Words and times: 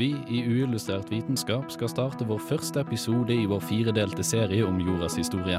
Vi 0.00 0.16
i 0.28 0.38
Uillustrert 0.48 1.12
vitenskap 1.12 1.66
skal 1.68 1.90
starte 1.92 2.24
vår 2.24 2.38
første 2.48 2.80
episode 2.80 3.34
i 3.36 3.42
vår 3.44 3.60
firedelte 3.68 4.24
serie 4.24 4.64
om 4.64 4.78
jordas 4.80 5.18
historie. 5.20 5.58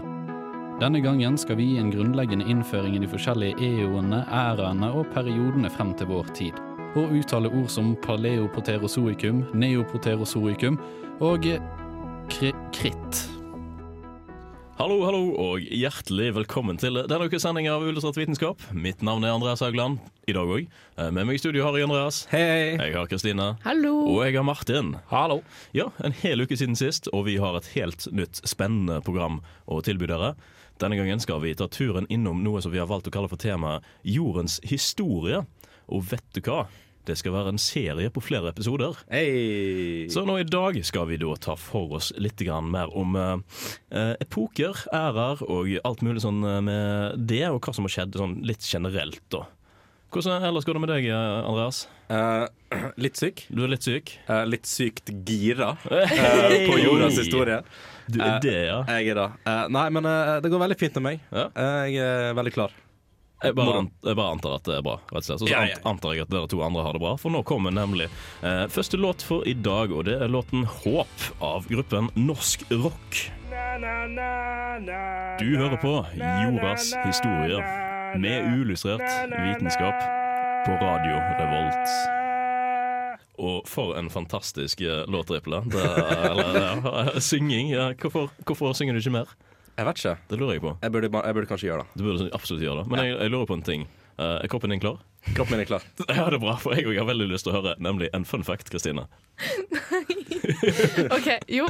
Denne 0.81 0.97
gangen 1.03 1.35
skal 1.37 1.59
vi 1.59 1.67
gi 1.69 1.75
en 1.77 1.91
grunnleggende 1.93 2.47
innføring 2.49 2.95
i 2.97 3.01
de 3.03 3.09
forskjellige 3.11 3.59
eoene, 3.61 4.23
æraene 4.33 4.89
og 4.97 5.11
periodene 5.13 5.69
frem 5.69 5.91
til 5.93 6.09
vår 6.09 6.31
tid. 6.39 6.57
Og 6.97 7.13
uttale 7.19 7.51
ord 7.53 7.69
som 7.69 7.91
paleopoterozoikum, 8.01 9.43
neopoterozoikum 9.53 10.79
og 11.21 11.45
kri 12.33 12.49
kritt. 12.73 13.21
Hallo, 14.81 15.03
hallo, 15.05 15.21
og 15.37 15.69
hjertelig 15.69 16.31
velkommen 16.39 16.81
til 16.81 16.97
denne 16.97 17.29
ukes 17.29 17.45
sending 17.45 17.69
av 17.69 17.85
Illustrert 17.85 18.17
vitenskap. 18.17 18.65
Mitt 18.73 19.05
navn 19.05 19.21
er 19.21 19.37
Andreas 19.37 19.61
Haugland. 19.61 20.01
I 20.29 20.33
dag 20.37 20.49
òg. 20.53 20.67
Med 21.15 21.25
meg 21.25 21.33
i 21.33 21.39
studio 21.41 21.63
har 21.65 21.73
jeg 21.79 21.87
Andreas. 21.87 22.19
Hei! 22.29 22.75
Jeg 22.77 22.93
har 22.93 23.07
Kristine. 23.09 23.47
Hallo! 23.63 23.93
Og 24.11 24.19
jeg 24.27 24.35
har 24.37 24.45
Martin. 24.45 24.91
Hallo. 25.09 25.39
Ja, 25.73 25.87
En 26.05 26.13
hel 26.21 26.43
uke 26.43 26.53
siden 26.59 26.77
sist, 26.77 27.09
og 27.09 27.25
vi 27.25 27.39
har 27.41 27.57
et 27.57 27.71
helt 27.73 28.05
nytt 28.13 28.37
spennende 28.45 28.99
program 29.01 29.39
å 29.65 29.79
tilby 29.81 30.05
dere. 30.11 30.35
Denne 30.81 30.99
gangen 30.99 31.21
skal 31.21 31.41
vi 31.41 31.55
ta 31.57 31.65
turen 31.69 32.05
innom 32.13 32.43
noe 32.45 32.61
som 32.61 32.73
vi 32.73 32.77
har 32.81 32.89
valgt 32.89 33.09
å 33.09 33.13
kalle 33.13 33.31
for 33.31 33.41
temaet 33.41 33.85
jordens 34.05 34.59
historie. 34.69 35.41
Og 35.89 36.05
vet 36.11 36.25
du 36.37 36.41
hva? 36.45 36.67
Det 37.09 37.15
skal 37.17 37.33
være 37.33 37.55
en 37.55 37.61
serie 37.61 38.11
på 38.13 38.21
flere 38.21 38.51
episoder. 38.53 38.99
Hei! 39.09 40.05
Så 40.13 40.21
nå 40.27 40.35
i 40.37 40.45
dag 40.45 40.77
skal 40.85 41.07
vi 41.09 41.17
da 41.21 41.33
ta 41.41 41.55
for 41.57 41.97
oss 41.97 42.11
litt 42.21 42.43
mer 42.69 42.93
om 42.93 43.17
eh, 43.17 44.13
epoker, 44.21 44.85
ærer 44.93 45.41
og 45.47 45.73
alt 45.81 46.05
mulig 46.05 46.21
sånn 46.21 46.43
eh, 46.45 46.59
med 46.61 47.25
det, 47.25 47.47
og 47.49 47.57
hva 47.65 47.73
som 47.73 47.89
har 47.89 47.95
skjedd 47.95 48.21
sånn 48.21 48.37
litt 48.45 48.61
generelt, 48.69 49.23
da. 49.33 49.47
Hvordan 50.11 50.43
ellers 50.43 50.65
går 50.67 50.75
det 50.75 50.81
med 50.83 50.91
deg, 50.91 51.05
Andreas? 51.15 51.85
Uh, 52.11 52.43
litt 53.03 53.15
syk. 53.15 53.45
Du 53.47 53.63
er 53.63 53.71
litt 53.71 53.85
syk? 53.87 54.11
Uh, 54.27 54.43
litt 54.43 54.67
sykt 54.67 55.07
gira 55.27 55.73
eh, 55.87 56.67
på 56.67 56.75
jordas 56.81 57.15
historie. 57.21 57.61
Du 58.11 58.19
er 58.19 58.41
det, 58.43 58.57
ja? 58.67 58.81
Jeg 58.97 59.13
er 59.13 59.19
det. 59.21 59.27
Eh, 59.47 59.65
nei, 59.71 59.85
men 59.95 60.07
det 60.43 60.51
går 60.51 60.65
veldig 60.65 60.77
fint 60.81 60.97
med 60.99 61.05
meg. 61.05 61.21
Ja. 61.31 61.45
Jeg 61.87 62.01
er 62.03 62.33
veldig 62.35 62.51
klar. 62.57 62.73
Jeg 63.41 63.55
bare, 63.57 63.77
an, 63.79 63.87
jeg 64.05 64.17
bare 64.19 64.33
antar 64.35 64.57
at 64.59 64.67
det 64.67 64.73
er 64.77 64.83
bra, 64.85 64.97
rett 65.09 65.23
og 65.23 65.25
slett. 65.25 65.41
Og 65.41 65.47
så 65.47 65.49
Ja, 65.49 65.61
ja. 65.71 65.77
antar 65.89 66.13
jeg 66.13 66.27
at 66.27 66.33
dere 66.33 66.49
to 66.51 66.59
andre 66.61 66.83
har 66.85 66.93
det 66.93 67.01
bra, 67.01 67.15
for 67.17 67.33
nå 67.33 67.41
kommer 67.47 67.73
nemlig 67.73 68.05
eh, 68.45 68.65
første 68.69 68.99
låt 69.01 69.23
for 69.25 69.47
i 69.49 69.55
dag, 69.57 69.93
og 69.95 70.05
det 70.05 70.19
er 70.21 70.29
låten 70.29 70.67
'Håp' 70.67 71.31
av 71.41 71.65
gruppen 71.71 72.11
Norsk 72.19 72.67
Rock. 72.69 73.23
Du 75.41 75.47
hører 75.57 75.79
på 75.81 75.95
Jordas 76.19 76.91
historie 77.07 77.63
med 78.19 78.45
uillustrert 78.53 79.01
vitenskap 79.29 79.95
på 80.65 80.71
Radio 80.81 81.15
Revolt. 81.39 81.93
Og 83.41 83.67
for 83.69 83.95
en 83.97 84.09
fantastisk 84.09 84.79
låtriple. 85.07 85.61
låt, 85.65 85.73
Riple. 85.73 85.81
Er- 85.81 86.31
Eller 86.31 87.19
synging. 87.19 87.71
Ja, 87.71 87.91
hvorfor, 87.93 88.29
hvorfor 88.45 88.73
synger 88.73 88.93
du 88.93 88.99
ikke 88.99 89.11
mer? 89.11 89.25
Jeg 89.77 89.85
vet 89.87 89.97
ikke. 89.97 90.17
Det 90.29 90.37
lurer 90.39 90.53
jeg 90.53 90.61
på. 90.61 90.77
Jeg 90.81 90.91
burde, 90.91 91.09
jeg 91.25 91.33
burde 91.33 91.47
kanskje 91.49 91.67
gjøre 91.71 91.79
det. 91.85 91.87
Du 91.97 92.03
burde 92.03 92.29
absolutt 92.33 92.61
gjøre 92.61 92.77
det. 92.83 92.87
Men 92.91 92.99
jeg, 93.05 93.17
jeg 93.21 93.29
lurer 93.31 93.45
på 93.49 93.53
en 93.57 93.63
ting. 93.63 93.87
Eh, 94.19 94.37
er 94.43 94.47
kroppen 94.51 94.69
din 94.69 94.79
klar? 94.83 94.99
Kroppen 95.35 95.55
min 95.57 95.61
er 95.63 95.65
klar. 95.69 95.81
Ja, 96.09 96.25
det 96.29 96.35
er 96.37 96.43
bra, 96.43 96.55
for 96.61 96.75
jeg 96.77 96.97
har 96.97 97.07
veldig 97.07 97.27
lyst 97.31 97.45
til 97.47 97.53
å 97.55 97.61
høre 97.61 97.75
nemlig 97.79 98.09
en 98.13 98.25
fun 98.25 98.43
fact, 98.43 98.69
Kristine. 98.69 99.07
Ok, 101.11 101.27
jo. 101.49 101.65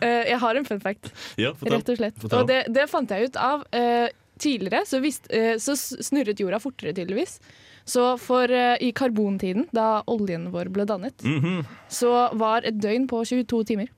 Eh, 0.00 0.28
jeg 0.30 0.38
har 0.40 0.54
en 0.56 0.64
fun 0.64 0.80
fact, 0.80 1.10
Ja, 1.40 1.50
rett 1.66 1.88
og 1.90 1.98
slett. 1.98 2.16
Fortell. 2.22 2.38
Og 2.40 2.48
det, 2.48 2.58
det 2.72 2.86
fant 2.90 3.10
jeg 3.10 3.28
ut 3.28 3.36
av 3.40 3.64
eh, 3.74 4.08
tidligere. 4.38 4.84
Så, 4.88 5.00
visst, 5.02 5.26
eh, 5.30 5.56
så 5.60 5.74
snurret 5.76 6.40
jorda 6.40 6.58
fortere, 6.62 6.94
tydeligvis. 6.96 7.38
Så 7.88 8.18
for 8.20 8.50
eh, 8.52 8.76
i 8.84 8.90
karbontiden, 8.92 9.66
da 9.72 10.02
oljen 10.06 10.50
vår 10.52 10.68
ble 10.72 10.84
dannet, 10.88 11.14
Mhm. 11.24 11.62
så 11.88 12.34
var 12.36 12.62
et 12.68 12.78
døgn 12.80 13.06
på 13.08 13.22
22 13.24 13.64
timer. 13.64 13.88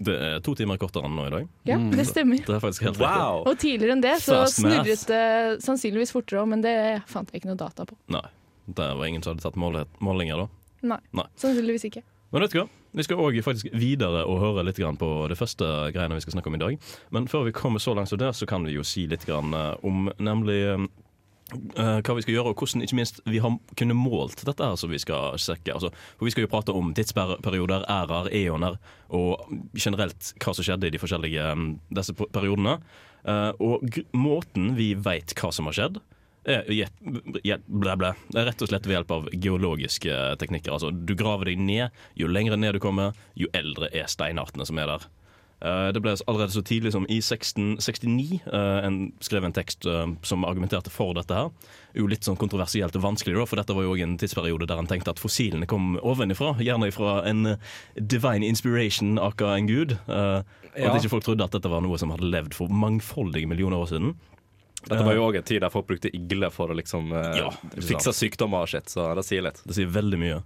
Det 0.00 0.14
er 0.16 0.40
to 0.40 0.54
timer 0.54 0.78
kortere 0.80 1.04
enn 1.04 1.16
nå 1.18 1.26
i 1.26 1.30
dag. 1.34 1.48
Ja, 1.68 1.76
det 1.76 2.06
stemmer. 2.08 2.38
Det 2.46 2.54
er 2.54 2.60
faktisk 2.62 2.86
helt 2.86 3.00
Wow! 3.02 3.42
Og 3.50 3.58
tidligere 3.58 3.92
enn 3.96 4.00
det 4.04 4.14
så 4.22 4.44
snurret 4.48 5.02
det 5.10 5.60
sannsynligvis 5.64 6.12
fortere 6.14 6.40
òg, 6.44 6.48
men 6.48 6.62
det 6.64 7.02
fant 7.10 7.28
jeg 7.32 7.42
ikke 7.42 7.50
noe 7.50 7.58
data 7.60 7.84
på. 7.84 7.98
Nei, 8.08 8.22
det 8.70 8.86
var 8.96 9.04
ingen 9.10 9.22
som 9.22 9.34
hadde 9.34 9.42
tatt 9.44 9.58
målinger 10.00 10.46
da. 10.46 10.48
Nei, 10.82 10.98
Nei. 11.12 11.26
sannsynligvis 11.36 11.84
ikke. 11.90 12.02
Men 12.32 12.42
vet 12.46 12.54
du 12.54 12.60
hva? 12.62 12.68
Vi 12.92 13.02
skal 13.06 13.20
òg 13.22 13.36
faktisk 13.46 13.68
videre 13.72 14.24
og 14.26 14.40
høre 14.42 14.64
litt 14.66 14.80
på 14.98 15.10
det 15.30 15.36
første 15.38 15.66
greiene 15.94 16.16
vi 16.18 16.20
skal 16.24 16.32
snakke 16.34 16.50
om 16.50 16.56
i 16.58 16.62
dag. 16.62 16.78
Men 17.14 17.28
før 17.30 17.44
vi 17.46 17.52
kommer 17.54 17.78
så 17.78 17.94
langt 17.94 18.08
som 18.10 18.18
det, 18.18 18.32
så 18.34 18.46
kan 18.50 18.64
vi 18.66 18.72
jo 18.74 18.82
si 18.82 19.06
litt 19.06 19.28
eh, 19.28 19.74
om 19.86 20.10
nemlig 20.18 20.56
eh, 20.74 22.00
hva 22.02 22.14
vi 22.14 22.22
skal 22.22 22.34
gjøre, 22.34 22.50
og 22.52 22.58
hvordan 22.62 22.82
ikke 22.82 22.98
minst 22.98 23.20
vi 23.26 23.38
har 23.42 23.56
kunnet 23.78 23.96
målt 23.98 24.42
dette 24.46 24.62
her 24.66 24.76
som 24.78 24.90
vi 24.90 24.98
skal 25.02 25.38
sjekke. 25.38 25.72
Altså, 25.74 25.90
for 26.18 26.24
Vi 26.26 26.30
skal 26.34 26.44
jo 26.46 26.50
prate 26.52 26.74
om 26.74 26.92
tidsperioder, 26.94 27.86
ærer, 27.90 28.28
eoner, 28.42 28.78
og 29.10 29.46
generelt 29.78 30.32
hva 30.42 30.54
som 30.54 30.66
skjedde 30.66 30.86
i 30.86 30.94
de 30.94 30.98
forskjellige 31.02 31.46
eh, 31.50 31.66
disse 31.94 32.14
periodene. 32.20 32.78
Eh, 33.26 33.50
og 33.60 34.00
måten 34.16 34.74
vi 34.78 34.94
veit 34.94 35.34
hva 35.38 35.50
som 35.52 35.66
har 35.70 35.74
skjedd, 35.78 35.98
je- 35.98 35.98
je- 36.00 36.18
blæ, 36.44 37.94
blæ, 38.00 38.12
det 38.32 38.40
er 38.40 38.46
rett 38.48 38.62
og 38.64 38.70
slett 38.70 38.86
ved 38.88 38.96
hjelp 38.98 39.10
av 39.16 39.28
geologiske 39.34 40.18
teknikker. 40.40 40.72
Altså, 40.76 40.90
du 40.92 41.14
graver 41.18 41.50
deg 41.52 41.58
ned. 41.60 42.02
Jo 42.18 42.30
lengre 42.32 42.56
ned 42.60 42.74
du 42.78 42.82
kommer, 42.82 43.16
jo 43.36 43.50
eldre 43.56 43.90
er 43.92 44.08
steinartene 44.10 44.66
som 44.68 44.78
er 44.80 44.86
der. 44.94 45.08
Eh, 45.60 45.90
Det 45.92 46.00
ble 46.00 46.14
allerede 46.26 46.54
så 46.54 46.62
tidlig 46.64 46.92
som 46.94 47.04
i 47.12 47.18
1669 47.20 48.40
eh, 48.48 48.78
en, 48.86 49.12
skrev 49.20 49.44
en 49.44 49.52
tekst 49.52 49.84
eh, 49.84 50.06
som 50.24 50.46
argumenterte 50.48 50.88
for 50.90 51.12
dette. 51.18 51.34
her. 51.36 51.50
Jo 51.94 52.06
Litt 52.08 52.24
sånn 52.24 52.38
kontroversielt 52.40 52.96
og 52.96 53.04
vanskelig, 53.04 53.36
da, 53.36 53.44
for 53.50 53.60
dette 53.60 53.76
var 53.76 53.84
jo 53.84 53.98
en 54.00 54.16
tidsperiode 54.16 54.66
der 54.70 54.80
en 54.80 54.88
tenkte 54.88 55.12
at 55.12 55.20
fossilene 55.20 55.68
kom 55.68 55.98
ovenifra. 56.00 56.54
Gjerne 56.64 56.88
fra 56.96 57.18
en 57.28 57.44
eh, 57.52 57.68
divine 58.00 58.48
inspiration, 58.48 59.18
aka 59.20 59.52
en 59.58 59.68
gud. 59.68 59.92
eh, 60.08 60.40
Og 60.80 60.86
at 60.94 61.00
ikke 61.02 61.10
folk 61.18 61.24
trodde 61.26 61.44
at 61.44 61.52
dette 61.52 61.68
var 61.68 61.82
noe 61.84 61.98
som 61.98 62.12
hadde 62.14 62.30
levd 62.30 62.54
for 62.56 62.70
mangfoldige 62.72 63.48
millioner 63.50 63.82
år 63.82 63.88
siden. 63.92 64.14
Dette 64.86 65.02
var 65.04 65.16
jo 65.16 65.26
òg 65.28 65.40
en 65.40 65.46
tid 65.46 65.60
der 65.64 65.72
folk 65.72 65.88
brukte 65.90 66.10
igler 66.16 66.52
for 66.54 66.72
å 66.72 66.76
liksom 66.78 67.12
uh, 67.12 67.34
Ja, 67.36 67.50
fikse 67.76 68.14
sykdommer 68.16 68.64
og 68.64 68.72
shit, 68.72 68.88
så 68.88 69.10
det 69.18 69.26
sier 69.28 69.44
litt. 69.44 69.60
Det 69.66 69.76
sier 69.76 69.90
veldig 69.92 70.20
mye. 70.20 70.40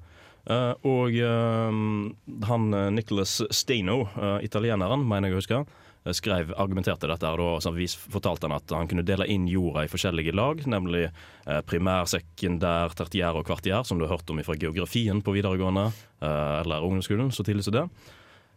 Uh, 0.44 0.72
og 0.84 1.14
uh, 1.16 2.44
han 2.50 2.74
eh, 2.76 2.90
Nicholas 2.92 3.38
Steino, 3.54 4.02
italieneren, 4.44 5.06
mener 5.08 5.30
jeg 5.30 5.36
å 5.36 5.40
huske, 5.40 5.60
eh, 6.04 6.12
skrev, 6.16 6.52
argumenterte 6.60 7.08
dette 7.10 7.30
og 7.30 7.62
da, 7.64 7.72
vis, 7.76 7.94
fortalte 7.96 8.48
han 8.48 8.56
at 8.56 8.74
han 8.76 8.90
kunne 8.90 9.06
dele 9.06 9.28
inn 9.30 9.46
jorda 9.50 9.86
i 9.86 9.92
forskjellige 9.92 10.34
lag, 10.36 10.60
nemlig 10.68 11.06
eh, 11.06 11.62
primær, 11.68 12.08
sekundær, 12.10 12.94
tertiær 12.98 13.40
og 13.40 13.46
kvartiær, 13.48 13.86
som 13.88 13.98
du 13.98 14.06
har 14.06 14.16
hørt 14.16 14.30
om 14.30 14.42
fra 14.44 14.58
geografien 14.58 15.22
på 15.24 15.36
videregående 15.36 15.88
eh, 15.88 16.60
eller 16.60 16.84
ungdomsskolen, 16.84 17.32
så 17.32 17.46
tidlig 17.46 17.66
som 17.68 17.78
det. 17.78 17.86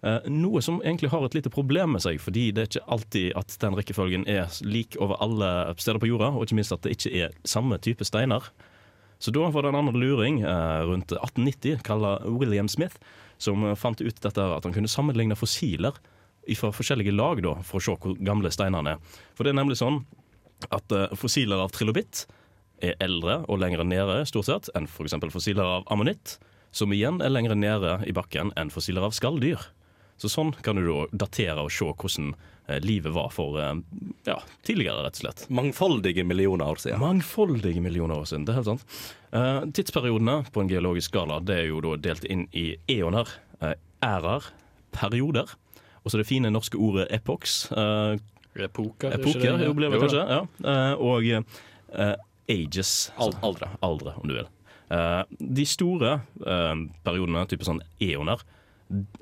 Eh, 0.05 0.27
noe 0.29 0.61
som 0.61 0.77
egentlig 0.83 1.09
har 1.09 1.23
et 1.25 1.37
lite 1.39 1.49
problem 1.53 1.95
med 1.95 2.03
seg, 2.03 2.19
fordi 2.21 2.51
det 2.53 2.63
er 2.63 2.69
ikke 2.69 2.89
alltid 2.93 3.29
at 3.39 3.55
den 3.63 3.77
rekkefølgen 3.79 4.27
er 4.29 4.51
lik 4.61 4.97
over 5.01 5.17
alle 5.23 5.51
steder 5.81 6.01
på 6.03 6.11
jorda, 6.11 6.29
og 6.35 6.45
ikke 6.45 6.59
minst 6.59 6.75
at 6.75 6.83
det 6.85 6.97
ikke 6.97 7.13
er 7.25 7.37
samme 7.47 7.79
type 7.81 8.05
steiner. 8.05 8.45
Så 9.17 9.33
da 9.33 9.47
var 9.49 9.65
det 9.65 9.71
en 9.71 9.79
annen 9.79 9.97
luring 9.97 10.43
eh, 10.45 10.81
rundt 10.85 11.15
1890, 11.15 11.81
kalla 11.87 12.19
William 12.29 12.69
Smith, 12.69 13.01
som 13.41 13.65
fant 13.77 14.01
ut 14.01 14.21
dette 14.21 14.41
at 14.41 14.65
han 14.65 14.73
kunne 14.73 14.89
sammenligne 14.89 15.37
fossiler 15.37 15.97
fra 16.57 16.71
forskjellige 16.71 17.13
lag 17.13 17.41
da, 17.43 17.57
for 17.65 17.79
å 17.79 17.83
se 17.83 17.95
hvor 17.97 18.17
gamle 18.23 18.51
steinene 18.53 18.95
er. 18.95 19.15
For 19.35 19.43
det 19.43 19.51
er 19.53 19.59
nemlig 19.59 19.79
sånn 19.81 20.03
at 20.73 20.93
eh, 20.93 21.15
fossiler 21.17 21.63
av 21.63 21.73
trilobitt 21.73 22.27
er 22.85 22.93
eldre 23.01 23.41
og 23.49 23.57
lenger 23.61 23.81
nede 23.87 24.21
stort 24.29 24.45
sett 24.45 24.69
enn 24.77 24.85
f.eks. 24.85 25.17
fossiler 25.33 25.65
av 25.65 25.89
ammonitt, 25.93 26.37
som 26.69 26.93
igjen 26.93 27.17
er 27.25 27.33
lenger 27.33 27.57
nede 27.57 27.97
i 28.05 28.13
bakken 28.13 28.53
enn 28.59 28.69
fossiler 28.69 29.05
av 29.07 29.15
skalldyr. 29.17 29.57
Så 30.17 30.29
sånn 30.33 30.53
kan 30.65 30.79
du 30.79 30.85
da 30.87 31.25
datere 31.25 31.61
og 31.65 31.71
se 31.73 31.85
hvordan 31.85 32.31
eh, 32.67 32.79
livet 32.81 33.13
var 33.13 33.29
for 33.33 33.59
eh, 33.61 33.75
ja, 34.25 34.37
tidligere, 34.65 35.03
rett 35.05 35.19
og 35.19 35.23
slett. 35.25 35.43
Mangfoldige 35.53 36.25
millioner 36.25 36.73
år 36.73 36.81
siden. 36.81 37.01
Mangfoldige 37.03 37.83
millioner 37.85 38.23
år 38.23 38.25
siden, 38.29 38.47
det 38.47 38.55
er 38.55 38.59
helt 38.61 38.71
sant. 38.71 38.97
Eh, 39.29 39.61
tidsperiodene 39.77 40.39
på 40.53 40.63
en 40.63 40.71
geologisk 40.71 41.13
skala 41.13 41.37
det 41.45 41.61
er 41.61 41.69
jo 41.69 41.83
da 41.85 41.95
delt 42.09 42.25
inn 42.25 42.47
i 42.57 42.71
eoner, 42.97 43.29
ærer, 44.01 44.49
perioder. 44.93 45.53
Og 46.03 46.11
så 46.11 46.21
det 46.21 46.27
fine 46.29 46.49
norske 46.53 46.77
ordet 46.79 47.07
epox. 47.13 47.65
Epoker, 48.57 49.13
epoker 49.17 49.63
jo, 49.65 49.73
blir 49.77 49.91
det 49.93 49.99
kanskje. 50.01 50.21
Ja. 50.23 50.77
Og 50.97 51.25
uh, 51.29 52.13
ages. 52.49 52.91
Al- 53.17 53.27
altså 53.27 53.41
aldre. 53.49 53.69
Aldre, 53.85 54.13
om 54.21 54.29
du 54.29 54.37
vil. 54.37 54.47
Uh, 54.87 55.25
de 55.37 55.65
store 55.67 56.13
uh, 56.45 56.77
periodene, 57.03 57.43
type 57.51 57.67
sånn 57.67 57.83
eoner, 58.01 58.41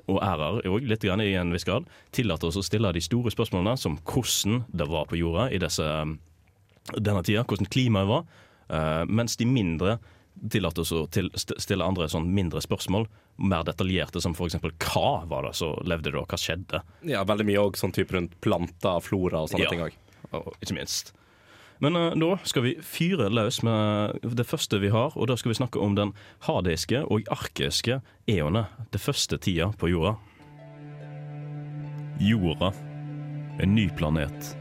og 0.06 0.18
ærer 0.22 0.60
òg, 0.68 0.84
litt 0.86 1.02
grann 1.02 1.20
i 1.24 1.32
en 1.34 1.52
viss 1.54 1.64
grad, 1.66 1.86
tillater 2.14 2.48
oss 2.50 2.58
å 2.60 2.64
stille 2.64 2.92
de 2.94 3.00
store 3.02 3.32
spørsmålene, 3.34 3.76
som 3.78 3.98
hvordan 4.06 4.64
det 4.72 4.86
var 4.88 5.06
på 5.10 5.18
jorda 5.18 5.48
i 5.52 5.58
disse, 5.62 5.86
denne 6.94 7.22
tida, 7.26 7.42
hvordan 7.44 7.66
klimaet 7.72 8.08
var, 8.10 8.24
eh, 8.70 9.04
mens 9.08 9.36
de 9.36 9.46
mindre 9.48 9.98
tillater 10.52 10.84
oss 10.84 10.92
å 10.92 11.06
til, 11.10 11.30
stille 11.34 11.84
andre 11.84 12.06
sånn 12.12 12.28
mindre 12.32 12.60
spørsmål, 12.62 13.06
mer 13.38 13.64
detaljerte, 13.64 14.20
som 14.22 14.34
f.eks. 14.36 14.58
hva 14.60 15.26
var 15.28 15.48
det 15.48 15.54
som 15.58 15.74
levde 15.84 16.12
da, 16.12 16.22
hva 16.24 16.38
skjedde? 16.40 16.82
Ja, 17.08 17.24
veldig 17.24 17.46
mye 17.48 17.62
òg 17.66 17.76
sånn 17.80 17.92
type 17.96 18.12
rundt 18.16 18.36
planter, 18.44 19.00
flora 19.04 19.42
og 19.44 19.50
sånne 19.50 19.64
Ja. 19.66 19.70
ting 19.70 19.80
òg. 19.80 19.92
og 20.32 20.54
ikke 20.60 20.74
minst. 20.74 21.12
Men 21.78 21.96
uh, 21.96 22.12
da 22.16 22.36
skal 22.48 22.64
vi 22.64 22.74
fyre 22.80 23.28
løs 23.32 23.60
med 23.66 24.22
det 24.36 24.46
første 24.48 24.80
vi 24.80 24.90
har, 24.94 25.16
og 25.16 25.28
da 25.28 25.36
skal 25.36 25.52
vi 25.52 25.58
snakke 25.60 25.80
om 25.82 25.96
den 25.96 26.14
hadiske 26.46 27.02
og 27.04 27.28
arkiske 27.32 28.00
eonet. 28.28 28.72
Det 28.92 29.00
første 29.00 29.38
tida 29.38 29.70
på 29.78 29.90
jorda. 29.92 30.16
Jorda. 32.20 32.72
En 33.60 33.74
ny 33.74 33.88
planet. 33.96 34.56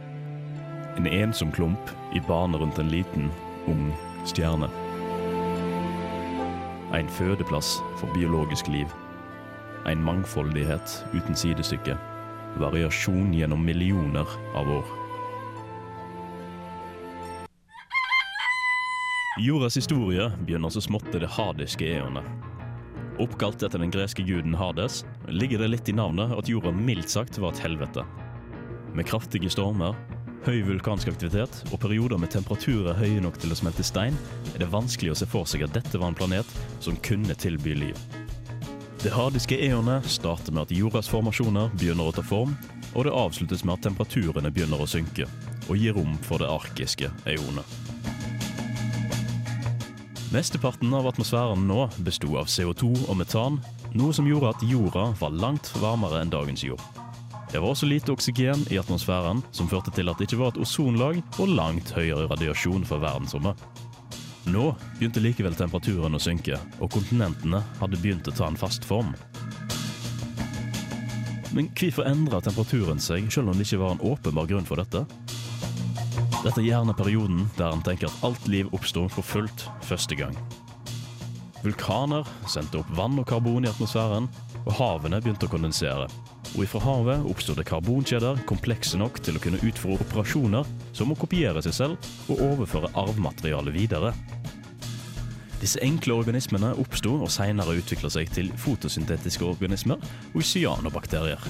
En 0.97 1.07
ensom 1.07 1.51
klump 1.51 1.91
i 2.15 2.21
bane 2.27 2.57
rundt 2.57 2.79
en 2.79 2.91
liten, 2.91 3.31
ung 3.67 3.89
stjerne. 4.27 4.69
En 6.95 7.09
fødeplass 7.09 7.79
for 7.99 8.11
biologisk 8.15 8.67
liv. 8.67 8.87
En 9.87 10.03
mangfoldighet 10.03 10.99
uten 11.13 11.35
sidestykke. 11.35 11.97
Variasjon 12.59 13.33
gjennom 13.35 13.65
millioner 13.65 14.37
av 14.55 14.69
år. 14.79 15.04
Jordas 19.37 19.75
historie 19.77 20.31
begynner 20.45 20.69
så 20.69 20.81
smått 20.81 21.15
i 21.15 21.19
det 21.19 21.27
hadiske 21.27 21.83
eonet. 21.97 22.23
Oppkalt 23.19 23.63
etter 23.67 23.81
den 23.81 23.91
greske 23.91 24.23
guden 24.23 24.53
Hades 24.55 25.01
ligger 25.27 25.59
det 25.59 25.67
litt 25.73 25.89
i 25.91 25.95
navnet 25.95 26.31
at 26.31 26.47
jorda 26.47 26.71
mildt 26.71 27.11
sagt 27.11 27.35
var 27.43 27.51
et 27.51 27.59
helvete. 27.59 28.05
Med 28.95 29.09
kraftige 29.09 29.51
stormer, 29.51 29.91
høy 30.45 30.61
vulkansk 30.63 31.11
aktivitet 31.11 31.57
og 31.67 31.81
perioder 31.83 32.21
med 32.21 32.31
temperaturer 32.31 32.95
høye 32.95 33.19
nok 33.25 33.35
til 33.41 33.51
å 33.51 33.57
smelte 33.59 33.83
stein, 33.83 34.15
er 34.53 34.63
det 34.63 34.71
vanskelig 34.71 35.11
å 35.11 35.17
se 35.19 35.27
for 35.27 35.51
seg 35.51 35.65
at 35.67 35.75
dette 35.75 35.99
var 35.99 36.13
en 36.13 36.19
planet 36.21 36.55
som 36.79 36.95
kunne 37.03 37.35
tilby 37.35 37.75
liv. 37.75 37.99
Det 39.03 39.11
hadiske 39.11 39.59
eonet 39.67 40.07
starter 40.07 40.55
med 40.55 40.69
at 40.69 40.77
jordas 40.77 41.11
formasjoner 41.11 41.75
begynner 41.75 42.07
å 42.07 42.15
ta 42.15 42.23
form, 42.23 42.55
og 42.93 43.03
det 43.03 43.19
avsluttes 43.19 43.67
med 43.67 43.81
at 43.81 43.89
temperaturene 43.89 44.53
begynner 44.55 44.79
å 44.79 44.87
synke, 44.87 45.27
og 45.67 45.75
gir 45.75 45.99
rom 45.99 46.15
for 46.23 46.39
det 46.39 46.47
arkiske 46.47 47.11
eonet. 47.35 47.84
Mesteparten 50.33 50.93
av 50.93 51.05
atmosfæren 51.07 51.67
nå 51.69 51.85
besto 52.05 52.33
av 52.39 52.49
CO2 52.49 52.89
og 53.05 53.17
metan, 53.19 53.59
noe 53.93 54.13
som 54.15 54.25
gjorde 54.27 54.55
at 54.55 54.63
jorda 54.65 55.05
var 55.19 55.35
langt 55.37 55.69
varmere 55.77 56.23
enn 56.23 56.33
dagens 56.33 56.63
jord. 56.65 56.81
Det 57.51 57.61
var 57.61 57.71
også 57.71 57.87
lite 57.87 58.11
oksygen 58.11 58.65
i 58.73 58.79
atmosfæren, 58.81 59.43
som 59.55 59.69
førte 59.69 59.93
til 59.95 60.09
at 60.09 60.17
det 60.19 60.27
ikke 60.27 60.41
var 60.41 60.53
et 60.53 60.61
ozonlag 60.65 61.21
og 61.37 61.53
langt 61.53 61.93
høyere 61.95 62.25
radiasjon 62.31 62.87
fra 62.89 62.99
verdensrommet. 63.03 63.61
Nå 64.49 64.71
begynte 64.97 65.21
likevel 65.23 65.55
temperaturen 65.57 66.17
å 66.17 66.21
synke, 66.21 66.57
og 66.81 66.91
kontinentene 66.93 67.61
hadde 67.79 68.01
begynt 68.01 68.27
å 68.29 68.33
ta 68.35 68.49
en 68.49 68.59
fast 68.59 68.85
form. 68.85 69.13
Men 71.55 71.69
hvorfor 71.77 72.09
endra 72.09 72.41
temperaturen 72.43 72.99
seg, 72.99 73.29
selv 73.31 73.53
om 73.53 73.55
det 73.55 73.69
ikke 73.69 73.79
var 73.85 73.95
en 73.95 74.05
åpenbar 74.09 74.49
grunn 74.49 74.67
for 74.67 74.81
dette? 74.81 75.05
Dette 76.45 76.61
er 76.61 76.67
gjerne 76.67 76.93
perioden 76.93 77.47
der 77.57 77.73
en 77.73 77.81
tenker 77.81 78.05
at 78.05 78.25
alt 78.27 78.43
liv 78.45 78.67
oppsto 78.77 79.07
for 79.09 79.25
fullt 79.25 79.63
første 79.81 80.13
gang. 80.19 80.35
Vulkaner 81.63 82.27
sendte 82.45 82.83
opp 82.83 82.89
vann 82.93 83.17
og 83.17 83.25
karbon 83.25 83.65
i 83.65 83.69
atmosfæren, 83.71 84.27
og 84.61 84.75
havene 84.77 85.17
begynte 85.23 85.47
å 85.47 85.49
kondensere. 85.49 86.05
Og 86.53 86.59
ifra 86.67 86.83
havet 86.83 87.23
oppstod 87.25 87.57
det 87.57 87.65
karbonkjeder 87.65 88.43
komplekse 88.45 88.99
nok 89.01 89.17
til 89.25 89.39
å 89.39 89.41
kunne 89.41 89.57
utføre 89.65 89.97
operasjoner 90.05 90.69
som 90.93 91.09
å 91.09 91.17
kopiere 91.17 91.63
seg 91.65 91.73
selv 91.79 92.09
og 92.29 92.43
overføre 92.51 92.91
arvmaterialet 92.93 93.73
videre. 93.73 94.11
Disse 95.63 95.81
enkle 95.81 96.19
organismene 96.19 96.75
oppsto 96.77 97.15
og 97.25 97.31
senere 97.33 97.73
utvikla 97.79 98.11
seg 98.13 98.29
til 98.35 98.51
fotosyntetiske 98.61 99.47
organismer 99.49 99.97
og 100.35 100.45
cyanobakterier. 100.45 101.41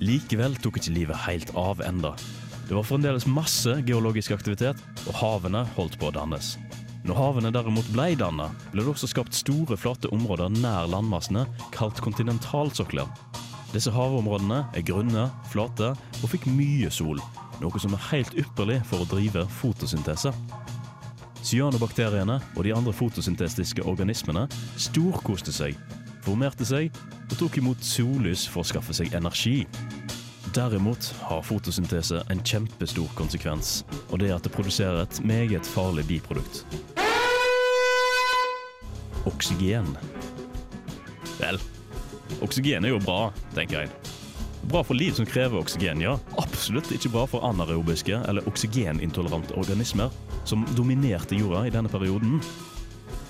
Likevel 0.00 0.56
tok 0.64 0.80
ikke 0.80 0.96
livet 0.96 1.22
helt 1.28 1.52
av 1.60 1.84
enda. 1.84 2.14
Det 2.68 2.74
var 2.74 2.86
fremdeles 2.86 3.26
masse 3.28 3.74
geologisk 3.84 4.32
aktivitet, 4.32 4.80
og 5.04 5.18
havene 5.20 5.66
holdt 5.76 5.98
på 6.00 6.08
å 6.08 6.14
dannes. 6.14 6.54
Når 7.04 7.18
havene 7.18 7.50
derimot 7.52 7.88
ble 7.92 8.14
dannet, 8.16 8.52
ble 8.72 8.80
det 8.80 8.92
også 8.94 9.10
skapt 9.10 9.36
store, 9.36 9.76
flate 9.76 10.08
områder 10.14 10.48
nær 10.56 10.88
landmassene, 10.88 11.44
kalt 11.74 12.00
kontinentalsokler. 12.00 13.10
Disse 13.74 13.92
havområdene 13.92 14.62
er 14.72 14.86
grunne, 14.86 15.26
flate 15.52 15.90
og 16.22 16.30
fikk 16.32 16.46
mye 16.48 16.88
sol, 16.94 17.20
noe 17.60 17.82
som 17.82 17.92
er 17.96 18.06
helt 18.08 18.32
ypperlig 18.40 18.78
for 18.88 19.04
å 19.04 19.08
drive 19.12 19.44
fotosyntese. 19.60 20.32
Cyanobakteriene 21.44 22.38
og 22.54 22.62
de 22.64 22.72
andre 22.72 22.94
fotosyntetiske 22.96 23.84
organismene 23.84 24.46
storkoste 24.80 25.52
seg, 25.52 25.76
formerte 26.24 26.64
seg 26.64 26.88
og 27.28 27.36
tok 27.36 27.60
imot 27.60 27.84
sollys 27.84 28.46
for 28.48 28.64
å 28.64 28.70
skaffe 28.72 28.96
seg 28.96 29.12
energi. 29.12 29.66
Derimot 30.54 31.14
har 31.20 31.42
fotosyntese 31.42 32.20
en 32.30 32.40
kjempestor 32.46 33.08
konsekvens, 33.18 33.80
og 34.12 34.20
det 34.22 34.28
er 34.28 34.36
at 34.36 34.44
det 34.46 34.52
produserer 34.54 35.00
et 35.02 35.16
meget 35.26 35.66
farlig 35.66 36.04
biprodukt. 36.06 36.60
Oksygen. 39.26 39.88
Vel, 41.40 41.58
oksygen 42.38 42.86
er 42.86 42.94
jo 42.94 43.00
bra, 43.02 43.32
tenker 43.56 43.82
jeg. 43.82 43.90
Bra 44.70 44.84
for 44.86 44.94
liv 44.94 45.16
som 45.18 45.26
krever 45.26 45.58
oksygen, 45.58 46.04
ja. 46.04 46.14
Absolutt 46.38 46.92
ikke 46.94 47.10
bra 47.16 47.26
for 47.26 47.42
anaerobiske 47.50 48.22
eller 48.30 48.46
oksygenintolerante 48.46 49.58
organismer, 49.58 50.14
som 50.46 50.62
dominerte 50.78 51.34
jorda 51.34 51.64
i 51.66 51.74
denne 51.74 51.90
perioden. 51.90 52.38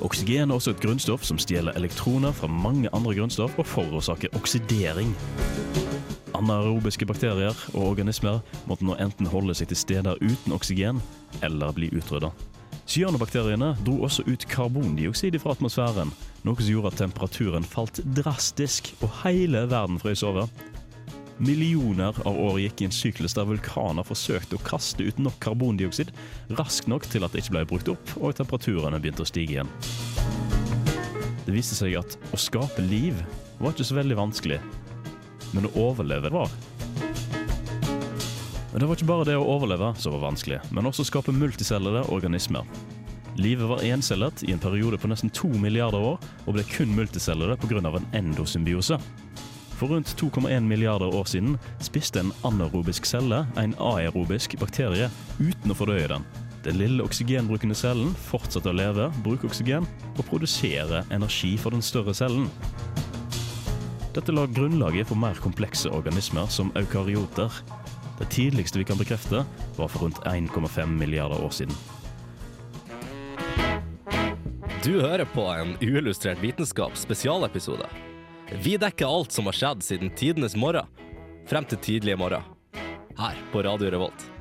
Oksygen 0.05 0.53
er 0.53 0.61
også 0.61 0.77
et 0.77 0.85
grunnstoff 0.85 1.25
som 1.25 1.41
stjeler 1.41 1.73
elektroner 1.81 2.37
fra 2.37 2.53
mange 2.53 2.93
andre 2.93 3.17
grunnstoff 3.17 3.57
og 3.57 3.73
forårsaker 3.73 4.37
oksidering. 4.37 5.17
Anaerobiske 6.35 7.07
bakterier 7.07 7.55
og 7.75 7.93
organismer 7.93 8.41
måtte 8.69 8.87
nå 8.87 8.97
enten 9.03 9.29
holde 9.31 9.55
seg 9.55 9.71
til 9.71 9.79
steder 9.79 10.21
uten 10.23 10.55
oksygen, 10.57 11.01
eller 11.47 11.75
bli 11.77 11.93
utrydda. 11.95 12.33
Cyanobakteriene 12.91 13.71
dro 13.87 13.97
også 14.05 14.27
ut 14.29 14.45
karbondioksid 14.51 15.39
fra 15.41 15.55
atmosfæren, 15.55 16.13
noe 16.45 16.61
som 16.61 16.73
gjorde 16.75 16.93
at 16.93 17.01
temperaturen 17.01 17.65
falt 17.65 18.03
drastisk, 18.17 18.93
og 19.01 19.15
hele 19.23 19.65
verden 19.71 20.01
frøs 20.03 20.25
over. 20.27 20.51
Millioner 21.43 22.15
av 22.29 22.37
år 22.39 22.61
gikk 22.63 22.83
i 22.83 22.89
en 22.91 22.95
syklus 22.95 23.35
der 23.35 23.49
vulkaner 23.49 24.07
forsøkte 24.07 24.59
å 24.59 24.65
kaste 24.67 25.07
ut 25.07 25.19
nok 25.19 25.41
karbondioksid 25.43 26.13
raskt 26.61 26.87
nok 26.91 27.09
til 27.11 27.27
at 27.27 27.35
det 27.35 27.43
ikke 27.43 27.57
ble 27.57 27.67
brukt 27.73 27.91
opp, 27.91 28.15
og 28.21 28.37
temperaturen 28.39 29.01
begynte 29.01 29.25
å 29.25 29.31
stige 29.31 29.57
igjen. 29.57 29.73
Det 31.45 31.53
viste 31.57 31.77
seg 31.77 31.97
at 31.99 32.19
å 32.33 32.41
skape 32.41 32.85
liv 32.85 33.19
var 33.59 33.75
ikke 33.75 33.87
så 33.89 33.97
veldig 33.99 34.21
vanskelig, 34.21 34.61
men 35.55 35.69
å 35.71 35.75
overleve 35.91 36.33
var. 36.35 36.51
Men 38.73 38.83
det 38.83 38.89
var 38.91 38.99
ikke 38.99 39.07
bare 39.07 39.29
det 39.29 39.37
å 39.39 39.47
overleve 39.47 39.93
som 40.03 40.17
var 40.17 40.27
vanskelig, 40.27 40.59
men 40.75 40.91
også 40.91 41.05
å 41.05 41.11
skape 41.13 41.35
multicellede 41.35 42.09
organismer. 42.11 42.67
Livet 43.39 43.67
var 43.71 43.83
encellet 43.87 44.43
i 44.47 44.53
en 44.55 44.63
periode 44.63 44.99
på 44.99 45.11
nesten 45.11 45.31
to 45.35 45.49
milliarder 45.63 46.03
år, 46.13 46.19
og 46.47 46.57
ble 46.57 46.65
kun 46.71 46.91
multicellede 46.95 47.57
pga. 47.59 47.79
en 47.79 48.11
endosymbiose. 48.13 48.99
For 49.79 49.91
rundt 49.91 50.15
2,1 50.23 50.61
milliarder 50.61 51.15
år 51.15 51.25
siden 51.25 51.59
spiste 51.83 52.21
en 52.21 52.33
anaerobisk 52.45 53.07
celle 53.07 53.47
en 53.57 53.75
aerobisk 53.75 54.59
bakterie 54.59 55.11
uten 55.39 55.71
å 55.71 55.75
fordøye 55.75 56.09
den. 56.09 56.27
Den 56.65 56.79
lille 56.79 57.05
oksygenbrukende 57.05 57.75
cellen 57.77 58.15
fortsatte 58.31 58.71
å 58.71 58.77
leve, 58.77 59.11
bruke 59.23 59.51
oksygen 59.51 59.87
og 60.17 60.25
produsere 60.31 61.05
energi 61.13 61.57
for 61.59 61.75
den 61.75 61.83
større 61.83 62.15
cellen. 62.15 62.47
Dette 64.15 64.31
la 64.33 64.47
grunnlaget 64.47 65.09
for 65.11 65.19
mer 65.19 65.35
komplekse 65.43 65.91
organismer 65.91 66.47
som 66.47 66.71
eukaryoter. 66.79 67.51
Det 68.19 68.29
tidligste 68.31 68.79
vi 68.79 68.85
kan 68.87 68.99
bekrefte, 68.99 69.43
var 69.77 69.89
for 69.91 70.07
rundt 70.07 70.21
1,5 70.31 70.87
milliarder 70.87 71.43
år 71.43 71.51
siden. 71.51 71.75
Du 74.85 75.01
hører 75.01 75.25
på 75.25 75.47
en 75.49 75.75
uillustrert 75.81 76.39
vitenskap 76.43 76.97
spesialepisode. 76.97 77.89
Vi 78.63 78.77
dekker 78.77 79.09
alt 79.09 79.33
som 79.33 79.49
har 79.51 79.57
skjedd 79.57 79.83
siden 79.83 80.13
tidenes 80.15 80.55
morgen, 80.55 80.87
frem 81.51 81.67
til 81.67 81.81
tidlige 81.83 82.21
morgen. 82.21 82.45
Her 83.19 83.43
på 83.51 83.63
Radio 83.67 83.91
Revolt. 83.91 84.34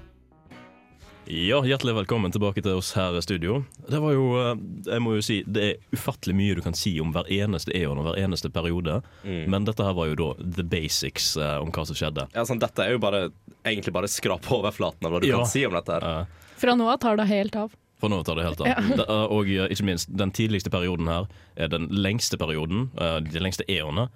Ja, 1.25 1.61
Hjertelig 1.63 1.93
velkommen 1.95 2.31
tilbake 2.35 2.59
til 2.61 2.75
oss 2.75 2.89
her 2.97 3.15
i 3.15 3.21
studio. 3.23 3.61
Det 3.87 3.99
var 4.03 4.11
jo, 4.11 4.23
eh, 4.41 4.57
jeg 4.89 5.01
må 5.01 5.13
jo 5.15 5.21
si, 5.23 5.37
det 5.47 5.61
er 5.63 5.95
ufattelig 5.95 6.35
mye 6.35 6.55
du 6.57 6.61
kan 6.65 6.75
si 6.75 6.91
om 6.99 7.13
hver 7.15 7.29
eneste 7.31 7.71
eon 7.79 8.01
og 8.01 8.09
hver 8.09 8.19
eneste 8.25 8.51
periode. 8.51 8.97
Mm. 9.23 9.45
Men 9.53 9.63
dette 9.69 9.85
her 9.87 9.95
var 9.95 10.09
jo 10.11 10.17
da 10.19 10.27
the 10.43 10.65
basics 10.67 11.37
eh, 11.39 11.55
om 11.63 11.71
hva 11.71 11.85
som 11.87 11.95
skjedde. 11.95 12.27
Ja, 12.35 12.43
sånn, 12.45 12.59
dette 12.59 12.83
er 12.83 12.97
jo 12.97 12.99
bare, 13.03 13.29
egentlig 13.63 13.93
bare 13.95 14.11
skrap 14.11 14.43
på 14.43 14.59
overflaten 14.59 15.07
av 15.07 15.15
hva 15.15 15.21
du 15.23 15.29
Ja. 15.29 15.39
kan 15.39 15.47
si 15.47 15.63
om 15.65 15.73
dette. 15.79 15.95
her. 15.95 16.03
Eh, 16.27 16.49
Fra 16.59 16.75
nå 16.75 16.89
av 16.91 16.99
tar 16.99 17.15
det 17.17 17.25
helt 17.31 17.55
av. 17.55 17.71
For 18.03 18.09
nå 18.11 18.19
tar 18.27 18.35
det 18.35 18.43
helt 18.43 18.59
av. 18.59 18.67
Det, 18.97 19.07
og 19.07 19.47
eh, 19.47 19.71
ikke 19.71 19.87
minst, 19.87 20.11
den 20.11 20.31
tidligste 20.35 20.69
perioden 20.69 21.07
her 21.07 21.29
er 21.55 21.71
den 21.71 21.87
lengste 21.87 22.35
perioden, 22.37 22.89
eh, 22.99 23.21
de 23.23 23.39
lengste 23.39 23.63
eonene. 23.71 24.09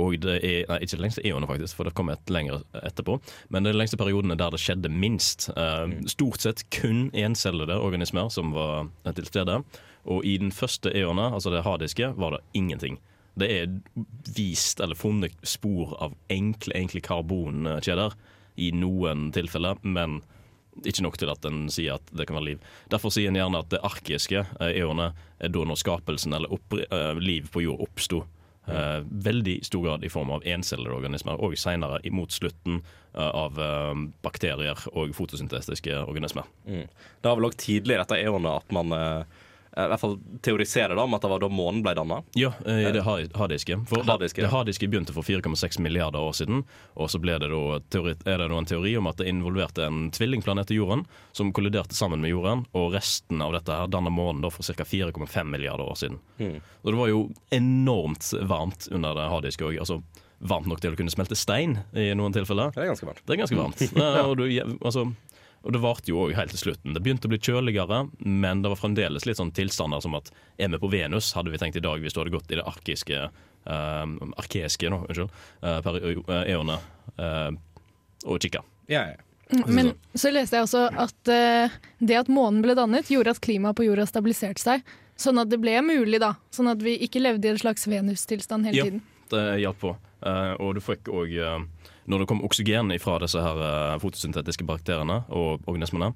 Og 0.00 0.18
det 0.22 0.36
er 0.42 0.66
Nei, 0.68 0.80
ikke 0.82 0.96
det 0.96 1.02
lengste 1.04 1.24
eonet, 1.26 1.48
faktisk, 1.50 1.78
for 1.78 1.86
det 1.86 1.94
kom 1.94 2.10
et 2.10 2.32
lenger 2.32 2.64
etterpå. 2.82 3.18
Men 3.54 3.66
det 3.66 3.74
de 3.74 3.78
lengste 3.78 3.98
periodene 4.00 4.36
der 4.38 4.54
det 4.54 4.62
skjedde 4.62 4.90
minst. 4.90 5.48
Eh, 5.56 5.96
Stort 6.10 6.44
sett 6.44 6.64
kun 6.74 7.08
encellede 7.14 7.78
organismer 7.78 8.30
som 8.32 8.54
var 8.56 8.88
til 9.14 9.28
stede. 9.30 9.62
Og 10.04 10.24
i 10.26 10.36
den 10.40 10.52
første 10.52 10.92
eonet, 10.92 11.32
altså 11.32 11.52
det 11.54 11.64
hadiske, 11.64 12.12
var 12.18 12.36
det 12.36 12.44
ingenting. 12.54 12.98
Det 13.38 13.50
er 13.50 13.70
vist 14.36 14.80
eller 14.80 14.98
funnet 14.98 15.34
spor 15.42 15.96
av 16.02 16.14
enkle, 16.30 16.74
enkle 16.78 17.02
karbonkjeder 17.02 18.14
i 18.62 18.70
noen 18.76 19.30
tilfeller, 19.34 19.80
men 19.82 20.20
ikke 20.82 21.04
nok 21.06 21.18
til 21.18 21.30
at 21.30 21.46
en 21.46 21.66
sier 21.70 21.98
at 21.98 22.12
det 22.14 22.26
kan 22.28 22.38
være 22.38 22.48
liv. 22.52 22.62
Derfor 22.90 23.12
sier 23.14 23.30
en 23.30 23.38
gjerne 23.38 23.60
at 23.62 23.70
det 23.70 23.82
arkiske 23.86 24.42
eh, 24.42 24.78
eonet 24.80 25.14
er 25.42 25.52
da 25.54 25.66
når 25.66 25.78
skapelsen 25.80 26.34
eller 26.34 26.52
opp, 26.54 26.74
eh, 26.74 27.12
liv 27.22 27.50
på 27.54 27.62
jord 27.64 27.84
oppsto. 27.86 28.24
Eh, 28.66 29.00
veldig 29.04 29.58
stor 29.66 29.82
grad 29.84 30.04
i 30.04 30.08
form 30.08 30.30
av 30.30 30.44
encellede 30.48 30.94
organismer, 30.96 31.36
og 31.36 31.56
senere 31.60 31.98
mot 32.16 32.32
slutten 32.32 32.78
uh, 33.12 33.28
av 33.28 33.58
uh, 33.60 33.92
bakterier 34.24 34.86
og 34.96 35.12
fotosyntetiske 35.16 35.98
organismer. 36.08 36.48
Mm. 36.64 36.86
Det 36.88 37.28
har 37.28 37.36
vel 37.36 37.50
òg 37.50 37.58
tidlig 37.60 37.98
i 37.98 38.00
dette 38.00 38.20
eonet 38.24 38.64
at 38.64 38.72
man 38.72 38.96
i 39.76 39.86
hvert 39.90 40.00
fall 40.00 40.18
teoriserer 40.42 40.94
da, 40.94 41.02
om 41.02 41.14
at 41.16 41.24
det 41.24 41.30
var 41.32 41.42
da 41.42 41.48
månen 41.50 41.82
ble 41.82 41.94
danna. 41.98 42.20
Ja, 42.38 42.52
i 42.66 42.92
det 42.94 43.02
ha- 43.02 43.16
hadiske. 43.34 43.80
For 43.90 44.04
Hadiske, 44.06 44.40
det, 44.40 44.46
det 44.46 44.52
hadiske 44.52 44.88
begynte 44.90 45.14
for 45.16 45.26
4,6 45.26 45.80
milliarder 45.82 46.22
år 46.22 46.32
siden. 46.38 46.62
Og 46.94 47.10
så 47.10 47.18
det 47.18 47.38
teori, 47.90 48.14
er 48.24 48.38
det 48.38 48.48
da 48.48 48.58
en 48.58 48.68
teori 48.70 48.96
om 48.96 49.08
at 49.10 49.18
det 49.18 49.28
involverte 49.32 49.86
en 49.86 50.10
tvillingplanet 50.14 50.68
til 50.70 50.82
jorden, 50.82 51.04
som 51.32 51.52
kolliderte 51.52 51.94
sammen 51.94 52.22
med 52.22 52.30
jorden, 52.30 52.66
og 52.72 52.94
resten 52.94 53.42
av 53.42 53.54
dette 53.56 53.74
her 53.74 53.90
danna 53.90 54.12
månen 54.14 54.44
da 54.44 54.52
for 54.54 54.62
ca. 54.62 54.84
4,5 54.84 55.50
milliarder 55.50 55.84
år 55.84 55.98
siden. 55.98 56.20
Mm. 56.38 56.60
Og 56.82 56.92
det 56.92 57.00
var 57.00 57.10
jo 57.10 57.24
enormt 57.50 58.30
varmt 58.46 58.88
under 58.92 59.14
det 59.18 59.30
hadiske 59.32 59.66
òg. 59.66 59.78
Altså 59.82 60.02
varmt 60.44 60.68
nok 60.68 60.82
til 60.82 60.94
å 60.94 60.98
kunne 60.98 61.12
smelte 61.12 61.36
stein 61.38 61.78
i 61.96 62.10
noen 62.16 62.34
tilfeller. 62.34 62.74
Det 62.74 62.84
er 62.84 62.90
ganske 62.92 63.08
varmt. 63.08 63.22
Det 63.24 63.34
er 63.34 63.42
ganske 63.42 63.58
varmt. 63.58 63.84
ja. 63.90 64.24
og, 64.28 64.36
du, 64.38 64.44
altså, 64.84 65.06
og 65.64 65.72
det 65.72 65.80
varte 65.80 66.10
jo 66.12 66.20
òg 66.26 66.34
helt 66.36 66.52
til 66.52 66.60
slutten. 66.60 66.92
Det 66.92 67.00
begynte 67.00 67.28
å 67.28 67.32
bli 67.32 67.40
kjøligere, 67.40 68.02
men 68.20 68.60
det 68.62 68.68
var 68.68 68.76
fremdeles 68.80 69.24
litt 69.24 69.38
sånn 69.40 69.52
tilstander 69.56 70.02
som 70.04 70.16
at 70.18 70.28
er 70.60 70.68
vi 70.74 70.80
på 70.82 70.90
Venus, 70.92 71.32
hadde 71.32 71.52
vi 71.54 71.60
tenkt 71.60 71.78
i 71.80 71.84
dag 71.84 72.02
hvis 72.04 72.12
du 72.12 72.20
hadde 72.20 72.34
gått 72.34 72.52
i 72.52 72.58
det 72.60 72.66
arkiske 72.68 73.22
uh, 73.24 74.04
arkeiske 74.40 74.90
nå, 74.92 75.02
unnskyld, 75.08 75.32
uh, 75.64 75.78
per 75.84 76.00
uh, 76.04 76.34
eonet 76.42 76.84
uh, 77.16 77.48
og 78.28 78.44
kikka. 78.44 78.60
Ja, 78.92 79.06
ja. 79.14 79.22
Men 79.68 79.92
så 80.16 80.32
leste 80.32 80.56
jeg 80.56 80.66
også 80.66 80.86
at 80.88 81.32
uh, 81.32 81.72
det 82.00 82.20
at 82.24 82.30
månen 82.32 82.62
ble 82.64 82.76
dannet, 82.76 83.08
gjorde 83.12 83.34
at 83.36 83.42
klimaet 83.44 83.76
på 83.78 83.86
jorda 83.86 84.06
stabiliserte 84.08 84.60
seg. 84.62 84.84
Sånn 85.20 85.38
at 85.38 85.50
det 85.52 85.60
ble 85.62 85.76
mulig, 85.84 86.18
da. 86.20 86.34
Sånn 86.52 86.68
at 86.72 86.80
vi 86.82 86.96
ikke 87.06 87.22
levde 87.22 87.46
i 87.46 87.52
en 87.54 87.60
slags 87.60 87.86
Venus-tilstand 87.86 88.66
hele 88.68 88.80
Ja. 88.80 88.86
tiden. 88.88 89.04
Det 89.30 89.44
hjalp 89.62 89.78
på. 89.80 89.92
Uh, 90.24 90.54
og 90.58 90.74
du 90.76 90.80
fikk 90.84 91.08
òg 91.12 91.32
Når 92.10 92.22
det 92.22 92.28
kom 92.30 92.42
oksygen 92.44 92.92
fra 93.02 93.18
disse 93.22 93.40
her 93.40 93.60
eh, 93.66 93.98
fotosyntetiske 94.02 94.66
bakteriene 94.68 95.22
og 95.32 95.64
organismene, 95.66 96.12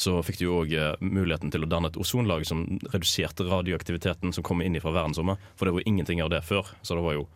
så 0.00 0.20
fikk 0.24 0.38
du 0.38 0.44
jo 0.46 0.60
òg 0.62 0.72
muligheten 1.02 1.50
til 1.52 1.66
å 1.66 1.68
danne 1.68 1.90
et 1.90 1.98
ozonlag 2.00 2.44
som 2.48 2.62
reduserte 2.92 3.44
radioaktiviteten 3.48 4.32
som 4.32 4.44
kom 4.46 4.62
inn 4.62 4.78
fra 4.80 4.94
verdensrommet. 4.94 5.42
For 5.58 5.66
det 5.66 5.74
var 5.74 5.82
jo 5.82 5.90
ingenting 5.90 6.22
av 6.22 6.30
det 6.32 6.44
før. 6.46 6.70
Så 6.86 6.96
det 6.96 7.02
var 7.04 7.18
jo 7.18 7.26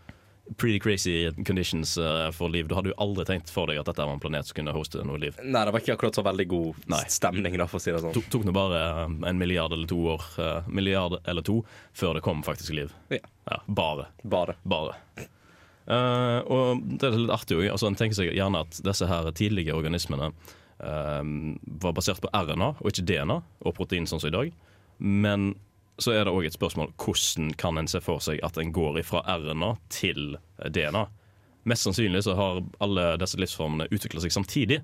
pretty 0.56 0.78
crazy 0.78 1.32
conditions 1.46 1.98
eh, 1.98 2.30
for 2.30 2.48
liv. 2.48 2.68
Du 2.68 2.74
hadde 2.74 2.92
jo 2.92 2.96
aldri 3.00 3.24
tenkt 3.24 3.50
for 3.52 3.70
deg 3.70 3.80
at 3.80 3.88
dette 3.88 4.04
var 4.04 4.12
en 4.12 4.22
planet 4.22 4.48
som 4.48 4.58
kunne 4.58 4.74
hoste 4.76 5.04
noe 5.06 5.20
liv. 5.20 5.38
Nei, 5.42 5.64
det 5.64 5.74
var 5.74 5.82
ikke 5.82 5.96
akkurat 5.96 6.18
så 6.18 6.24
veldig 6.26 6.46
god 6.50 6.88
Nei. 6.92 7.02
stemning, 7.12 7.58
da, 7.60 7.68
for 7.70 7.80
å 7.80 7.84
si 7.84 7.94
det 7.94 8.02
sånn. 8.04 8.16
Det 8.16 8.24
tok 8.32 8.46
nå 8.48 8.54
bare 8.56 8.82
eh, 8.82 9.14
en 9.30 9.40
milliard 9.40 9.72
eller 9.74 9.88
to 9.90 10.00
år 10.14 10.26
eh, 10.44 10.68
Milliard 10.68 11.18
eller 11.24 11.46
to 11.46 11.60
før 11.96 12.18
det 12.18 12.24
kom 12.26 12.44
faktisk 12.46 12.76
liv. 12.76 12.92
Ja. 13.12 13.22
Ja, 13.50 13.60
bare. 13.66 14.08
Bare. 14.22 14.58
Bare. 14.64 14.96
Eh, 15.84 16.40
og 16.48 16.84
det 16.96 17.08
er 17.08 17.18
litt 17.18 17.34
artig 17.34 17.58
også. 17.58 17.72
Altså, 17.72 17.90
en 17.90 17.98
tenker 17.98 18.18
seg 18.18 18.32
gjerne 18.32 18.62
at 18.64 18.80
disse 18.86 19.08
her 19.08 19.28
tidlige 19.36 19.74
organismene 19.76 20.30
uh, 20.80 21.22
var 21.84 21.96
basert 21.96 22.22
på 22.24 22.30
RNA 22.32 22.70
og 22.80 22.88
ikke 22.90 23.04
DNA 23.08 23.38
og 23.42 23.76
protein, 23.76 24.08
sånn 24.08 24.22
som 24.22 24.32
i 24.32 24.36
dag. 24.36 24.54
Men 24.98 25.52
så 26.00 26.14
er 26.14 26.24
det 26.26 26.32
òg 26.34 26.48
et 26.48 26.56
spørsmål 26.56 26.90
hvordan 26.98 27.52
kan 27.60 27.78
en 27.78 27.90
se 27.90 28.00
for 28.02 28.22
seg 28.24 28.40
at 28.46 28.58
en 28.58 28.72
går 28.74 28.98
fra 29.06 29.22
RNA 29.28 29.74
til 29.94 30.38
DNA. 30.64 31.04
Mest 31.70 31.86
sannsynlig 31.86 32.24
så 32.26 32.34
har 32.36 32.64
alle 32.84 33.14
disse 33.20 33.38
livsformene 33.40 33.88
utvikla 33.92 34.24
seg 34.24 34.34
samtidig. 34.34 34.82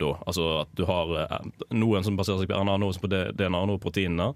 Da. 0.00 0.12
Altså 0.26 0.46
at 0.62 0.70
du 0.74 0.84
har 0.88 1.10
eh, 1.24 1.50
noen 1.74 2.06
som 2.06 2.16
baserer 2.18 2.42
seg 2.42 2.50
på 2.50 2.60
RNA, 2.60 2.78
noen 2.82 2.94
som 2.94 3.04
på 3.04 3.10
DNA, 3.12 3.64
noen 3.64 3.82
proteinene. 3.82 4.32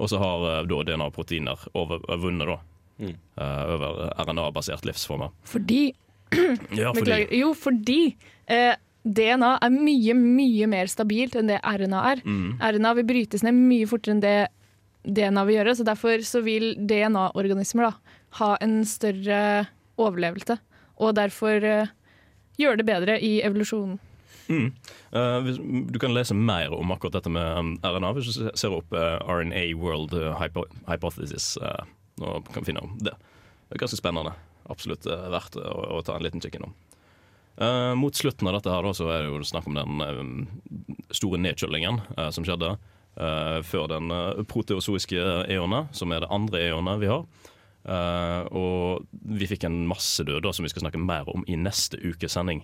Og 0.00 0.08
så 0.08 0.20
har 0.22 0.64
da 0.70 0.82
DNA 0.86 1.08
og 1.10 1.14
proteiner 1.16 1.62
over, 1.76 2.02
vunnet 2.22 2.48
da. 2.48 2.60
Mm. 3.00 3.16
eh, 3.16 3.72
over 3.74 4.12
RNA-basert 4.20 4.86
livsformer. 4.88 5.32
Fordi 5.48 5.90
Ja, 6.78 6.92
fordi 6.94 7.24
Jo, 7.40 7.54
fordi 7.58 8.14
eh, 8.46 8.76
DNA 9.02 9.54
er 9.64 9.72
mye, 9.72 10.14
mye 10.14 10.68
mer 10.70 10.90
stabilt 10.92 11.36
enn 11.38 11.50
det 11.50 11.60
RNA 11.64 12.00
er. 12.12 12.24
Mm. 12.24 12.58
RNA 12.60 12.94
vil 13.00 13.08
brytes 13.08 13.44
ned 13.46 13.56
mye 13.56 13.88
fortere 13.88 14.18
enn 14.18 14.24
det 14.24 14.38
DNA 15.08 15.46
vil 15.48 15.56
gjøre, 15.56 15.74
så 15.78 15.86
derfor 15.88 16.20
så 16.28 16.42
vil 16.44 16.74
DNA-organismer 16.76 17.94
ha 18.40 18.50
en 18.60 18.82
større 18.84 19.40
overlevelse, 20.00 20.58
og 21.00 21.16
derfor 21.16 21.64
eh, 21.64 21.92
gjøre 22.60 22.82
det 22.82 22.88
bedre 22.88 23.16
i 23.24 23.38
evolusjonen. 23.46 23.98
Mm. 24.50 24.72
Uh, 25.14 25.38
hvis, 25.46 25.58
du 25.92 25.98
kan 26.02 26.14
lese 26.14 26.34
mer 26.34 26.72
om 26.74 26.90
akkurat 26.90 27.14
dette 27.20 27.30
med 27.30 27.58
um, 27.58 27.68
RNA 27.86 28.08
hvis 28.16 28.32
du 28.34 28.48
ser 28.58 28.74
opp 28.74 28.90
uh, 28.90 29.22
RNA 29.22 29.68
World 29.78 30.16
eh, 30.18 30.42
Hypo 30.42 30.64
Eh, 32.20 32.36
og 32.36 32.52
kan 32.54 32.66
finne 32.66 32.84
om 32.84 32.94
det. 33.00 33.16
Det 33.68 33.76
er 33.76 33.84
ganske 33.84 33.98
spennende. 33.98 34.36
Absolutt 34.70 35.08
eh, 35.08 35.26
verdt 35.32 35.58
å, 35.60 35.74
å 35.98 36.00
ta 36.06 36.16
en 36.16 36.24
liten 36.24 36.42
kikk 36.42 36.60
innom. 36.60 36.76
Uh, 37.60 37.92
mot 37.98 38.14
slutten 38.16 38.48
av 38.48 38.54
dette 38.56 38.72
her 38.72 38.86
da, 38.86 38.92
så 38.96 39.10
er 39.12 39.24
det 39.24 39.28
jo 39.28 39.40
snakk 39.44 39.66
om 39.68 39.76
den 39.76 40.00
um, 40.00 40.30
store 41.12 41.36
nedkjølingen 41.42 41.98
uh, 42.14 42.30
som 42.32 42.46
skjedde 42.46 42.70
uh, 42.72 43.58
før 43.66 43.90
den 43.90 44.08
proteozoiske 44.48 45.20
eonet, 45.52 45.90
som 45.96 46.14
er 46.14 46.24
det 46.24 46.30
andre 46.32 46.62
eonet 46.70 47.02
vi 47.02 47.10
har. 47.10 47.26
Og 48.54 49.06
vi 49.40 49.46
fikk 49.48 49.64
en 49.64 49.78
massedød 49.88 50.42
da, 50.44 50.50
som 50.52 50.66
vi 50.66 50.70
skal 50.72 50.84
snakke 50.84 51.00
mer 51.00 51.28
om 51.32 51.46
i 51.48 51.56
neste 51.56 51.96
ukes 51.96 52.36
sending. 52.36 52.60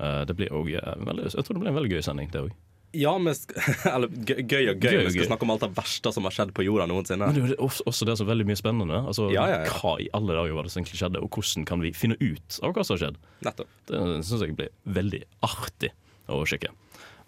Det 0.00 0.32
blir 0.32 0.48
også, 0.48 0.80
veldig, 1.04 1.26
jeg 1.28 1.44
tror 1.44 1.58
det 1.58 1.60
blir 1.60 1.70
en 1.70 1.76
veldig 1.76 1.90
gøy 1.92 2.04
sending, 2.06 2.30
det 2.32 2.40
òg. 2.40 2.54
Ja, 2.94 3.18
men 3.18 3.34
sk 3.34 3.50
eller 3.94 4.08
gøy, 4.08 4.42
og 4.70 4.78
gøy. 4.78 4.90
Gøy 4.90 4.98
og 5.00 5.06
Vi 5.08 5.10
skal 5.10 5.22
gøy. 5.22 5.28
snakke 5.28 5.42
om 5.46 5.50
alt 5.56 5.64
det 5.66 5.70
verste 5.76 6.12
som 6.14 6.24
har 6.28 6.32
skjedd 6.36 6.52
på 6.56 6.64
jorda 6.64 6.86
noensinne. 6.88 7.26
Men 7.28 7.34
det 7.50 7.56
er 7.58 7.62
også, 7.66 7.82
også 7.90 8.06
det 8.08 8.14
som 8.18 8.26
er 8.26 8.30
veldig 8.34 8.46
mye 8.48 8.60
spennende. 8.60 9.00
Altså, 9.10 9.26
Ja, 9.34 9.44
ja, 9.50 9.58
ja. 9.66 9.72
Hva 9.82 9.96
i 10.00 10.08
alle 10.16 10.32
dager 10.38 10.54
var 10.56 10.62
det 10.68 10.72
som 10.72 10.80
egentlig 10.82 11.00
skjedde, 11.02 11.20
og 11.22 11.28
hvordan 11.36 11.66
kan 11.68 11.82
vi 11.82 11.90
finne 11.96 12.16
ut 12.22 12.60
av 12.62 12.72
hva 12.76 12.84
som 12.86 12.94
har 12.96 13.02
skjedd? 13.06 13.18
Nettopp. 13.44 13.68
Det 13.90 14.00
syns 14.28 14.46
jeg 14.46 14.56
blir 14.56 14.70
veldig 14.86 15.22
artig 15.50 15.90
å 16.30 16.40
sjekke. 16.48 16.70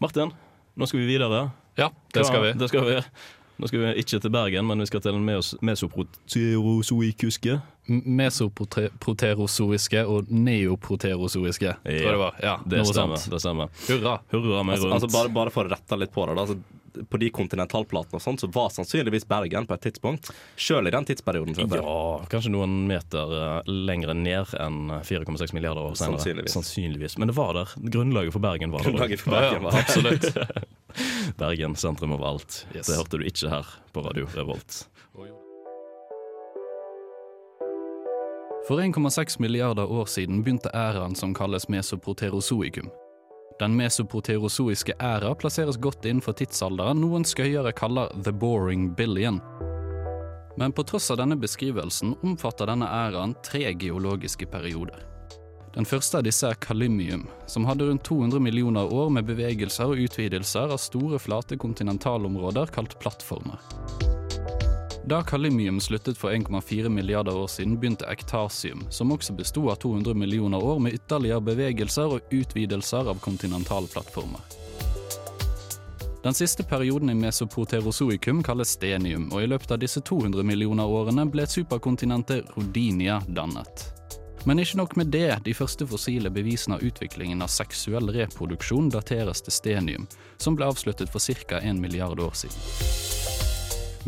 Martin, 0.01 0.31
nå 0.79 0.87
skal 0.89 1.03
vi 1.03 1.11
videre. 1.11 1.51
Ja, 1.79 1.91
det 2.15 2.25
skal 2.27 2.43
vi. 2.47 2.53
Det 2.59 2.69
skal 2.71 2.87
vi. 2.89 2.97
Nå 3.59 3.67
skal 3.67 3.81
vi 3.83 3.89
ikke 4.05 4.21
til 4.23 4.31
Bergen, 4.31 4.67
men 4.71 4.79
vi 4.79 4.87
skal 4.87 5.03
til 5.03 5.17
en 5.19 5.25
mes 5.27 5.53
mesoproterozoikuske. 5.67 7.59
Mesoproterozoiske 7.89 10.05
og 10.09 10.29
neoproterozoiske, 10.33 11.75
tror 11.83 11.99
jeg 11.99 12.13
det 12.13 12.19
var. 12.21 12.35
Ja, 12.43 12.57
Det 12.67 12.87
stemmer. 12.89 13.17
det 13.31 13.41
stemmer. 13.41 13.69
Hurra. 13.89 14.19
Hurra 14.33 14.63
meg 14.65 14.75
Altså, 14.79 14.89
rundt. 14.89 14.95
altså 15.03 15.09
bare, 15.15 15.29
bare 15.33 15.51
for 15.55 15.65
å 15.65 15.69
rette 15.73 15.97
litt 15.99 16.13
på 16.13 16.27
det. 16.29 16.35
Da, 16.37 16.41
altså, 16.47 16.59
på 17.09 17.19
de 17.21 17.29
kontinentalplatene 17.31 18.15
og 18.19 18.23
sånt, 18.23 18.41
så 18.43 18.49
var 18.51 18.71
sannsynligvis 18.75 19.25
Bergen 19.29 19.67
på 19.69 19.75
et 19.77 19.81
tidspunkt. 19.87 20.31
Sjøl 20.59 20.87
i 20.89 20.91
den 20.91 21.05
tidsperioden. 21.07 21.55
Ja, 21.71 22.19
kanskje 22.33 22.51
noen 22.51 22.89
meter 22.91 23.27
uh, 23.31 23.63
lengre 23.71 24.15
ned 24.19 24.47
enn 24.59 24.91
4,6 25.07 25.55
milliarder 25.55 25.83
år 25.85 25.95
senere. 25.95 26.19
Sannsynligvis. 26.19 26.53
Sannsynligvis. 26.57 27.15
Men 27.19 27.29
det 27.31 27.37
var 27.39 27.53
der. 27.55 27.69
Grunnlaget 27.79 28.33
for 28.35 28.41
Bergen 28.43 28.71
var 28.75 28.83
der. 28.83 28.91
Grunnlaget 28.91 29.21
for 29.23 29.31
Bergen 29.37 29.63
var 29.69 29.73
det. 29.79 29.85
Absolutt. 29.87 30.27
Bergen, 31.43 31.77
sentrum 31.79 32.13
av 32.19 32.25
alt. 32.25 32.65
Yes. 32.75 32.87
Det 32.89 32.97
hørte 32.99 33.19
du 33.21 33.25
ikke 33.29 33.49
her 33.53 33.67
på 33.95 34.03
Radio 34.09 34.27
Revolt. 34.35 34.89
For 38.69 38.81
1,6 38.81 39.41
milliarder 39.41 39.93
år 39.93 40.05
siden 40.05 40.43
begynte 40.43 40.69
æraen 40.75 41.15
som 41.17 41.31
kalles 41.35 41.69
mesoproterozoikum. 41.73 42.91
Den 43.61 43.77
mesoproterozoiske 43.77 44.93
æra 45.01 45.31
plasseres 45.35 45.79
godt 45.81 46.05
innenfor 46.05 46.37
tidsalderen 46.37 47.01
noen 47.01 47.25
skøyere 47.25 47.73
kaller 47.73 48.13
the 48.27 48.33
boring 48.33 48.91
billion. 48.99 49.41
Men 50.61 50.77
på 50.77 50.85
tross 50.85 51.09
av 51.11 51.17
denne 51.23 51.39
beskrivelsen 51.41 52.13
omfatter 52.21 52.69
denne 52.69 52.91
æraen 52.93 53.33
tre 53.41 53.73
geologiske 53.73 54.51
perioder. 54.53 55.01
Den 55.73 55.89
første 55.89 56.21
av 56.21 56.29
disse 56.29 56.53
er 56.53 56.61
Kalymium, 56.61 57.25
som 57.49 57.65
hadde 57.65 57.89
rundt 57.89 58.05
200 58.05 58.45
millioner 58.51 58.93
år 58.93 59.09
med 59.17 59.33
bevegelser 59.33 59.95
og 59.95 60.05
utvidelser 60.05 60.77
av 60.77 60.85
store, 60.85 61.17
flate 61.17 61.57
kontinentalområder 61.57 62.69
kalt 62.77 63.01
plattformer. 63.01 63.65
Da 65.09 65.23
Kalymium 65.23 65.81
sluttet 65.81 66.19
for 66.19 66.31
1,4 66.31 66.89
milliarder 66.89 67.37
år 67.37 67.47
siden, 67.47 67.81
begynte 67.81 68.05
ektasium, 68.07 68.87
som 68.91 69.13
også 69.13 69.33
besto 69.33 69.71
av 69.71 69.79
200 69.81 70.15
millioner 70.15 70.65
år 70.65 70.79
med 70.85 70.99
ytterligere 70.99 71.41
bevegelser 71.41 72.13
og 72.13 72.35
utvidelser 72.35 73.09
av 73.09 73.23
kontinentalplattformer. 73.25 74.41
Den 76.23 76.37
siste 76.37 76.63
perioden 76.63 77.09
i 77.11 77.17
mesoproterozoikum 77.17 78.43
kalles 78.45 78.75
stenium, 78.77 79.31
og 79.33 79.43
i 79.43 79.49
løpet 79.49 79.73
av 79.73 79.81
disse 79.81 80.05
200 80.05 80.45
millioner 80.45 80.85
årene 80.85 81.25
ble 81.33 81.49
superkontinentet 81.49 82.53
Rodinia 82.59 83.23
dannet. 83.29 83.89
Men 84.45 84.61
ikke 84.61 84.83
nok 84.83 84.97
med 85.01 85.09
det, 85.15 85.39
de 85.45 85.57
første 85.57 85.89
fossile 85.89 86.29
bevisene 86.29 86.77
av 86.77 86.85
utviklingen 86.85 87.41
av 87.41 87.49
seksuell 87.49 88.13
reproduksjon 88.13 88.93
dateres 88.93 89.41
til 89.41 89.57
stenium, 89.57 90.09
som 90.37 90.59
ble 90.59 90.69
avsluttet 90.69 91.09
for 91.09 91.33
ca. 91.49 91.65
1 91.65 91.81
milliard 91.81 92.21
år 92.21 92.37
siden. 92.45 93.48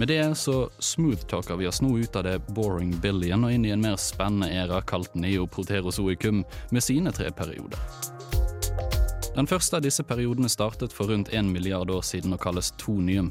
Med 0.01 0.09
det 0.09 0.35
så 0.35 0.71
smoothtalker 0.79 1.57
vi 1.57 1.67
oss 1.69 1.83
nå 1.83 1.99
ut 1.99 2.17
av 2.17 2.25
det 2.25 2.39
boring 2.57 2.95
billion 3.03 3.43
og 3.45 3.53
inn 3.53 3.67
i 3.69 3.73
en 3.75 3.83
mer 3.85 3.99
spennende 4.01 4.49
æra 4.49 4.79
kalt 4.81 5.13
neoproterozoikum, 5.13 6.39
med 6.71 6.83
sine 6.83 7.13
tre 7.13 7.29
perioder. 7.37 7.77
Den 9.35 9.45
første 9.47 9.77
av 9.77 9.85
disse 9.85 10.01
periodene 10.09 10.49
startet 10.49 10.97
for 10.97 11.13
rundt 11.13 11.29
1 11.29 11.53
milliard 11.53 11.93
år 11.93 12.01
siden 12.01 12.33
og 12.33 12.41
kalles 12.41 12.73
tonium. 12.81 13.29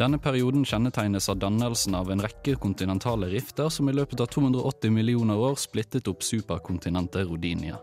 Denne 0.00 0.16
perioden 0.16 0.64
kjennetegnes 0.64 1.28
av 1.28 1.42
dannelsen 1.44 1.98
av 2.00 2.08
en 2.08 2.24
rekke 2.24 2.56
kontinentale 2.56 3.28
rifter 3.36 3.68
som 3.68 3.92
i 3.92 3.96
løpet 3.98 4.24
av 4.24 4.32
280 4.32 4.96
millioner 4.96 5.36
år 5.36 5.60
splittet 5.60 6.08
opp 6.08 6.24
superkontinentet 6.24 7.28
Rodinia. 7.28 7.76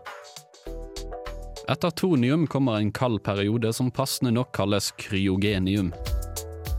Etter 1.70 1.94
tonium 1.94 2.50
kommer 2.50 2.82
en 2.82 2.90
kald 2.90 3.22
periode 3.22 3.70
som 3.72 3.94
passende 3.94 4.34
nok 4.34 4.50
kalles 4.58 4.90
kryogenium. 4.98 5.94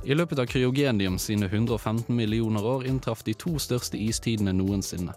I 0.05 0.13
løpet 0.13 0.38
av 0.38 0.45
kryogenium 0.45 1.15
sine 1.17 1.45
115 1.45 2.15
millioner 2.15 2.65
år 2.65 2.83
inntraff 2.85 3.24
de 3.25 3.33
to 3.33 3.55
største 3.57 3.97
istidene 3.97 4.51
noensinne. 4.53 5.15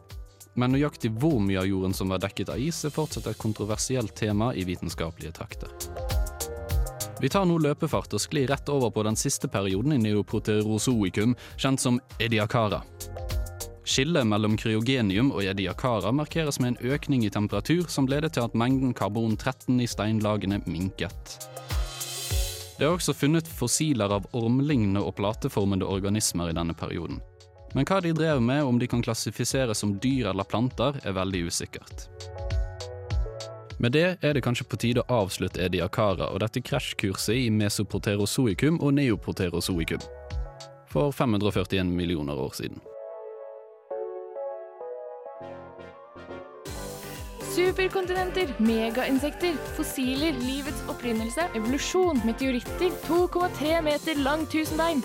Men 0.56 0.72
nøyaktig 0.72 1.10
hvor 1.20 1.36
mye 1.44 1.60
av 1.60 1.68
jorden 1.68 1.92
som 1.94 2.08
var 2.08 2.22
dekket 2.24 2.48
av 2.54 2.62
is, 2.62 2.80
er 2.88 2.94
fortsatt 2.94 3.28
et 3.28 3.38
kontroversielt 3.38 4.14
tema 4.16 4.48
i 4.56 4.64
vitenskapelige 4.64 5.34
trakter. 5.36 5.74
Vi 7.20 7.28
tar 7.28 7.44
nå 7.44 7.58
løpefart 7.60 8.16
og 8.16 8.22
sklir 8.22 8.48
rett 8.48 8.72
over 8.72 8.88
på 8.94 9.04
den 9.04 9.18
siste 9.18 9.50
perioden 9.52 9.92
i 9.92 10.00
neoproterozoikum, 10.06 11.36
kjent 11.60 11.84
som 11.84 12.00
ediakara. 12.16 12.80
Skillet 13.84 14.24
mellom 14.28 14.56
kryogenium 14.56 15.34
og 15.34 15.44
ediakara 15.44 16.14
markeres 16.16 16.62
med 16.64 16.74
en 16.78 16.94
økning 16.96 17.28
i 17.28 17.34
temperatur 17.34 17.84
som 17.92 18.08
ledet 18.08 18.38
til 18.38 18.48
at 18.48 18.56
mengden 18.56 18.96
karbon-13 18.96 19.84
i 19.84 19.90
steinlagene 19.90 20.62
minket. 20.64 21.36
Det 22.78 22.86
er 22.86 22.94
også 22.94 23.10
funnet 23.10 23.48
fossiler 23.50 24.12
av 24.14 24.28
ormlignende 24.38 25.00
og 25.02 25.16
plateformede 25.18 25.86
organismer 25.86 26.52
i 26.52 26.54
denne 26.54 26.76
perioden. 26.78 27.18
Men 27.74 27.88
hva 27.88 27.98
de 28.00 28.12
drev 28.14 28.38
med, 28.40 28.62
om 28.62 28.78
de 28.78 28.86
kan 28.86 29.02
klassifiseres 29.02 29.82
som 29.82 29.96
dyr 29.98 30.30
eller 30.30 30.46
planter, 30.46 31.00
er 31.02 31.16
veldig 31.16 31.40
usikkert. 31.50 32.06
Med 33.82 33.92
det 33.94 34.06
er 34.22 34.34
det 34.34 34.42
kanskje 34.46 34.66
på 34.70 34.78
tide 34.78 35.02
å 35.02 35.18
avslutte 35.24 35.62
ediakara 35.62 36.30
og 36.32 36.40
dette 36.42 36.62
krasjkurset 36.62 37.34
i 37.34 37.50
mesoproterozoikum 37.54 38.78
og 38.78 38.94
neoproterozoikum. 38.98 40.02
For 40.88 41.10
541 41.12 41.90
millioner 41.90 42.38
år 42.38 42.54
siden. 42.58 42.78
Superkontinenter, 47.58 48.52
megainsekter, 48.62 49.56
fossiler, 49.74 50.36
livets 50.46 50.84
opprinnelse, 50.86 51.48
evolusjon, 51.58 52.20
meteoritter, 52.22 52.92
2,3 53.08 53.80
meter 53.82 54.20
lang 54.22 54.44
tusenbein. 54.46 55.00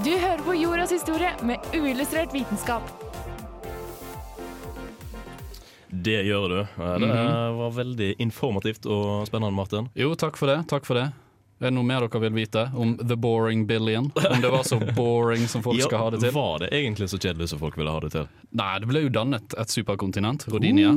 Du 0.00 0.14
hører 0.14 0.40
på 0.46 0.54
jordas 0.56 0.94
historie 0.96 1.34
med 1.44 1.60
uillustrert 1.76 2.32
vitenskap. 2.32 2.88
Det 5.92 6.22
gjør 6.24 6.48
du. 6.48 6.58
Det 7.04 7.12
var 7.60 7.76
veldig 7.76 8.10
informativt 8.24 8.88
og 8.88 9.28
spennende, 9.28 9.52
Martin. 9.52 9.92
Jo, 9.92 10.14
takk 10.16 10.40
for 10.40 10.48
det. 10.54 10.62
Takk 10.72 10.88
for 10.88 11.02
det. 11.02 11.10
Er 11.56 11.70
det 11.70 11.72
noe 11.72 11.88
mer 11.88 12.04
dere 12.04 12.20
vil 12.20 12.34
vite 12.36 12.66
om 12.76 12.90
The 13.00 13.16
Boring 13.16 13.62
Billion? 13.66 14.10
Om 14.12 14.40
det 14.42 14.48
var 14.52 14.62
så 14.68 14.76
boring 14.96 15.46
som 15.48 15.62
folk 15.64 15.80
skal 15.86 16.02
ha 16.02 16.10
det 16.12 16.20
til? 16.20 16.34
Var 16.36 16.58
det 16.66 16.68
egentlig 16.76 17.08
så 17.08 17.16
kjedelig 17.18 17.48
som 17.48 17.60
folk 17.62 17.78
ville 17.80 17.92
ha 17.94 18.00
det 18.04 18.10
til? 18.12 18.26
Nei, 18.60 18.72
det 18.82 18.88
ble 18.90 19.06
jo 19.06 19.12
dannet 19.14 19.56
et 19.56 19.72
superkontinent, 19.72 20.44
Rodinia, 20.52 20.92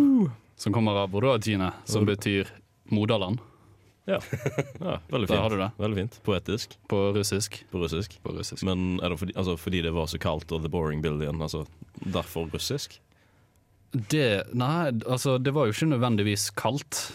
som 0.59 0.75
kommer 0.75 0.99
av 1.05 1.15
Rodotine, 1.15 1.71
som 1.87 2.03
betyr 2.09 2.51
moderland 2.91 3.39
Ja, 4.09 4.19
ja 4.81 4.97
veldig 5.07 5.29
fint. 5.29 5.79
Veldig 5.79 6.01
fint. 6.01 6.19
Poetisk 6.27 6.75
på 6.91 7.01
russisk. 7.15 7.61
på 7.71 7.85
russisk. 7.85 8.19
På 8.25 8.35
russisk. 8.35 8.65
Men 8.67 8.99
er 8.99 9.13
det 9.13 9.19
fordi, 9.21 9.37
altså, 9.39 9.55
fordi 9.57 9.83
det 9.85 9.95
var 9.95 10.11
så 10.11 10.19
kaldt 10.19 10.51
og 10.51 10.65
The 10.65 10.71
Boring 10.73 11.03
Billion, 11.05 11.39
altså 11.41 11.63
derfor 12.03 12.51
russisk? 12.51 12.99
Det 13.93 14.43
Nei, 14.51 14.91
altså, 15.07 15.37
det 15.39 15.55
var 15.55 15.69
jo 15.69 15.77
ikke 15.77 15.93
nødvendigvis 15.93 16.49
kaldt. 16.51 17.05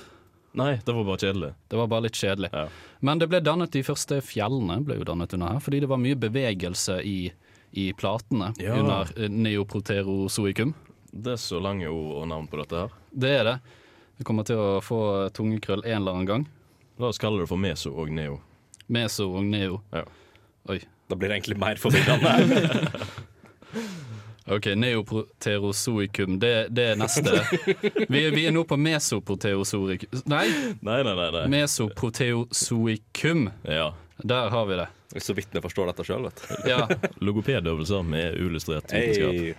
Nei, 0.54 0.76
det 0.86 0.92
var 0.94 1.04
bare 1.08 1.18
kjedelig. 1.18 1.48
Det 1.68 1.78
var 1.80 1.88
bare 1.90 2.04
litt 2.06 2.18
kjedelig. 2.18 2.50
Ja. 2.54 2.68
Men 3.04 3.18
det 3.18 3.26
ble 3.32 3.40
dannet 3.42 3.72
de 3.74 3.82
første 3.82 4.20
fjellene 4.22 4.76
ble 4.86 5.00
jo 5.00 5.06
dannet 5.08 5.34
under 5.34 5.56
her, 5.56 5.62
fordi 5.64 5.80
det 5.82 5.88
var 5.90 5.98
mye 5.98 6.14
bevegelse 6.22 7.00
i, 7.02 7.32
i 7.74 7.88
platene 7.98 8.52
Ja. 8.62 8.76
under 8.78 9.10
eh, 9.18 9.28
neoproterozoikum. 9.28 10.74
Det 11.14 11.34
er 11.34 11.42
så 11.42 11.58
lange 11.62 11.88
ord 11.90 12.22
og 12.22 12.28
navn 12.30 12.46
på 12.50 12.58
dette 12.62 12.84
her. 12.84 12.94
Det 13.10 13.32
er 13.40 13.44
det. 13.50 13.56
Vi 14.18 14.24
kommer 14.26 14.46
til 14.46 14.58
å 14.62 14.78
få 14.82 15.00
tungekrøll 15.34 15.82
en 15.86 16.00
eller 16.00 16.12
annen 16.20 16.30
gang. 16.30 16.46
La 17.02 17.10
oss 17.10 17.18
kalle 17.18 17.42
det 17.42 17.50
for 17.50 17.58
meso 17.58 17.90
og 17.98 18.10
neo. 18.14 18.38
Meso 18.94 19.26
og 19.34 19.42
neo. 19.50 19.80
Ja. 19.94 20.04
Oi. 20.70 20.78
Da 21.10 21.18
blir 21.18 21.28
det 21.32 21.40
egentlig 21.40 21.58
mer 21.60 21.76
forvirrende. 21.82 22.30
Ok, 24.46 24.66
neoproterozoikum, 24.76 26.34
det, 26.42 26.50
det 26.76 26.82
er 26.92 26.96
neste. 27.00 27.30
Vi, 28.08 28.18
er- 28.26 28.34
vi 28.34 28.42
er 28.46 28.52
nå 28.52 28.64
på 28.68 28.76
mesoproterozoikum 28.76 30.20
Nei, 30.28 30.42
Nei, 30.84 30.98
nei, 31.06 31.14
nei. 31.16 31.30
nei. 31.32 31.44
mesoproterozoikum. 31.54 33.46
Ja. 33.64 33.94
Der 34.22 34.50
har 34.52 34.66
vi 34.68 34.76
det. 34.82 34.88
Så 35.20 35.32
vidt 35.34 35.48
vi 35.54 35.60
forstår 35.64 35.86
dette 35.92 36.04
sjøl, 36.06 36.26
vet 36.28 36.42
du. 36.42 36.68
Ja. 36.70 36.84
Logopedøvelser 37.24 38.02
med 38.06 38.34
uillustrert 38.40 38.92
vitenskap. 38.92 39.32
Hey. 39.32 39.54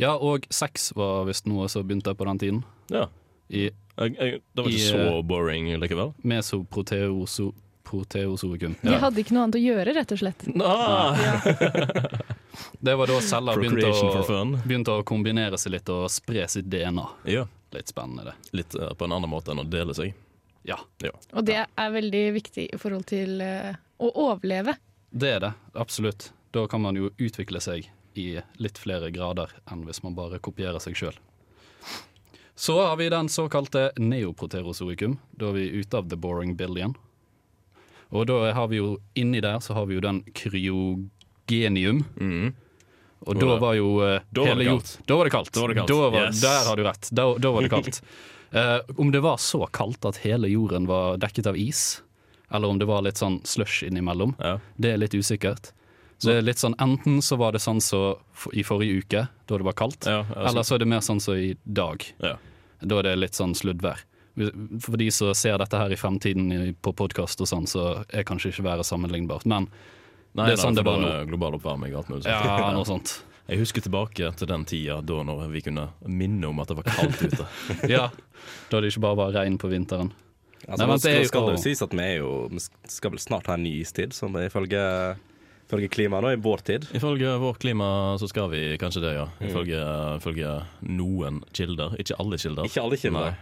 ja, 0.00 0.14
og 0.16 0.46
sex 0.54 0.92
var 0.96 1.24
visst 1.28 1.46
noe 1.50 1.68
som 1.68 1.84
begynte 1.86 2.14
på 2.16 2.24
den 2.28 2.38
tiden. 2.42 2.62
Ja. 2.92 3.08
I 3.50 3.68
Jeg, 3.96 4.16
jeg, 4.20 4.40
det 4.52 4.62
var 4.64 4.68
ikke 4.72 4.80
i, 4.80 4.88
så 4.90 5.22
boring 5.24 5.68
likevel. 5.80 6.10
Mesoproterozoikum. 7.86 8.74
De 8.82 8.94
hadde 8.94 9.20
ikke 9.20 9.34
noe 9.34 9.44
annet 9.46 9.56
å 9.56 9.62
gjøre, 9.62 9.94
rett 9.94 10.12
og 10.12 10.18
slett. 10.18 10.46
Ah, 10.60 11.16
Det 12.80 12.94
var 12.96 13.06
da 13.06 13.20
celler 13.20 13.58
begynte 13.60 13.90
å, 13.90 14.44
begynte 14.64 14.92
å 14.92 15.02
kombinere 15.04 15.58
seg 15.58 15.72
litt 15.76 15.88
og 15.88 16.08
spre 16.10 16.46
sitt 16.48 16.70
DNA. 16.70 17.04
Ja. 17.28 17.46
Litt 17.72 17.88
spennende, 17.88 18.30
det. 18.30 18.34
Litt 18.56 18.74
uh, 18.74 18.94
på 18.94 19.04
en 19.04 19.12
annen 19.12 19.30
måte 19.30 19.52
enn 19.52 19.60
å 19.60 19.66
dele 19.66 19.94
seg. 19.94 20.14
Ja, 20.66 20.78
Og 21.30 21.44
det 21.46 21.60
er 21.62 21.90
veldig 21.94 22.24
viktig 22.34 22.70
i 22.74 22.78
forhold 22.80 23.06
til 23.06 23.42
uh, 23.42 23.76
å 24.02 24.10
overleve. 24.30 24.76
det 25.10 25.36
er 25.36 25.40
det. 25.40 25.52
Absolutt. 25.74 26.32
Da 26.50 26.66
kan 26.66 26.80
man 26.82 26.96
jo 26.96 27.12
utvikle 27.18 27.60
seg 27.60 27.90
i 28.16 28.40
litt 28.56 28.78
flere 28.80 29.10
grader 29.12 29.52
enn 29.70 29.84
hvis 29.86 30.02
man 30.02 30.16
bare 30.16 30.40
kopierer 30.40 30.80
seg 30.80 30.96
sjøl. 30.96 31.18
Så 32.56 32.80
har 32.80 32.96
vi 32.96 33.10
den 33.12 33.28
såkalte 33.28 33.90
neoproterozoikum. 34.00 35.18
Da 35.36 35.50
er 35.50 35.58
vi 35.58 35.66
ute 35.76 35.98
av 35.98 36.08
the 36.08 36.16
boring 36.16 36.56
billion. 36.56 36.96
Og 38.12 38.26
da 38.26 38.52
har 38.54 38.68
vi 38.68 38.76
jo 38.78 38.96
inni 39.18 39.40
der 39.42 39.58
så 39.64 39.74
har 39.74 39.86
vi 39.86 39.94
jo 39.98 40.00
den 40.04 40.22
kryogenium. 40.32 42.04
Mm. 42.20 42.54
Og 43.26 43.38
da 43.40 43.56
var 43.58 43.74
jo 43.74 43.88
eh, 44.04 44.20
da 44.30 44.44
var 44.44 44.62
jord- 44.62 44.92
Da 45.06 45.16
var 45.16 45.24
det 45.24 45.32
kaldt. 45.34 45.52
Da 45.52 45.60
var 45.60 45.68
det 45.68 45.74
kaldt. 45.80 45.90
Var, 45.90 46.26
Yes. 46.26 46.40
Der 46.40 46.64
har 46.68 46.76
du 46.76 46.82
rett. 46.84 47.08
Da, 47.10 47.24
da 47.38 47.50
var 47.50 47.62
det 47.62 47.70
kaldt. 47.70 48.02
uh, 48.54 48.80
om 49.02 49.10
det 49.10 49.20
var 49.24 49.36
så 49.36 49.66
kaldt 49.72 50.04
at 50.04 50.16
hele 50.22 50.48
jorden 50.48 50.86
var 50.86 51.16
dekket 51.18 51.46
av 51.50 51.56
is, 51.56 52.02
eller 52.52 52.68
om 52.68 52.78
det 52.78 52.86
var 52.86 53.02
litt 53.02 53.18
sånn 53.18 53.40
slush 53.44 53.82
innimellom, 53.88 54.36
Ja. 54.38 54.58
det 54.76 54.92
er 54.92 54.98
litt 55.02 55.14
usikkert. 55.14 55.72
Så 56.18 56.30
det 56.30 56.36
er 56.38 56.42
litt 56.46 56.56
sånn 56.62 56.74
Enten 56.80 57.18
så 57.20 57.36
var 57.36 57.52
det 57.52 57.60
sånn 57.60 57.80
som 57.82 58.14
så 58.32 58.52
i 58.56 58.62
forrige 58.64 59.02
uke, 59.02 59.28
da 59.46 59.56
det 59.58 59.64
var 59.66 59.72
kaldt, 59.76 60.06
Ja, 60.06 60.22
altså- 60.22 60.48
eller 60.48 60.62
så 60.62 60.74
er 60.74 60.78
det 60.78 60.88
mer 60.88 61.00
sånn 61.04 61.20
som 61.20 61.34
i 61.34 61.56
dag. 61.66 62.04
Ja. 62.22 62.36
Da 62.80 62.98
er 62.98 63.02
det 63.02 63.18
litt 63.18 63.32
sånn 63.34 63.52
sluddvær. 63.54 63.98
For 64.36 64.96
de 65.00 65.06
som 65.14 65.32
ser 65.34 65.56
dette 65.58 65.78
her 65.80 65.92
i 65.94 65.96
fremtiden 65.96 66.74
på 66.84 66.92
podkast 66.96 67.40
og 67.40 67.48
sånn, 67.48 67.66
så 67.70 68.04
er 68.12 68.26
kanskje 68.28 68.50
ikke 68.52 68.66
været 68.68 68.84
sammenlignbart. 68.88 69.46
Men 69.48 69.68
Nei, 70.36 70.50
Det 70.50 70.58
er 70.58 70.60
sånn 70.60 70.74
nei, 70.76 70.82
det 70.82 70.84
var 70.84 71.00
da 71.00 71.12
er 71.22 71.28
global 71.30 71.54
oppvarming 71.56 71.94
og 71.94 72.02
alt 72.02 72.08
mulig. 72.12 72.22
sånt. 72.26 72.44
ja, 72.44 72.72
noe 72.76 72.84
sånt. 72.84 73.14
Jeg 73.48 73.58
husker 73.62 73.80
tilbake 73.86 74.28
til 74.36 74.48
den 74.50 74.64
tida 74.68 74.98
da 75.06 75.22
når 75.24 75.46
vi 75.52 75.60
kunne 75.64 75.86
minne 76.04 76.48
om 76.50 76.58
at 76.60 76.68
det 76.68 76.76
var 76.76 76.84
kaldt 76.90 77.22
ute. 77.22 77.46
Ja, 77.94 78.10
Da 78.68 78.80
det 78.82 78.90
ikke 78.92 79.00
bare 79.06 79.16
var 79.16 79.32
regn 79.38 79.56
på 79.56 79.70
vinteren. 79.72 80.10
Altså, 80.66 80.82
Nei, 80.82 80.86
nå 80.86 80.90
men 80.90 80.98
det 80.98 81.00
skal, 81.06 81.22
jo- 81.22 81.28
skal 81.30 81.46
det 81.46 81.54
jo 81.56 81.62
sies 81.62 81.82
at 81.86 81.92
vi 81.94 82.02
er 82.02 82.16
jo 82.18 82.30
Vi 82.50 82.60
skal 82.90 83.10
vel 83.14 83.22
snart 83.22 83.46
ha 83.46 83.54
en 83.54 83.62
ny 83.64 83.72
istid, 83.80 84.12
som 84.12 84.34
ifølge, 84.36 84.82
ifølge 85.70 85.88
klimaet 85.94 86.22
nå, 86.26 86.32
i 86.36 86.40
vår 86.42 86.64
tid. 86.68 86.88
Ifølge 86.92 87.32
vårt 87.40 87.60
klima 87.62 87.88
så 88.20 88.28
skal 88.28 88.50
vi 88.52 88.62
kanskje 88.82 89.00
det, 89.06 89.14
ja. 89.16 89.26
Mm. 89.40 89.48
Ifølge, 89.48 89.80
ifølge 90.20 90.52
noen 90.82 91.40
kilder. 91.56 91.96
Ikke 92.02 92.18
alle 92.20 92.36
kilder. 92.36 92.66
Ikke 92.68 92.82
alle 92.84 92.98
kilder. 93.00 93.30
Nei. 93.30 93.36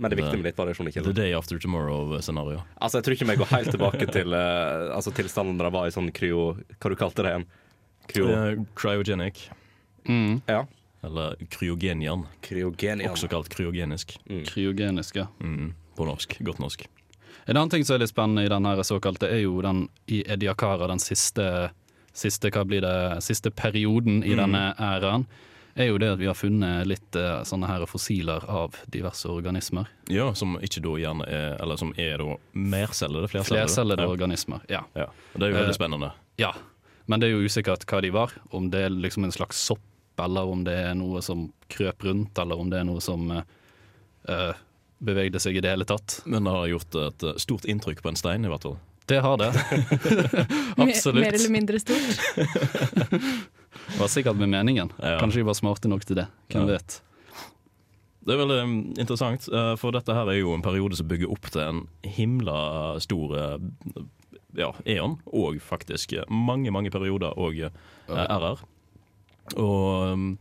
Men 0.00 0.08
det 0.10 0.16
er 0.16 0.22
viktig 0.22 0.38
med 0.40 0.46
litt 0.48 0.58
variasjon 0.58 0.88
Ikke? 0.88 1.02
The 1.04 1.12
day 1.12 1.34
after 1.36 1.60
tomorrow-scenario. 1.60 2.62
Altså, 2.80 2.98
jeg 2.98 3.04
tror 3.06 3.16
ikke 3.18 3.26
vi 3.28 3.38
går 3.42 3.50
helt 3.52 3.72
tilbake 3.74 4.06
til 4.16 4.32
uh, 4.32 4.90
altså, 4.96 5.12
tilstanden 5.12 5.58
der 5.60 5.68
det 5.68 5.74
var 5.76 5.88
i 5.90 5.92
sånn 5.94 6.08
kryo... 6.16 6.54
Hva 6.80 6.92
du 6.92 6.96
kalte 6.98 7.26
det 7.26 7.34
igjen? 7.34 7.48
Kryo... 8.10 8.28
Uh, 8.32 8.62
Cryogenic, 8.80 9.48
Mm. 10.08 10.38
Ja. 10.48 10.62
eller 11.04 11.34
kryogenian. 11.52 12.22
Kryogenian. 12.40 13.12
Også 13.12 13.28
kalt 13.28 13.50
kryogenisk. 13.52 14.14
Kryogenisk, 14.48 15.18
ja. 15.20 15.26
Mm, 15.44 15.74
på 15.96 16.06
norsk. 16.08 16.38
Godt 16.40 16.58
norsk. 16.64 16.86
En 17.44 17.56
annen 17.56 17.70
ting 17.70 17.84
som 17.84 17.98
er 17.98 18.02
litt 18.02 18.12
spennende 18.12 18.46
i 18.46 18.50
den 18.50 18.64
her 18.64 18.80
såkalte, 18.86 19.28
er 19.28 19.42
jo 19.44 19.60
den 19.64 19.84
i 20.08 20.22
Ediakara, 20.24 20.88
den 20.90 21.00
siste, 21.04 21.70
siste, 22.16 22.50
hva 22.54 22.64
blir 22.68 22.80
det, 22.84 22.96
siste 23.24 23.52
perioden 23.52 24.22
i 24.24 24.32
denne 24.38 24.70
æraen, 24.80 25.28
er 25.74 25.86
jo 25.90 25.98
det 25.98 26.08
at 26.12 26.18
vi 26.20 26.26
har 26.26 26.34
funnet 26.34 26.86
litt 26.88 27.16
eh, 27.16 27.42
sånne 27.46 27.68
her 27.70 27.84
fossiler 27.86 28.44
av 28.50 28.74
diverse 28.90 29.28
organismer. 29.30 29.86
Ja, 30.10 30.30
som 30.34 30.56
ikke 30.60 30.82
da 30.84 30.96
gjerne 30.98 31.26
er 31.30 31.56
Eller 31.62 31.76
som 31.80 31.92
er 31.96 32.18
da 32.18 32.36
mercellede, 32.52 33.28
flercellede. 33.30 33.66
Flercellede 33.66 34.02
ja. 34.06 34.08
organismer, 34.16 34.60
ja. 34.68 34.82
ja. 34.98 35.06
Det 35.34 35.44
er 35.46 35.50
jo 35.52 35.56
Eh, 35.56 35.60
veldig 35.62 35.74
spennende. 35.78 36.12
ja. 36.42 36.54
Men 37.10 37.18
det 37.20 37.26
er 37.26 37.32
jo 37.34 37.46
usikkert 37.48 37.82
hva 37.90 37.98
de 38.04 38.10
var. 38.14 38.30
Om 38.54 38.68
det 38.70 38.84
er 38.86 38.90
liksom 38.94 39.24
en 39.26 39.32
slags 39.34 39.58
sopp, 39.58 39.82
eller 40.22 40.46
om 40.46 40.60
det 40.62 40.76
er 40.78 40.92
noe 40.94 41.18
som 41.22 41.48
krøp 41.72 42.04
rundt, 42.06 42.38
eller 42.38 42.60
om 42.60 42.68
det 42.70 42.78
er 42.78 42.84
noe 42.86 43.00
som 43.02 43.24
eh, 43.34 43.42
eh, 44.30 44.52
bevegde 45.02 45.40
seg 45.42 45.56
i 45.58 45.62
det 45.64 45.72
hele 45.72 45.86
tatt. 45.88 46.20
Men 46.26 46.44
det 46.46 46.52
har 46.54 46.68
gjort 46.70 46.94
et 47.00 47.22
eh, 47.26 47.34
stort 47.42 47.64
inntrykk 47.66 48.02
på 48.04 48.12
en 48.12 48.20
stein, 48.20 48.44
i 48.46 48.52
hvert 48.52 48.62
fall. 48.62 48.76
Det 49.10 49.18
har 49.24 49.40
det. 49.42 49.48
Absolutt. 50.76 51.18
Mer, 51.18 51.32
Mer 51.32 51.34
eller 51.40 51.50
mindre 51.50 51.80
stort. 51.82 52.20
Det 53.70 54.00
var 54.00 54.10
sikkert 54.12 54.36
med 54.40 54.50
meningen. 54.52 54.92
Ja. 55.02 55.18
Kanskje 55.20 55.42
de 55.42 55.48
var 55.50 55.58
smarte 55.58 55.88
nok 55.88 56.04
til 56.04 56.16
det. 56.22 56.26
Hvem 56.50 56.66
Ja. 56.68 56.76
vet. 56.78 57.00
Det 58.20 58.34
er 58.34 58.40
veldig 58.42 58.56
mm, 58.68 58.80
interessant, 59.00 59.46
eh, 59.48 59.74
for 59.80 59.96
dette 59.96 60.12
her 60.14 60.28
er 60.28 60.36
jo 60.42 60.52
en 60.54 60.62
periode 60.62 60.96
som 60.98 61.08
bygger 61.08 61.30
opp 61.32 61.48
til 61.50 61.62
en 61.64 61.78
himla 62.04 62.98
stor 63.00 63.32
eh, 63.38 64.02
ja, 64.60 64.68
eon, 64.84 65.16
og 65.32 65.56
faktisk 65.64 66.12
eh, 66.18 66.26
mange, 66.28 66.70
mange 66.70 66.92
perioder 66.92 67.32
og 67.40 67.56
RR. 68.10 68.60
Og 69.56 70.18
mm, 70.20 70.34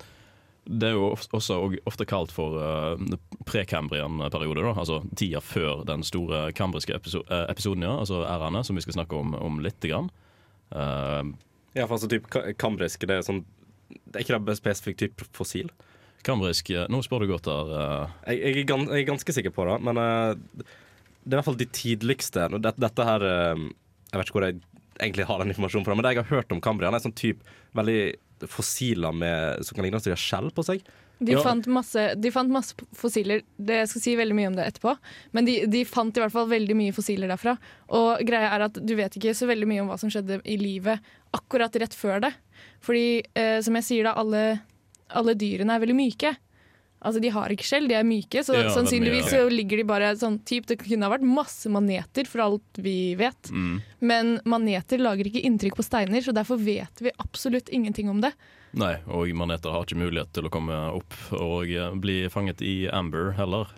det 0.70 0.90
er 0.90 0.98
jo 0.98 1.08
også 1.34 1.56
ofte 1.90 2.06
kalt 2.06 2.34
for 2.36 2.60
uh, 2.62 3.16
prekambrian-periode, 3.50 4.68
altså 4.76 5.00
tida 5.18 5.40
før 5.42 5.82
den 5.88 6.04
store 6.06 6.52
kambriske 6.54 6.94
episo 6.94 7.24
episoden, 7.48 7.88
ja, 7.88 7.96
altså 8.04 8.20
R-ene, 8.22 8.62
som 8.68 8.78
vi 8.78 8.84
skal 8.86 9.00
snakke 9.00 9.18
om, 9.18 9.34
om 9.40 9.58
lite 9.66 9.90
grann. 9.90 10.12
Ja, 11.78 11.86
for 11.86 11.98
altså 11.98 12.10
typ 12.10 12.26
kambrisk, 12.58 13.06
det 13.06 13.20
er 13.20 13.26
sånn 13.26 13.44
Det 13.90 14.18
er 14.20 14.26
ikke 14.26 14.40
det 14.48 14.58
spesifikk 14.58 14.98
type 15.04 15.28
fossil? 15.38 15.70
kambrisk 16.26 16.72
eh, 16.74 16.88
Nå 16.92 17.02
spør 17.06 17.24
du 17.24 17.32
godt 17.32 17.50
der. 17.50 17.74
Uh... 17.74 18.16
Jeg, 18.28 18.42
jeg, 18.42 18.56
er, 18.62 18.70
gans, 18.70 18.92
jeg 18.92 19.04
er 19.04 19.10
ganske 19.10 19.36
sikker 19.36 19.56
på 19.56 19.68
det, 19.70 19.78
men 19.88 20.00
uh, 20.00 20.64
det 21.24 21.32
er 21.32 21.38
i 21.38 21.40
hvert 21.40 21.50
fall 21.50 21.60
de 21.60 21.70
tidligste. 21.76 22.48
Dette, 22.58 22.76
Dette 22.82 23.08
her 23.08 23.26
uh, 23.26 23.68
Jeg 24.10 24.22
vet 24.22 24.32
ikke 24.32 24.40
hvor 24.40 24.48
jeg 24.50 24.60
egentlig 25.00 25.28
har 25.30 25.40
den 25.40 25.54
informasjonen 25.54 25.88
fra, 25.88 25.96
men 25.96 26.04
det 26.04 26.16
jeg 26.16 26.24
har 26.26 26.34
hørt 26.34 26.52
om 26.52 26.60
Kambrian, 26.64 26.96
er 26.96 27.04
sånn 27.04 27.16
type 27.16 27.60
veldig 27.78 28.50
fossiler 28.52 29.16
med, 29.16 29.64
som 29.68 29.78
kan 29.78 29.86
ligne 29.86 30.00
som 30.00 30.10
de 30.10 30.16
har 30.16 30.20
skjell 30.20 30.50
på 30.56 30.66
seg. 30.68 30.84
De, 31.20 31.34
Ja. 31.34 31.42
fant 31.44 31.66
masse, 31.68 32.16
de 32.16 32.32
fant 32.32 32.50
masse 32.50 32.74
fossiler. 32.96 33.42
Det, 33.58 33.76
jeg 33.82 33.90
skal 33.92 34.02
si 34.02 34.16
veldig 34.16 34.36
mye 34.38 34.48
om 34.48 34.56
det 34.56 34.66
etterpå. 34.70 34.94
Men 35.36 35.46
de, 35.46 35.66
de 35.68 35.84
fant 35.86 36.16
i 36.16 36.22
hvert 36.24 36.32
fall 36.32 36.48
veldig 36.48 36.76
mye 36.80 36.96
fossiler 36.96 37.28
derfra. 37.28 37.58
Og 37.92 38.22
greia 38.26 38.54
er 38.56 38.62
at 38.70 38.80
du 38.80 38.94
vet 38.96 39.18
ikke 39.20 39.36
så 39.36 39.48
veldig 39.50 39.68
mye 39.68 39.82
om 39.84 39.90
hva 39.92 39.98
som 40.00 40.10
skjedde 40.14 40.40
i 40.48 40.56
livet 40.62 41.00
akkurat 41.36 41.76
rett 41.82 41.94
før 41.94 42.22
det. 42.24 42.32
Fordi, 42.82 43.22
eh, 43.36 43.60
som 43.62 43.76
jeg 43.76 43.84
sier 43.90 44.08
da, 44.08 44.14
alle, 44.16 44.62
alle 45.12 45.36
dyrene 45.36 45.76
er 45.76 45.84
veldig 45.84 45.98
myke. 46.00 46.36
Altså 47.00 47.22
De 47.24 47.30
har 47.32 47.54
ikke 47.54 47.64
skjell, 47.64 47.88
de 47.88 47.96
er 47.96 48.04
myke, 48.08 48.44
så 48.44 48.58
Ja, 48.58 48.70
sannsynligvis 48.76 49.30
så 49.32 49.46
ligger 49.52 49.80
de 49.80 49.86
bare 49.88 50.12
sånn 50.20 50.40
typ, 50.44 50.66
Det 50.68 50.80
kunne 50.82 51.08
ha 51.08 51.14
vært 51.14 51.24
masse 51.24 51.72
maneter, 51.72 52.28
for 52.28 52.44
alt 52.44 52.82
vi 52.84 53.16
vet. 53.16 53.52
mm. 53.52 53.82
Men 54.00 54.40
maneter 54.46 55.00
lager 55.00 55.28
ikke 55.28 55.44
inntrykk 55.44 55.76
på 55.80 55.84
steiner, 55.84 56.22
så 56.24 56.36
derfor 56.36 56.60
vet 56.60 57.04
vi 57.04 57.12
absolutt 57.20 57.70
ingenting 57.70 58.10
om 58.10 58.22
det. 58.22 58.34
Nei, 58.80 58.98
og 59.08 59.32
maneter 59.34 59.74
har 59.74 59.86
ikke 59.88 59.98
mulighet 59.98 60.34
til 60.36 60.46
å 60.46 60.52
komme 60.54 60.76
opp 60.94 61.16
og 61.34 61.72
eh, 61.72 61.96
bli 61.96 62.22
fanget 62.30 62.62
i 62.62 62.88
amber 62.92 63.32
heller. 63.40 63.72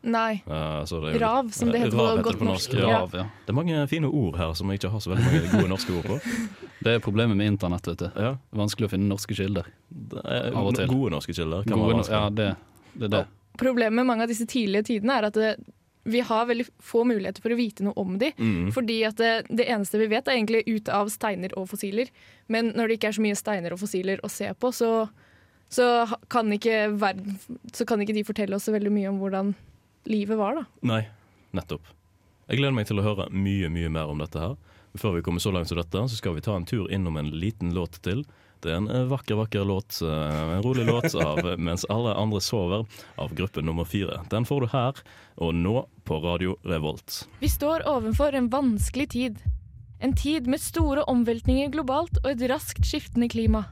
Nei. 0.00 0.40
Uh, 0.48 0.80
så 0.88 1.00
det 1.02 1.14
er 1.14 1.20
Rav, 1.20 1.50
som 1.52 1.68
det 1.72 1.82
heter 1.82 1.98
Rav 1.98 2.20
på 2.20 2.30
godt 2.30 2.44
norsk. 2.46 2.76
Ja. 2.78 2.80
Ja. 2.80 3.00
Rav, 3.02 3.16
ja. 3.18 3.24
Det 3.44 3.52
er 3.52 3.58
mange 3.58 3.82
fine 3.90 4.08
ord 4.08 4.38
her 4.40 4.54
som 4.56 4.70
jeg 4.72 4.80
ikke 4.80 4.92
har 4.94 5.02
så 5.04 5.12
veldig 5.12 5.26
mange 5.26 5.50
gode 5.52 5.72
norske 5.74 5.96
ord 5.98 6.08
på. 6.08 6.20
Det 6.80 6.94
er 6.96 7.02
problemet 7.04 7.36
med 7.36 7.50
internett. 7.52 7.84
vet 7.90 8.00
du. 8.00 8.06
Ja, 8.16 8.30
Vanskelig 8.56 8.88
å 8.88 8.92
finne 8.94 9.10
norske 9.10 9.36
kilder. 9.36 9.66
er 10.22 10.54
Av 10.56 10.64
og 10.64 10.78
til. 10.78 10.88
Gode 10.88 11.12
norske 11.12 11.34
kilder. 11.36 11.66
kan 11.68 11.76
Gode, 11.76 12.06
ja, 12.08 12.22
det, 12.32 12.46
det 12.94 13.10
er 13.10 13.12
det. 13.18 13.26
Problemet 13.60 13.98
med 13.98 14.08
mange 14.08 14.24
av 14.24 14.32
disse 14.32 14.46
tidlige 14.48 14.86
tidene 14.88 15.18
er 15.20 15.28
at 15.28 15.36
det, 15.36 15.50
vi 16.08 16.20
har 16.24 16.46
veldig 16.48 16.64
få 16.80 17.04
muligheter 17.04 17.44
for 17.44 17.52
å 17.52 17.58
vite 17.58 17.84
noe 17.84 17.96
om 18.00 18.16
de. 18.18 18.32
Mm. 18.38 18.70
Fordi 18.72 18.96
at 19.04 19.20
det, 19.20 19.32
det 19.48 19.68
eneste 19.68 20.00
vi 20.00 20.08
vet 20.10 20.28
er 20.28 20.38
egentlig 20.38 20.64
ut 20.70 20.88
av 20.88 21.10
steiner 21.12 21.52
og 21.60 21.68
fossiler. 21.70 22.08
Men 22.48 22.72
når 22.76 22.88
det 22.88 22.98
ikke 22.98 23.10
er 23.10 23.18
så 23.18 23.24
mye 23.24 23.38
steiner 23.38 23.76
og 23.76 23.82
fossiler 23.82 24.22
å 24.24 24.30
se 24.32 24.48
på, 24.56 24.72
så, 24.72 24.92
så, 25.68 25.88
kan, 26.32 26.48
ikke 26.56 26.86
verden, 26.96 27.36
så 27.76 27.84
kan 27.84 28.00
ikke 28.00 28.16
de 28.16 28.24
fortelle 28.26 28.56
oss 28.56 28.68
så 28.68 28.74
veldig 28.74 28.94
mye 28.94 29.12
om 29.12 29.20
hvordan 29.20 29.52
livet 30.04 30.38
var. 30.38 30.60
da. 30.60 30.64
Nei, 30.86 31.02
nettopp. 31.56 31.88
Jeg 32.50 32.58
gleder 32.58 32.74
meg 32.74 32.88
til 32.88 32.98
å 32.98 33.06
høre 33.06 33.28
mye, 33.30 33.70
mye 33.70 33.90
mer 33.92 34.10
om 34.10 34.18
dette 34.18 34.40
her. 34.42 34.56
Før 34.98 35.14
vi 35.14 35.22
kommer 35.22 35.42
så 35.42 35.52
langt 35.54 35.70
som 35.70 35.78
dette, 35.78 36.02
så 36.08 36.16
skal 36.18 36.34
vi 36.34 36.42
ta 36.42 36.56
en 36.56 36.66
tur 36.66 36.90
innom 36.90 37.16
en 37.20 37.30
liten 37.30 37.74
låt 37.74 38.00
til. 38.02 38.24
Det 38.60 38.72
er 38.72 38.80
en 38.80 38.90
eh, 38.90 39.06
vakker, 39.08 39.38
vakker 39.38 39.64
låt, 39.64 40.00
eh, 40.02 40.40
en 40.56 40.62
rolig 40.62 40.84
låt 40.86 41.14
av 41.14 41.38
'Mens 41.58 41.86
alle 41.88 42.14
andre 42.14 42.40
sover' 42.40 42.86
av 43.16 43.34
gruppe 43.34 43.62
nummer 43.62 43.84
fire. 43.84 44.20
Den 44.30 44.44
får 44.44 44.60
du 44.60 44.66
her, 44.74 45.00
og 45.38 45.54
nå 45.54 45.86
på 46.04 46.20
Radio 46.20 46.56
Revolt. 46.64 47.28
Vi 47.40 47.48
står 47.48 47.86
overfor 47.88 48.34
en 48.34 48.50
vanskelig 48.50 49.08
tid. 49.10 49.38
En 50.00 50.16
tid 50.16 50.46
med 50.46 50.60
store 50.60 51.04
omveltninger 51.08 51.70
globalt 51.70 52.18
og 52.24 52.30
et 52.32 52.44
raskt 52.50 52.84
skiftende 52.84 53.28
klima. 53.28 53.64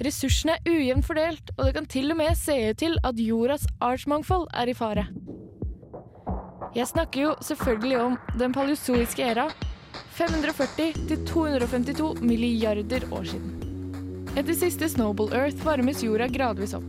Ressursene 0.00 0.56
er 0.56 0.72
ujevnt 0.72 1.04
fordelt, 1.04 1.50
og 1.58 1.66
det 1.66 1.74
kan 1.76 1.86
til 1.86 2.10
og 2.14 2.16
med 2.22 2.38
se 2.38 2.56
ut 2.70 2.78
til 2.80 2.96
at 3.04 3.18
jordas 3.20 3.66
artsmangfold 3.84 4.48
er 4.56 4.72
i 4.72 4.74
fare. 4.74 5.10
Jeg 6.70 6.86
snakker 6.86 7.24
jo 7.24 7.30
selvfølgelig 7.42 7.96
om 7.98 8.12
den 8.38 8.52
paleozoiske 8.54 9.24
æra, 9.26 9.48
540-252 10.14 12.20
milliarder 12.22 13.02
år 13.10 13.26
siden. 13.26 13.56
Etter 14.38 14.54
siste 14.54 14.86
Snowball 14.92 15.34
Earth 15.34 15.64
varmes 15.66 16.04
jorda 16.04 16.28
gradvis 16.30 16.76
opp, 16.78 16.86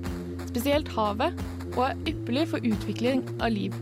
spesielt 0.52 0.92
havet, 0.94 1.34
og 1.74 1.82
er 1.88 1.98
ypperlig 2.14 2.46
for 2.54 2.62
utvikling 2.62 3.26
av 3.42 3.50
liv. 3.56 3.74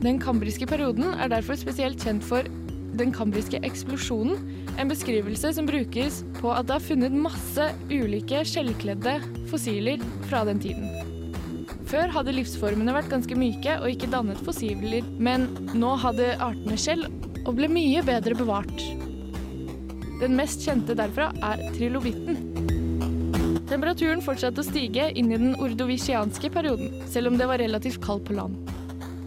Den 0.00 0.22
kambriske 0.22 0.70
perioden 0.70 1.10
er 1.16 1.34
derfor 1.34 1.58
spesielt 1.58 1.98
kjent 2.06 2.22
for 2.22 2.46
den 3.00 3.10
kambriske 3.10 3.58
eksplosjonen, 3.66 4.38
en 4.78 4.94
beskrivelse 4.94 5.56
som 5.58 5.66
brukes 5.66 6.22
på 6.38 6.54
at 6.54 6.70
det 6.70 6.78
har 6.78 6.86
funnet 6.86 7.22
masse 7.26 7.72
ulike 7.90 8.46
skjellkledde 8.46 9.18
fossiler 9.50 9.98
fra 10.30 10.46
den 10.46 10.62
tiden. 10.62 11.09
Før 11.90 12.12
hadde 12.14 12.36
livsformene 12.36 12.92
vært 12.94 13.10
ganske 13.10 13.34
myke 13.34 13.72
og 13.80 13.90
ikke 13.90 14.10
dannet 14.12 14.38
fossiler, 14.46 15.06
men 15.18 15.48
nå 15.74 15.96
hadde 15.98 16.36
artene 16.38 16.76
skjell 16.78 17.02
og 17.40 17.56
ble 17.58 17.66
mye 17.72 18.04
bedre 18.06 18.36
bevart. 18.38 18.84
Den 20.20 20.36
mest 20.38 20.62
kjente 20.62 20.94
derfra 20.94 21.32
er 21.48 21.64
trilobitten. 21.74 22.38
Temperaturen 23.70 24.22
fortsatte 24.22 24.62
å 24.62 24.66
stige 24.68 25.08
inn 25.18 25.32
i 25.34 25.40
den 25.40 25.58
ordovisianske 25.58 26.52
perioden, 26.54 26.94
selv 27.10 27.32
om 27.32 27.40
det 27.40 27.50
var 27.50 27.62
relativt 27.62 27.98
kaldt 28.04 28.28
på 28.28 28.38
land. 28.38 28.70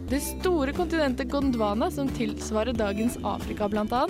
Det 0.08 0.22
store 0.24 0.72
kontinentet 0.78 1.32
Gondwana, 1.34 1.92
som 1.92 2.12
tilsvarer 2.16 2.76
dagens 2.80 3.20
Afrika 3.28 3.68
bl.a., 3.68 4.06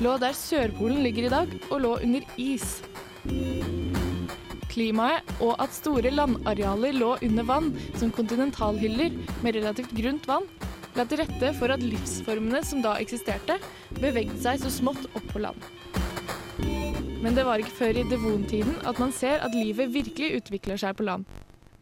lå 0.00 0.16
der 0.24 0.36
Sørpolen 0.36 1.04
ligger 1.04 1.28
i 1.28 1.34
dag, 1.36 1.56
og 1.68 1.84
lå 1.84 1.96
under 2.00 2.24
is. 2.40 2.78
Klimaet 4.74 5.28
og 5.38 5.54
at 5.62 5.74
store 5.76 6.10
landarealer 6.10 6.96
lå 6.98 7.12
under 7.22 7.46
vann, 7.46 7.70
som 7.94 8.10
kontinentalhyller 8.14 9.14
med 9.44 9.54
relativt 9.54 9.94
grunt 9.94 10.26
vann, 10.26 10.48
la 10.94 11.06
til 11.06 11.20
rette 11.22 11.52
for 11.58 11.70
at 11.74 11.82
livsformene 11.82 12.62
som 12.66 12.82
da 12.82 12.96
eksisterte, 13.02 13.60
bevegde 14.00 14.40
seg 14.42 14.58
så 14.62 14.72
smått 14.74 15.06
opp 15.14 15.30
på 15.30 15.42
land. 15.44 15.70
Men 17.24 17.38
det 17.38 17.46
var 17.46 17.62
ikke 17.62 17.78
før 17.78 18.02
i 18.02 18.06
devontiden 18.10 18.76
at 18.84 18.98
man 19.00 19.14
ser 19.14 19.40
at 19.46 19.54
livet 19.56 19.94
virkelig 19.94 20.42
utvikler 20.42 20.80
seg 20.80 20.98
på 20.98 21.06
land. 21.06 21.24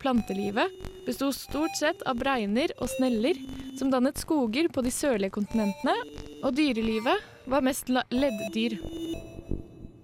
Plantelivet 0.02 0.70
besto 1.06 1.32
stort 1.34 1.74
sett 1.78 2.04
av 2.06 2.20
bregner 2.20 2.74
og 2.78 2.90
sneller 2.92 3.40
som 3.78 3.90
dannet 3.90 4.20
skoger 4.20 4.68
på 4.70 4.84
de 4.84 4.92
sørlige 4.94 5.34
kontinentene, 5.34 5.96
og 6.44 6.54
dyrelivet 6.58 7.48
var 7.50 7.64
mest 7.64 7.90
ledddyr. 7.90 8.78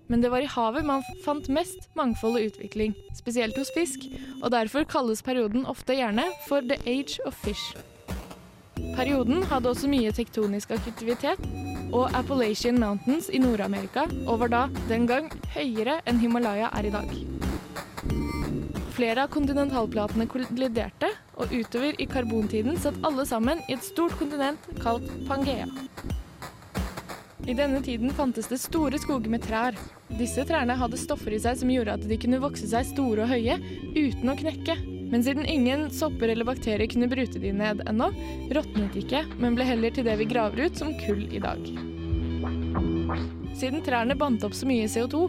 Men 0.08 0.22
det 0.24 0.30
var 0.32 0.40
i 0.40 0.48
havet 0.48 0.86
man 0.88 1.04
fant 1.24 1.50
mest 1.52 1.88
mangfold 1.98 2.38
og 2.40 2.48
utvikling, 2.48 2.94
spesielt 3.16 3.56
hos 3.60 3.72
fisk, 3.76 4.08
og 4.40 4.50
derfor 4.56 4.88
kalles 4.88 5.22
perioden 5.22 5.68
ofte 5.68 5.96
gjerne 5.98 6.24
for 6.48 6.64
the 6.64 6.80
age 6.88 7.20
of 7.28 7.36
fish. 7.44 7.76
Perioden 8.96 9.44
hadde 9.50 9.68
også 9.70 9.88
mye 9.90 10.10
tektonisk 10.16 10.72
aktivitet, 10.74 11.42
og 11.92 12.12
Appalachian 12.16 12.80
Mountains 12.80 13.28
i 13.32 13.40
Nord-Amerika, 13.40 14.06
og 14.26 14.40
var 14.42 14.52
da 14.52 14.62
den 14.88 15.06
gang 15.08 15.28
høyere 15.54 16.00
enn 16.08 16.20
Himalaya 16.22 16.72
er 16.76 16.88
i 16.88 16.94
dag. 16.94 17.12
Flere 18.98 19.28
av 19.28 19.30
kontinentalplatene 19.30 20.26
kolliderte, 20.26 21.12
og 21.38 21.52
utover 21.54 22.00
i 22.02 22.08
karbontiden 22.10 22.80
satt 22.82 22.98
alle 23.06 23.28
sammen 23.28 23.60
i 23.68 23.76
et 23.76 23.86
stort 23.86 24.16
kontinent 24.18 24.64
kalt 24.82 25.06
Pangea. 25.28 25.68
I 27.46 27.54
denne 27.56 27.78
tiden 27.84 28.10
fantes 28.12 28.50
det 28.50 28.58
store 28.60 28.98
skoger 29.00 29.30
med 29.32 29.46
trær. 29.46 29.78
Disse 30.16 30.44
trærne 30.48 30.72
hadde 30.80 30.96
stoffer 31.00 31.34
i 31.36 31.40
seg 31.42 31.58
som 31.60 31.70
gjorde 31.72 31.98
at 31.98 32.06
de 32.08 32.16
kunne 32.20 32.40
vokse 32.40 32.68
seg 32.70 32.86
store 32.88 33.26
og 33.26 33.32
høye 33.32 33.58
uten 33.92 34.32
å 34.32 34.36
knekke. 34.38 34.78
Men 35.08 35.24
siden 35.24 35.46
ingen 35.48 35.86
sopper 35.92 36.32
eller 36.32 36.48
bakterier 36.48 36.88
kunne 36.88 37.08
brute 37.08 37.40
de 37.40 37.52
ned 37.52 37.80
ennå, 37.88 38.08
råtnet 38.56 38.96
ikke, 39.00 39.22
men 39.40 39.56
ble 39.56 39.64
heller 39.68 39.92
til 39.94 40.04
det 40.08 40.18
vi 40.20 40.28
graver 40.28 40.68
ut 40.68 40.80
som 40.80 40.92
kull 41.04 41.22
i 41.32 41.40
dag. 41.40 41.60
Siden 43.56 43.80
trærne 43.84 44.16
bandt 44.18 44.44
opp 44.44 44.56
så 44.56 44.68
mye 44.68 44.88
CO2, 44.88 45.22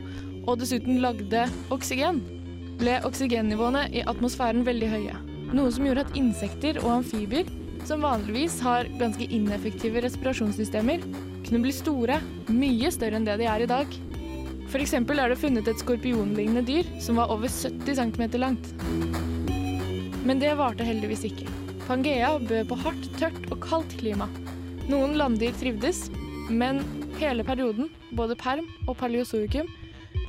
og 0.48 0.60
dessuten 0.60 1.00
lagde 1.04 1.46
oksygen, 1.76 2.20
ble 2.80 3.00
oksygennivåene 3.08 3.88
i 3.96 4.04
atmosfæren 4.08 4.66
veldig 4.68 4.92
høye. 4.92 5.16
Noe 5.56 5.72
som 5.74 5.88
gjorde 5.88 6.06
at 6.08 6.20
insekter 6.20 6.80
og 6.84 7.00
amfibier, 7.00 7.48
som 7.88 8.04
vanligvis 8.04 8.60
har 8.64 8.88
ganske 9.00 9.28
ineffektive 9.32 10.04
respirasjonssystemer, 10.04 11.04
kunne 11.48 11.64
bli 11.64 11.74
store, 11.74 12.20
mye 12.52 12.92
større 12.94 13.20
enn 13.20 13.28
det 13.28 13.40
de 13.42 13.48
er 13.50 13.64
i 13.64 13.72
dag. 13.72 14.00
Eksempel 14.78 15.20
er 15.22 15.30
det 15.30 15.40
funnet 15.42 15.68
et 15.70 15.82
skorpionlignende 15.82 16.62
dyr 16.66 16.88
som 17.02 17.18
var 17.20 17.32
over 17.34 17.50
70 17.50 17.98
cm 18.00 18.24
langt. 18.42 18.70
Men 20.26 20.42
det 20.42 20.56
varte 20.58 20.86
heldigvis 20.86 21.26
ikke. 21.30 21.46
Pangea 21.88 22.36
bød 22.40 22.70
på 22.70 22.78
hardt, 22.84 23.10
tørt 23.18 23.38
og 23.50 23.60
kaldt 23.66 23.96
klima. 23.98 24.28
Noen 24.90 25.16
landdyr 25.18 25.54
trivdes, 25.58 26.08
men 26.50 26.84
hele 27.20 27.46
perioden, 27.46 27.90
både 28.18 28.38
perm 28.40 28.66
og 28.88 28.98
paleozoikum, 29.02 29.70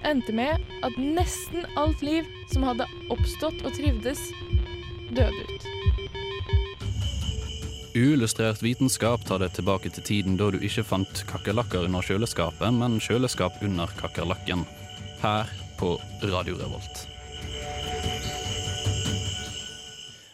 endte 0.09 0.33
med 0.37 0.61
at 0.85 0.97
nesten 1.01 1.65
alt 1.81 2.03
liv 2.05 2.29
som 2.53 2.65
hadde 2.69 2.89
oppstått 3.13 3.65
og 3.65 3.73
trivdes, 3.77 4.21
døde 5.13 5.47
ut. 5.49 5.90
Uillustrert 7.95 8.63
vitenskap 8.63 9.25
tar 9.27 9.41
deg 9.43 9.51
tilbake 9.57 9.91
til 9.91 10.05
tiden 10.07 10.37
da 10.39 10.53
du 10.55 10.61
ikke 10.63 10.85
fant 10.87 11.23
kakerlakker 11.27 11.89
under 11.89 12.05
kjøleskapet, 12.07 12.71
men 12.77 13.01
kjøleskap 13.03 13.57
under 13.67 13.91
kakerlakken. 13.99 14.63
Her 15.25 15.51
på 15.81 15.97
Radio 16.23 16.55
Revolt. 16.61 17.01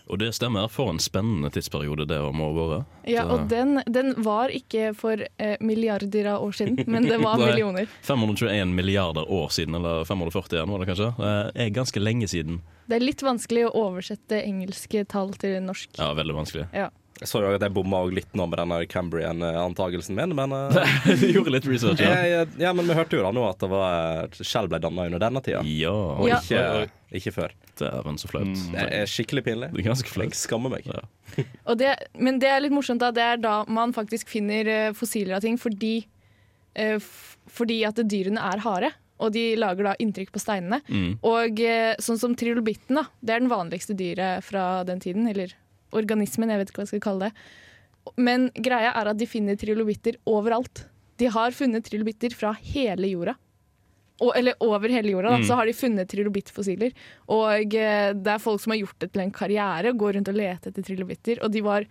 Og 0.07 0.21
det 0.21 0.29
stemmer. 0.37 0.69
For 0.71 0.93
en 0.93 1.01
spennende 1.03 1.49
tidsperiode 1.51 2.05
det 2.07 2.19
må 2.37 2.51
ha 2.51 2.67
vært. 2.75 2.93
Ja, 3.09 3.25
og 3.25 3.49
den, 3.49 3.81
den 3.89 4.13
var 4.23 4.53
ikke 4.55 4.93
for 4.95 5.25
eh, 5.25 5.57
milliarder 5.65 6.29
av 6.35 6.45
år 6.45 6.55
siden, 6.61 6.77
men 6.93 7.09
det 7.09 7.19
var 7.25 7.41
millioner. 7.41 7.89
521 8.05 8.77
milliarder 8.77 9.33
år 9.33 9.49
siden, 9.57 9.81
eller 9.81 10.05
541 10.05 10.69
var 10.71 10.85
det 10.85 10.91
kanskje. 10.93 11.11
Det 11.17 11.65
er 11.65 11.75
ganske 11.81 12.05
lenge 12.05 12.29
siden. 12.31 12.61
Det 12.87 13.01
er 13.01 13.09
litt 13.09 13.25
vanskelig 13.25 13.65
å 13.71 13.75
oversette 13.89 14.45
engelske 14.45 15.09
tall 15.09 15.33
til 15.41 15.57
norsk. 15.65 15.97
Ja, 15.97 16.13
veldig 16.21 16.39
vanskelig. 16.45 16.69
Ja. 16.77 16.93
Jeg 17.17 17.29
så 17.31 17.41
jo 17.41 17.55
at 17.57 17.63
jeg 17.65 17.73
bomma 17.73 18.03
litt 18.13 18.35
nå 18.37 18.45
med 18.51 18.59
denne 18.61 18.79
Cambrian-antagelsen 18.93 20.17
min, 20.19 20.35
men 20.37 20.53
eh, 20.57 21.07
du 21.17 21.27
gjorde 21.33 21.55
litt 21.55 21.69
research, 21.69 22.03
ja. 22.05 22.17
jeg, 22.29 22.49
ja, 22.61 22.73
men 22.77 22.89
vi 22.91 22.97
hørte 22.99 23.17
jo 23.17 23.23
da 23.25 23.31
nå 23.33 23.45
at 23.49 23.63
det 23.63 23.71
var 23.73 24.37
skjell 24.37 24.69
ble 24.69 24.81
danna 24.85 25.07
under 25.09 25.23
denne 25.23 25.41
tida, 25.45 25.63
Ja. 25.65 25.93
og 25.95 26.29
Ja. 26.29 26.41
ikke, 26.43 26.91
ikke 27.23 27.33
før. 27.39 27.55
Dæven, 27.77 28.17
så 28.21 28.29
flaut. 28.31 28.53
Det 28.73 28.85
er 29.01 29.09
skikkelig 29.09 29.43
pinlig. 29.45 29.71
Det 29.75 29.83
er 29.83 29.89
ganske 29.91 30.09
Jeg 30.09 30.15
flaut. 30.17 30.37
skammer 30.37 30.73
meg. 30.73 30.87
Ja. 30.89 31.03
Og 31.69 31.77
det, 31.81 31.91
men 32.17 32.39
det 32.41 32.49
er 32.49 32.63
litt 32.65 32.73
morsomt, 32.73 33.03
da. 33.05 33.11
Det 33.13 33.25
er 33.25 33.37
da 33.43 33.57
man 33.69 33.93
faktisk 33.97 34.29
finner 34.33 34.69
eh, 34.73 34.93
fossiler 34.97 35.37
av 35.37 35.45
ting 35.45 35.59
fordi, 35.61 36.07
eh, 36.75 36.97
fordi 37.53 37.83
at 37.89 38.01
dyrene 38.09 38.41
er 38.41 38.65
harde. 38.65 38.93
Og 39.21 39.33
de 39.33 39.43
lager 39.61 39.85
da 39.91 39.95
inntrykk 40.01 40.33
på 40.33 40.41
steinene. 40.41 40.81
Mm. 40.89 41.19
Og 41.25 41.61
eh, 41.65 41.93
sånn 42.05 42.19
som 42.21 42.35
trilobitten, 42.37 42.97
da. 43.01 43.05
Det 43.21 43.37
er 43.37 43.45
den 43.45 43.53
vanligste 43.53 43.97
dyret 43.97 44.45
fra 44.49 44.83
den 44.89 45.01
tiden. 45.05 45.29
Eller 45.29 45.53
organismen, 45.97 46.51
jeg 46.53 46.61
vet 46.63 46.71
ikke 46.71 46.83
hva 46.83 46.87
jeg 46.87 46.93
skal 46.95 47.05
kalle 47.09 47.29
det. 47.31 47.33
Men 48.23 48.51
greia 48.55 48.93
er 48.95 49.11
at 49.11 49.19
de 49.19 49.27
finner 49.27 49.57
trilobitter 49.59 50.19
overalt. 50.31 50.85
De 51.19 51.27
har 51.33 51.51
funnet 51.57 51.85
trilobitter 51.89 52.35
fra 52.37 52.53
hele 52.61 53.09
jorda. 53.11 53.35
Og, 54.23 54.31
eller 54.39 54.55
over 54.65 54.89
hele 54.89 55.11
jorda, 55.13 55.35
da, 55.35 55.39
Mm. 55.43 55.47
så 55.49 55.57
har 55.59 55.67
de 55.69 55.75
funnet 55.77 56.09
trilobittfossiler. 56.09 56.93
Og 57.29 57.75
eh, 57.77 58.13
det 58.17 58.33
er 58.33 58.41
folk 58.41 58.63
som 58.63 58.73
har 58.73 58.79
gjort 58.81 58.99
det 59.03 59.11
til 59.13 59.21
en 59.27 59.33
karriere, 59.35 59.93
går 59.93 60.15
rundt 60.17 60.29
og 60.33 60.39
leter 60.39 60.71
etter 60.73 60.83
trilobitter. 60.87 61.43
Og 61.45 61.53
de 61.53 61.61
var 61.67 61.85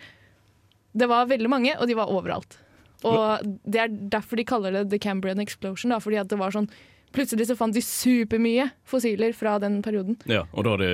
Det 0.96 1.08
var 1.12 1.26
veldig 1.28 1.50
mange, 1.52 1.74
og 1.78 1.88
de 1.88 1.94
var 1.94 2.08
overalt. 2.08 2.58
Og 3.04 3.44
det 3.68 3.80
er 3.84 3.89
derfor 4.10 4.38
de 4.39 4.46
kaller 4.48 4.72
det 4.72 4.89
The 4.89 4.98
Cambrian 5.04 5.41
Explosion, 5.44 5.91
da, 5.91 6.00
fordi 6.00 6.18
at 6.22 6.30
det 6.32 6.39
var 6.39 6.52
sånn 6.56 6.70
Plutselig 7.15 7.47
så 7.47 7.56
fant 7.58 7.73
de 7.75 7.82
supermye 7.82 8.67
fossiler 8.88 9.34
fra 9.36 9.56
den 9.63 9.78
perioden. 9.86 10.17
Ja, 10.30 10.41
og 10.51 10.65
da 10.67 10.75
det, 10.82 10.89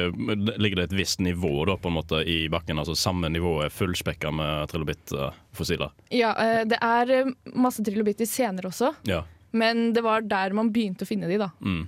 ligger 0.62 0.82
det 0.82 0.86
et 0.92 0.96
visst 1.00 1.20
nivå 1.24 1.66
da, 1.68 1.76
på 1.82 1.90
en 1.90 1.96
måte 1.98 2.22
i 2.30 2.44
bakken. 2.54 2.78
altså 2.80 2.96
Samme 2.98 3.30
nivå 3.34 3.56
er 3.66 3.74
fullspekka 3.74 4.32
med 4.38 4.70
trilobittfossiler. 4.72 5.92
Ja, 6.14 6.32
eh, 6.38 6.62
det 6.70 6.78
er 6.82 7.14
eh, 7.18 7.32
masse 7.58 7.84
trilobitter 7.86 8.30
senere 8.30 8.70
også, 8.70 8.94
Ja. 9.10 9.24
men 9.52 9.94
det 9.98 10.04
var 10.06 10.22
der 10.22 10.54
man 10.54 10.70
begynte 10.72 11.04
å 11.06 11.10
finne 11.10 11.28
de, 11.32 11.38
da. 11.42 11.50
Mm. 11.62 11.88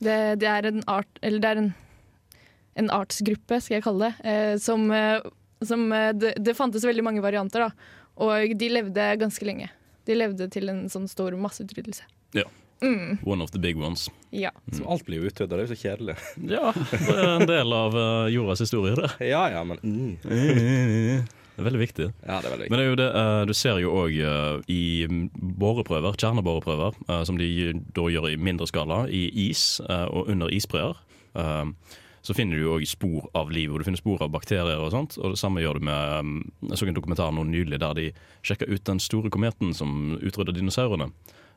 Det, 0.00 0.18
det 0.40 0.48
er 0.48 0.66
en 0.70 0.82
art 0.88 1.18
Eller 1.20 1.40
det 1.42 1.48
er 1.50 1.58
en, 1.60 1.72
en 2.80 2.90
artsgruppe, 2.94 3.58
skal 3.60 3.78
jeg 3.78 3.84
kalle 3.84 4.08
det, 4.12 4.28
eh, 4.28 4.54
som, 4.62 4.86
som 5.64 5.88
det, 6.16 6.34
det 6.40 6.56
fantes 6.56 6.84
veldig 6.84 7.04
mange 7.04 7.20
varianter, 7.24 7.66
da. 7.68 7.96
Og 8.20 8.52
de 8.60 8.68
levde 8.68 9.10
ganske 9.20 9.44
lenge. 9.48 9.68
De 10.08 10.16
levde 10.16 10.48
til 10.52 10.68
en 10.72 10.86
sånn 10.92 11.06
stor 11.08 11.32
masseutryddelse. 11.40 12.04
Ja. 12.36 12.44
Mm, 12.82 13.18
One 13.28 13.42
of 13.44 13.50
the 13.52 13.58
big 13.60 13.76
ones. 13.76 14.08
ja. 14.32 14.50
Så 14.72 14.84
alt 14.88 15.04
blir 15.04 15.20
jo 15.20 15.28
utrydda, 15.28 15.56
det 15.56 15.64
er 15.64 15.66
jo 15.66 15.74
så 15.74 15.80
kjedelig. 15.82 16.14
Ja, 16.56 16.70
det 16.72 17.16
er 17.16 17.34
en 17.34 17.46
del 17.50 17.72
av 17.76 17.94
uh, 17.98 18.30
jordas 18.32 18.62
historie, 18.64 18.94
det. 18.96 19.10
Ja 19.28 19.42
ja, 19.52 19.64
men 19.64 19.78
mm. 19.82 20.16
Det 20.24 21.60
er 21.60 21.66
veldig 21.66 21.80
viktig. 21.82 22.06
Ja, 22.24 22.38
det 22.40 22.48
er 22.48 22.52
veldig 22.54 22.64
viktig. 22.64 22.70
Men 22.72 22.78
det 22.80 22.84
er 22.84 22.90
jo 22.90 22.98
det, 23.00 23.08
uh, 23.12 23.44
du 23.50 23.54
ser 23.58 23.80
jo 23.82 23.90
òg 24.00 24.14
i 24.72 24.82
boreprøver, 25.60 26.16
kjerneboreprøver, 26.16 26.96
uh, 27.10 27.22
som 27.28 27.36
de 27.40 27.50
da 27.96 28.06
gjør 28.08 28.30
i 28.32 28.36
mindre 28.40 28.68
skala, 28.70 29.02
i 29.12 29.26
is 29.50 29.80
eh, 29.84 30.06
og 30.08 30.30
under 30.32 30.48
isbreer. 30.56 30.96
eh, 31.36 31.66
Så 32.22 32.34
finner 32.36 32.56
du 32.56 32.62
jo 32.66 32.74
òg 32.78 32.84
spor 32.88 33.28
av 33.34 33.48
liv, 33.52 33.72
og 33.72 33.80
du 33.80 33.84
finner 33.86 33.96
spor 34.00 34.20
av 34.24 34.28
bakterier 34.32 34.76
og 34.80 34.90
sånt. 34.92 35.14
Og 35.18 35.32
det 35.32 35.38
samme 35.40 35.60
gjør 35.62 35.78
du 35.80 35.84
med 35.88 36.18
um, 36.20 36.32
Jeg 36.68 36.76
så 36.76 36.86
en 36.88 36.94
dokumentar 36.96 37.32
nå 37.32 37.44
nylig 37.48 37.78
der 37.80 37.94
de 37.96 38.10
sjekka 38.44 38.68
ut 38.68 38.84
den 38.84 39.00
store 39.00 39.30
kometen 39.32 39.72
som 39.74 40.18
utrydda 40.20 40.52
dinosaurene. 40.52 41.10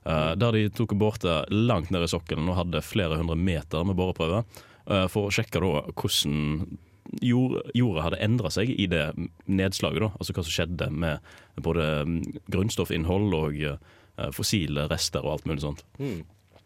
Eh, 0.06 0.34
der 0.36 0.52
de 0.52 0.66
tok 0.76 0.94
båter 1.00 1.46
langt 1.54 1.92
ned 1.94 2.04
i 2.04 2.10
sokkelen 2.12 2.50
og 2.52 2.58
hadde 2.60 2.82
flere 2.84 3.16
hundre 3.20 3.38
meter 3.40 3.86
med 3.88 3.96
boreprøve 3.96 4.44
eh, 4.90 5.08
for 5.08 5.30
å 5.30 5.32
sjekke 5.34 5.62
da 5.64 5.86
hvordan 5.94 6.78
jord, 7.24 7.58
jorda 7.78 8.06
hadde 8.08 8.20
endra 8.26 8.52
seg 8.52 8.70
i 8.76 8.88
det 8.92 9.06
nedslaget. 9.48 10.04
da, 10.06 10.12
Altså 10.20 10.36
hva 10.36 10.44
som 10.44 10.56
skjedde 10.56 10.90
med 10.92 11.34
både 11.64 11.88
mm, 12.08 12.22
grunnstoffinnhold 12.52 13.36
og 13.40 13.60
eh, 13.64 14.30
fossile 14.36 14.88
rester 14.92 15.24
og 15.24 15.38
alt 15.38 15.48
mulig 15.50 15.64
sånt. 15.64 15.84
Mm. 16.00 16.22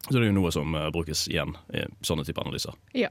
Så 0.08 0.14
det 0.14 0.22
er 0.22 0.30
jo 0.30 0.36
noe 0.40 0.52
som 0.54 0.74
eh, 0.78 0.90
brukes 0.94 1.26
igjen 1.30 1.54
i 1.74 1.84
sånne 2.06 2.24
type 2.26 2.40
analyser. 2.42 2.74
Ja. 2.96 3.10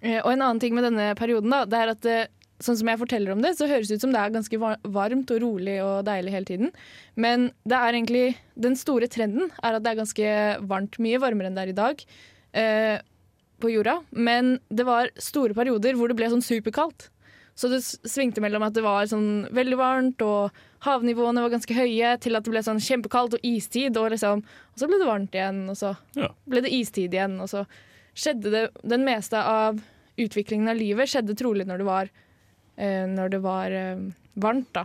Eh, 0.00 0.20
Og 0.22 0.32
en 0.32 0.42
annen 0.44 0.60
ting 0.62 0.76
med 0.76 0.84
denne 0.86 1.10
perioden, 1.18 1.50
da, 1.50 1.64
det 1.66 1.78
er 1.82 1.92
at 1.94 2.08
eh, 2.08 2.26
sånn 2.60 2.76
som 2.80 2.88
jeg 2.90 2.98
forteller 2.98 3.32
om 3.32 3.42
det, 3.44 3.52
så 3.58 3.68
høres 3.70 3.88
det 3.90 3.98
ut 3.98 4.04
som 4.06 4.12
det 4.14 4.20
er 4.22 4.32
ganske 4.34 4.58
varmt 4.90 5.30
og 5.34 5.42
rolig 5.44 5.76
og 5.84 6.04
deilig 6.08 6.32
hele 6.34 6.48
tiden. 6.48 6.72
Men 7.16 7.50
det 7.68 7.76
er 7.78 7.92
egentlig 7.94 8.24
den 8.58 8.74
store 8.78 9.06
trenden 9.10 9.52
er 9.62 9.76
at 9.78 9.84
det 9.84 9.92
er 9.92 10.00
ganske 10.00 10.32
varmt, 10.66 10.98
mye 10.98 11.20
varmere 11.22 11.46
enn 11.52 11.54
det 11.58 11.66
er 11.68 11.74
i 11.74 11.78
dag 11.78 12.02
eh, 12.58 12.96
på 13.62 13.70
jorda. 13.70 14.00
Men 14.10 14.56
det 14.70 14.86
var 14.88 15.10
store 15.22 15.54
perioder 15.54 15.94
hvor 15.98 16.10
det 16.10 16.18
ble 16.18 16.30
sånn 16.32 16.42
superkaldt. 16.42 17.08
Så 17.58 17.66
det 17.72 17.80
svingte 17.82 18.38
mellom 18.42 18.62
at 18.62 18.74
det 18.76 18.84
var 18.84 19.06
sånn 19.10 19.48
veldig 19.50 19.78
varmt, 19.80 20.22
og 20.22 20.54
havnivåene 20.86 21.42
var 21.42 21.50
ganske 21.50 21.74
høye, 21.74 22.12
til 22.22 22.38
at 22.38 22.44
det 22.46 22.52
ble 22.54 22.62
sånn 22.62 22.78
kjempekaldt 22.78 23.34
og 23.34 23.42
istid, 23.46 23.96
og, 23.98 24.12
liksom, 24.14 24.44
og 24.46 24.78
så 24.78 24.86
ble 24.86 25.00
det 25.00 25.08
varmt 25.08 25.34
igjen, 25.34 25.64
og 25.72 25.74
så 25.80 25.96
Ja. 26.14 26.28
ble 26.46 26.62
det 26.62 26.70
istid 26.70 27.10
igjen, 27.14 27.34
og 27.42 27.48
så 27.50 27.64
skjedde 28.14 28.50
det 28.54 28.62
Den 28.86 29.02
meste 29.04 29.34
av 29.42 29.80
utviklingen 30.18 30.70
av 30.70 30.76
livet 30.78 31.10
skjedde 31.10 31.34
trolig 31.38 31.66
når 31.66 31.78
det 31.82 31.86
var, 31.90 32.10
når 33.10 33.32
det 33.34 33.40
var 33.44 33.74
eh, 33.74 34.02
varmt, 34.38 34.70
da. 34.76 34.84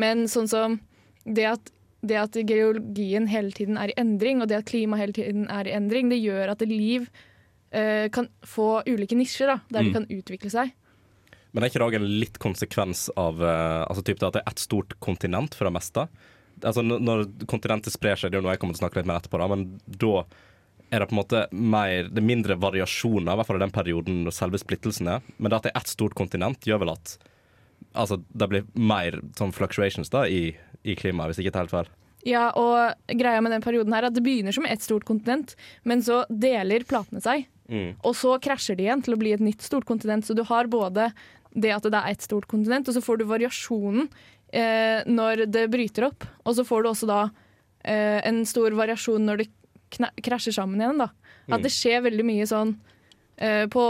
Men 0.00 0.26
sånn 0.30 0.48
som 0.50 0.78
det 1.24 1.46
at, 1.50 1.70
det 2.04 2.16
at 2.20 2.36
geologien 2.46 3.26
hele 3.30 3.54
tiden 3.56 3.78
er 3.80 3.92
i 3.92 3.98
endring, 4.00 4.42
og 4.42 4.50
det 4.50 4.58
at 4.62 4.68
klimaet 4.70 5.00
hele 5.04 5.16
tiden 5.16 5.46
er 5.50 5.68
i 5.70 5.74
endring, 5.76 6.10
det 6.12 6.18
gjør 6.20 6.52
at 6.54 6.64
liv 6.68 7.06
eh, 7.74 8.08
kan 8.14 8.28
få 8.46 8.82
ulike 8.86 9.16
nisjer, 9.18 9.50
da, 9.54 9.58
der 9.70 9.82
Mm. 9.82 9.86
de 9.86 9.92
kan 9.98 10.06
utvikle 10.18 10.50
seg. 10.52 10.72
Men 11.54 11.62
er 11.62 11.70
ikke 11.70 11.78
det 11.78 11.86
også 11.86 12.00
en 12.02 12.20
litt 12.20 12.38
konsekvens 12.42 13.10
av 13.16 13.42
eh, 13.42 13.82
altså 13.86 14.02
typ 14.02 14.18
det 14.18 14.26
at 14.26 14.34
det 14.34 14.42
er 14.42 14.50
ett 14.50 14.62
stort 14.62 14.96
kontinent 15.00 15.54
for 15.54 15.64
det 15.68 15.72
meste? 15.74 16.08
Altså 16.62 16.82
Når 16.82 17.46
kontinentet 17.50 17.92
sprer 17.94 18.16
seg, 18.18 18.30
det 18.30 18.38
er 18.38 18.42
jo 18.42 18.46
noe 18.46 18.54
jeg 18.54 18.60
kommer 18.62 18.74
til 18.74 18.82
å 18.82 18.84
snakke 18.86 19.00
litt 19.00 19.06
mer 19.10 19.20
etterpå, 19.22 19.38
da, 19.38 19.48
men 19.50 19.80
da 19.86 20.24
er 20.90 21.02
det 21.02 21.08
på 21.10 21.16
en 21.16 21.20
måte 21.20 21.44
mer, 21.52 22.10
det 22.10 22.20
er 22.20 22.26
mindre 22.26 22.56
variasjoner, 22.60 23.32
i 23.32 23.38
hvert 23.38 23.48
fall 23.48 23.60
i 23.60 23.64
den 23.64 23.74
perioden 23.74 24.22
når 24.26 24.36
selve 24.36 24.60
splittelsen 24.60 25.10
er. 25.16 25.24
Men 25.38 25.50
det 25.50 25.58
at 25.58 25.68
det 25.68 25.72
er 25.74 25.82
ett 25.82 25.92
stort 25.92 26.16
kontinent, 26.18 26.66
gjør 26.68 26.84
vel 26.84 26.94
at 26.94 27.16
altså, 27.92 28.20
det 28.28 28.50
blir 28.50 28.66
mer 28.74 29.20
sånn 29.38 29.54
fluctuations 29.54 30.12
da, 30.12 30.26
i, 30.28 30.54
i 30.82 30.96
klimaet, 30.98 31.32
hvis 31.32 31.42
ikke 31.42 31.54
det 31.54 31.60
er 31.60 31.66
helt 31.66 31.76
feil. 31.76 31.92
Ja, 32.24 32.44
og 32.56 33.16
greia 33.20 33.42
med 33.44 33.52
den 33.52 33.64
perioden 33.64 33.92
her 33.92 34.06
er 34.06 34.08
at 34.08 34.16
det 34.16 34.24
begynner 34.24 34.54
som 34.56 34.64
ett 34.68 34.84
stort 34.84 35.04
kontinent, 35.08 35.56
men 35.84 36.02
så 36.04 36.22
deler 36.30 36.86
platene 36.88 37.20
seg. 37.24 37.48
Mm. 37.68 37.96
Og 38.04 38.14
så 38.16 38.36
krasjer 38.44 38.78
de 38.78 38.86
igjen 38.86 39.02
til 39.04 39.16
å 39.16 39.20
bli 39.20 39.34
et 39.36 39.44
nytt 39.44 39.64
stort 39.64 39.86
kontinent. 39.88 40.24
Så 40.24 40.36
du 40.36 40.44
har 40.48 40.68
både 40.72 41.10
det 41.54 41.72
at 41.74 41.84
det 41.86 42.00
er 42.00 42.14
ett 42.14 42.24
stort 42.24 42.48
kontinent, 42.50 42.88
og 42.88 42.96
så 42.96 43.02
får 43.04 43.20
du 43.20 43.26
variasjonen 43.28 44.08
eh, 44.52 45.04
når 45.06 45.46
det 45.52 45.68
bryter 45.72 46.08
opp. 46.08 46.26
Og 46.44 46.56
så 46.56 46.64
får 46.66 46.84
du 46.84 46.90
også 46.90 47.10
da 47.10 47.20
eh, 47.84 48.20
en 48.24 48.42
stor 48.48 48.74
variasjon 48.76 49.28
når 49.28 49.42
det 49.42 49.50
krasjer 50.24 50.56
sammen 50.56 50.82
igjen. 50.82 51.00
Da. 51.04 51.10
At 51.52 51.64
det 51.64 51.72
skjer 51.74 52.04
veldig 52.06 52.26
mye 52.26 52.46
sånn 52.48 52.76
uh, 52.76 53.64
på 53.72 53.84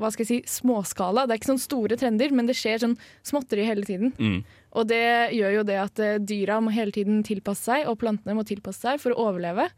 hva 0.00 0.10
skal 0.10 0.24
jeg 0.24 0.30
si, 0.30 0.56
småskala. 0.58 1.24
Det 1.24 1.34
er 1.34 1.40
ikke 1.40 1.52
sånn 1.52 1.62
store 1.62 1.98
trender, 1.98 2.32
men 2.34 2.48
det 2.48 2.56
skjer 2.58 2.80
sånn 2.82 2.96
småtteri 3.26 3.66
hele 3.68 3.86
tiden. 3.86 4.10
Mm. 4.18 4.40
Og 4.74 4.88
det 4.90 5.04
gjør 5.36 5.60
jo 5.60 5.66
det 5.68 5.76
at 5.78 6.00
eh, 6.02 6.16
dyra 6.18 6.58
må 6.62 6.72
hele 6.74 6.94
tiden 6.94 7.22
tilpasse 7.26 7.68
seg, 7.68 7.86
og 7.86 8.00
plantene 8.00 8.34
må 8.34 8.42
tilpasse 8.46 8.82
seg 8.82 8.98
for 9.02 9.14
å 9.14 9.28
overleve. 9.28 9.68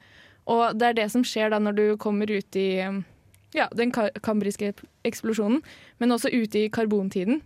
Og 0.48 0.78
det 0.78 0.88
er 0.88 0.96
det 1.02 1.10
som 1.12 1.24
skjer 1.26 1.52
da 1.52 1.60
når 1.60 1.76
du 1.76 1.84
kommer 2.00 2.30
ut 2.32 2.56
i 2.56 2.70
ja, 3.56 3.68
den 3.76 3.92
kambriske 3.92 4.72
eksplosjonen, 5.06 5.60
men 6.00 6.16
også 6.16 6.32
ute 6.32 6.64
i 6.64 6.72
karbontiden, 6.72 7.42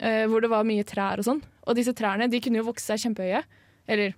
eh, 0.00 0.24
hvor 0.30 0.40
det 0.40 0.52
var 0.52 0.66
mye 0.68 0.86
trær 0.86 1.20
og 1.20 1.28
sånn. 1.28 1.42
Og 1.66 1.76
disse 1.76 1.94
trærne 1.98 2.30
de 2.32 2.40
kunne 2.40 2.62
jo 2.62 2.70
vokse 2.70 2.88
seg 2.88 3.04
kjempehøye. 3.04 3.42
Eller 3.86 4.16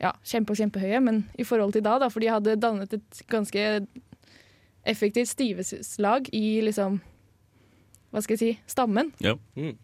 ja, 0.00 0.12
kjempe 0.24 0.54
og 0.54 0.60
kjempehøye, 0.60 1.00
men 1.04 1.22
i 1.38 1.44
forhold 1.44 1.74
til 1.76 1.84
da, 1.84 1.98
da, 2.00 2.08
for 2.12 2.24
de 2.24 2.30
hadde 2.32 2.58
dannet 2.60 2.94
et 2.96 3.22
ganske 3.30 3.64
effektivt 4.88 5.28
stiveslag 5.28 6.30
i 6.32 6.60
liksom 6.64 7.00
Hva 8.10 8.22
skal 8.24 8.34
jeg 8.34 8.40
si 8.40 8.72
stammen. 8.72 9.12
Ja. 9.22 9.36
Mm. 9.54 9.76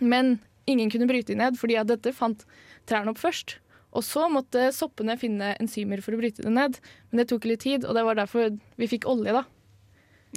Men 0.00 0.30
ingen 0.66 0.90
kunne 0.90 1.06
bryte 1.06 1.36
ned, 1.38 1.54
fordi 1.60 1.76
at 1.78 1.86
dette 1.86 2.10
fant 2.16 2.42
trærne 2.90 3.12
opp 3.12 3.20
først. 3.20 3.60
Og 3.94 4.02
så 4.02 4.24
måtte 4.30 4.72
soppene 4.74 5.14
finne 5.18 5.52
enzymer 5.62 6.02
for 6.02 6.16
å 6.16 6.18
bryte 6.18 6.42
det 6.42 6.50
ned. 6.50 6.80
Men 7.10 7.22
det 7.22 7.28
tok 7.30 7.46
litt 7.46 7.62
tid, 7.62 7.86
og 7.86 7.94
det 7.94 8.02
var 8.06 8.18
derfor 8.18 8.56
vi 8.74 8.88
fikk 8.90 9.06
olje, 9.06 9.36
da. 9.38 9.44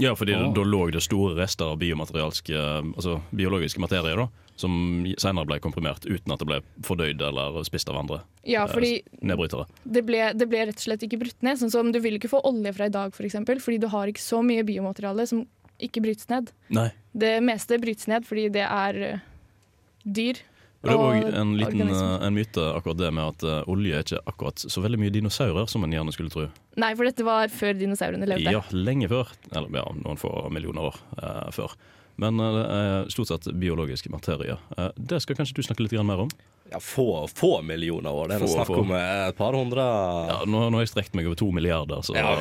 Ja, 0.01 0.13
fordi 0.17 0.33
Ah. 0.33 0.53
da 0.53 0.61
lå 0.61 0.91
det 0.91 1.01
store 1.01 1.35
rester 1.37 1.65
av 1.65 1.79
altså 1.79 3.21
biologiske 3.33 3.79
materier 3.79 4.17
da, 4.17 4.27
som 4.59 4.73
senere 5.17 5.47
ble 5.49 5.57
komprimert 5.63 6.05
uten 6.05 6.33
at 6.33 6.41
det 6.43 6.47
ble 6.49 6.59
fordøyd 6.85 7.21
eller 7.25 7.57
spist 7.65 7.89
av 7.89 7.97
andre 8.03 8.19
Ja, 8.45 8.65
eh, 8.67 8.73
fordi 8.73 8.91
nedbrytere. 9.25 9.65
det 9.83 10.03
ble, 10.05 10.21
det 10.37 10.47
ble 10.51 10.65
rett 10.69 10.77
og 10.77 10.85
slett 10.85 11.05
ikke 11.07 11.19
brutt 11.23 11.41
ned. 11.45 11.57
Sånn 11.57 11.71
som 11.73 11.91
Du 11.91 11.99
vil 12.03 12.19
ikke 12.19 12.29
få 12.29 12.41
olje 12.45 12.73
fra 12.75 12.85
i 12.85 12.93
dag, 12.93 13.13
for 13.15 13.25
eksempel, 13.25 13.59
fordi 13.63 13.79
du 13.81 13.87
har 13.89 14.07
ikke 14.11 14.21
så 14.21 14.43
mye 14.45 14.63
biomateriale 14.67 15.25
som 15.27 15.45
ikke 15.81 16.03
brytes 16.05 16.29
ned. 16.29 16.51
Nei. 16.69 16.91
Det 17.17 17.39
meste 17.43 17.79
brytes 17.81 18.07
ned 18.07 18.25
fordi 18.29 18.49
det 18.53 18.65
er 18.67 18.99
eh, 19.01 19.23
dyr. 20.05 20.37
Og 20.83 20.89
det 20.89 20.93
er 20.93 20.99
òg 20.99 21.35
en 21.39 21.51
liten 21.57 21.81
eh, 21.87 22.27
en 22.27 22.35
myte 22.35 22.63
akkurat 22.75 22.97
det 22.99 23.09
med 23.15 23.23
at 23.33 23.67
olje 23.71 23.95
er 23.95 24.03
ikke 24.03 24.21
akkurat 24.27 24.59
så 24.67 24.83
veldig 24.83 24.99
mye 24.99 25.13
dinosaurer 25.15 25.65
som 25.71 25.83
en 25.87 25.93
gjerne 25.95 26.11
skulle 26.13 26.29
tro. 26.33 26.49
Nei, 26.75 26.93
for 26.99 27.07
dette 27.07 27.23
var 27.25 27.47
før 27.47 27.73
dinosaurene 27.79 28.27
levde. 28.27 28.51
Ja, 28.51 28.61
lenge 28.75 29.07
før. 29.09 29.31
Eller 29.55 29.79
ja, 29.79 29.85
noen 30.03 30.19
få 30.19 30.33
millioner 30.53 30.91
år 30.91 30.99
eh, 31.23 31.51
før. 31.55 31.73
Men 32.21 32.39
eh, 32.39 32.53
det 32.53 32.63
er 32.79 33.13
stort 33.13 33.31
sett 33.31 33.47
biologisk 33.57 34.09
materie. 34.13 34.57
Eh, 34.77 34.89
det 34.95 35.21
skal 35.23 35.37
kanskje 35.39 35.55
du 35.57 35.63
snakke 35.65 35.85
litt 35.85 35.95
mer 36.05 36.25
om? 36.27 36.29
Ja, 36.71 36.79
få, 36.79 37.27
få 37.27 37.61
millioner 37.61 38.09
år. 38.15 38.27
Det 38.31 38.35
er 38.35 38.39
Få, 38.45 38.47
snakk 38.53 38.69
få. 38.71 38.77
om 38.81 38.91
eh, 38.95 39.27
et 39.27 39.37
par 39.37 39.53
hundre 39.53 39.83
Ja, 39.83 40.37
nå, 40.47 40.61
nå 40.71 40.79
har 40.79 40.85
jeg 40.85 40.93
strekt 40.93 41.17
meg 41.17 41.27
over 41.29 41.37
to 41.37 41.49
milliarder, 41.53 42.01
så 42.05 42.15
Ja, 42.17 42.31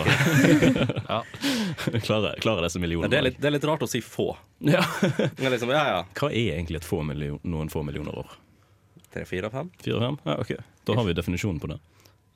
klarer, 2.06 2.38
klarer 2.40 2.64
disse 2.68 2.80
millionene. 2.80 3.10
det, 3.12 3.18
er 3.18 3.26
litt, 3.26 3.40
det 3.42 3.50
er 3.50 3.56
litt 3.56 3.66
rart 3.68 3.82
å 3.84 3.90
si 3.90 4.00
få. 4.04 4.30
Ja. 4.64 4.84
Liksom, 5.42 5.72
ja, 5.74 5.82
ja. 5.90 6.00
Hva 6.16 6.30
er 6.30 6.54
egentlig 6.56 6.80
et 6.80 6.86
få 6.88 7.02
million, 7.06 7.40
noen 7.44 7.68
få 7.72 7.82
millioner 7.84 8.22
år? 8.22 8.36
Tre, 9.12 9.26
fire, 9.28 9.50
fem? 9.52 9.68
Fire-fem? 9.84 10.16
Ja, 10.24 10.38
ok. 10.40 10.54
Da 10.88 10.96
har 10.96 11.04
vi 11.04 11.16
definisjonen 11.18 11.60
på 11.60 11.68
det. 11.74 11.80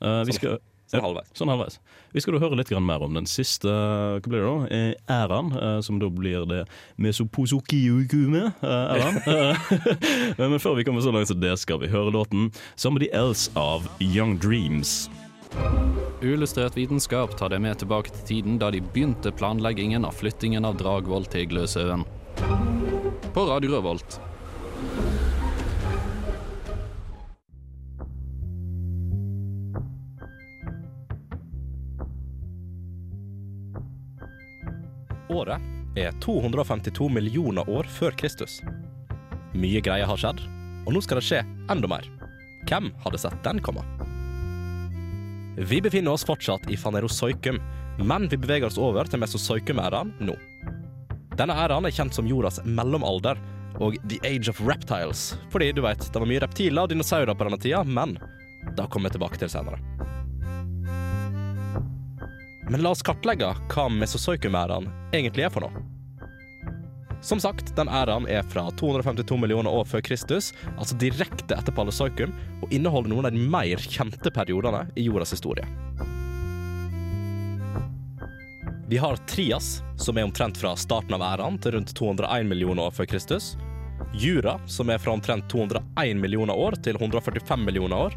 Uh, 0.03 0.21
vi 0.27 0.35
skal, 0.37 0.59
Sånn 0.87 1.01
Ja. 1.01 1.07
halvveis. 1.07 1.31
Sånn 1.35 1.49
halvveis. 1.51 1.79
Vi 2.13 2.21
skal 2.23 2.33
da 2.37 2.39
høre 2.39 2.55
litt 2.55 2.71
mer 2.71 3.03
om 3.03 3.13
den 3.13 3.25
siste 3.25 3.67
hva 3.67 4.21
blir 4.23 4.39
det 4.39 4.47
da? 4.47 4.75
Eh, 4.75 4.93
æraen, 5.09 5.51
eh, 5.51 5.81
som 5.81 5.99
da 5.99 6.07
blir 6.09 6.45
det 6.47 6.67
mesoposokiukume 6.97 8.53
æraen. 8.63 9.21
Eh, 9.27 10.37
Men 10.49 10.59
før 10.59 10.77
vi 10.77 10.83
kommer 10.83 11.01
så 11.01 11.11
langt 11.11 11.27
som 11.27 11.39
det, 11.39 11.57
skal 11.59 11.79
vi 11.79 11.87
høre 11.87 12.11
låten 12.11 12.51
'Somebody 12.77 13.09
Else' 13.13 13.49
av 13.55 13.87
Young 13.99 14.37
Dreams. 14.39 15.09
Uillustrert 16.21 16.75
vitenskap 16.75 17.35
tar 17.37 17.49
deg 17.49 17.61
med 17.61 17.77
tilbake 17.77 18.09
til 18.11 18.25
tiden 18.25 18.57
da 18.57 18.71
de 18.71 18.81
begynte 18.81 19.31
planleggingen 19.31 20.05
av 20.05 20.15
flyttingen 20.15 20.65
av 20.65 20.77
Dragvoll 20.77 21.25
til 21.29 21.45
Gløshaugen. 21.47 22.05
På 23.33 23.45
Radio 23.47 23.75
Rødvolt. 23.75 24.19
Året 35.37 35.61
er 35.97 36.15
252 36.23 37.09
millioner 37.13 37.69
år 37.69 37.85
før 37.91 38.15
Kristus. 38.17 38.59
Mye 39.57 39.81
greier 39.85 40.09
har 40.09 40.17
skjedd, 40.17 40.41
og 40.85 40.95
nå 40.95 41.01
skal 41.05 41.19
det 41.19 41.27
skje 41.27 41.41
enda 41.69 41.89
mer. 41.91 42.07
Hvem 42.67 42.89
hadde 43.03 43.21
sett 43.21 43.37
den 43.45 43.61
komme? 43.63 43.83
Vi 45.57 45.81
befinner 45.81 46.13
oss 46.13 46.25
fortsatt 46.25 46.67
i 46.69 46.77
Fanerozoikum, 46.77 47.59
men 48.05 48.27
vi 48.29 48.37
beveger 48.37 48.69
oss 48.69 48.77
over 48.81 49.09
til 49.09 49.21
Mesozoikum-æraen 49.21 50.15
nå. 50.25 50.35
Denne 51.37 51.57
æraen 51.57 51.85
er 51.85 51.93
kjent 51.93 52.17
som 52.17 52.29
jordas 52.29 52.59
mellomalder 52.65 53.37
og 53.81 53.97
The 54.09 54.17
Age 54.25 54.49
of 54.49 54.61
Reptiles, 54.65 55.31
fordi 55.53 55.71
du 55.73 55.83
veit, 55.85 56.01
det 56.01 56.21
var 56.21 56.29
mye 56.29 56.41
reptiler 56.45 56.85
og 56.85 56.93
dinosaurer 56.93 57.37
på 57.37 57.49
denne 57.49 57.61
tida, 57.61 57.83
men 57.85 58.17
det 58.77 58.89
kommer 58.89 59.09
jeg 59.09 59.19
tilbake 59.19 59.41
til 59.41 59.53
senere. 59.53 59.96
Men 62.69 62.81
la 62.83 62.91
oss 62.91 63.03
kartlegge 63.05 63.47
hva 63.71 63.85
Mesozoikum-æraen 63.95 64.89
egentlig 65.15 65.45
er 65.47 65.53
for 65.53 65.63
noe. 65.63 65.85
Som 67.23 67.39
sagt, 67.39 67.71
den 67.77 67.89
æraen 67.89 68.27
er 68.29 68.43
fra 68.45 68.65
252 68.77 69.37
millioner 69.39 69.71
år 69.73 69.87
før 69.87 70.03
Kristus, 70.05 70.51
altså 70.75 70.97
direkte 70.99 71.55
etter 71.55 71.73
Paleozoikum, 71.73 72.33
og 72.61 72.73
inneholder 72.75 73.13
noen 73.13 73.29
av 73.29 73.33
de 73.33 73.47
mer 73.55 73.81
kjente 73.81 74.31
periodene 74.35 74.83
i 74.99 75.07
jordas 75.07 75.31
historie. 75.33 75.65
Vi 78.87 78.99
har 79.01 79.17
Trias, 79.27 79.81
som 79.95 80.17
er 80.19 80.27
omtrent 80.27 80.59
fra 80.59 80.75
starten 80.79 81.15
av 81.17 81.23
æraen 81.23 81.57
til 81.63 81.75
rundt 81.75 81.95
201 81.95 82.47
millioner 82.47 82.87
år 82.87 82.93
før 82.99 83.09
Kristus. 83.15 83.55
Jura, 84.15 84.59
som 84.67 84.91
er 84.91 85.01
fra 85.01 85.15
omtrent 85.15 85.49
201 85.51 86.19
millioner 86.19 86.55
år 86.55 86.77
til 86.83 86.99
145 86.99 87.63
millioner 87.65 88.07
år. 88.07 88.15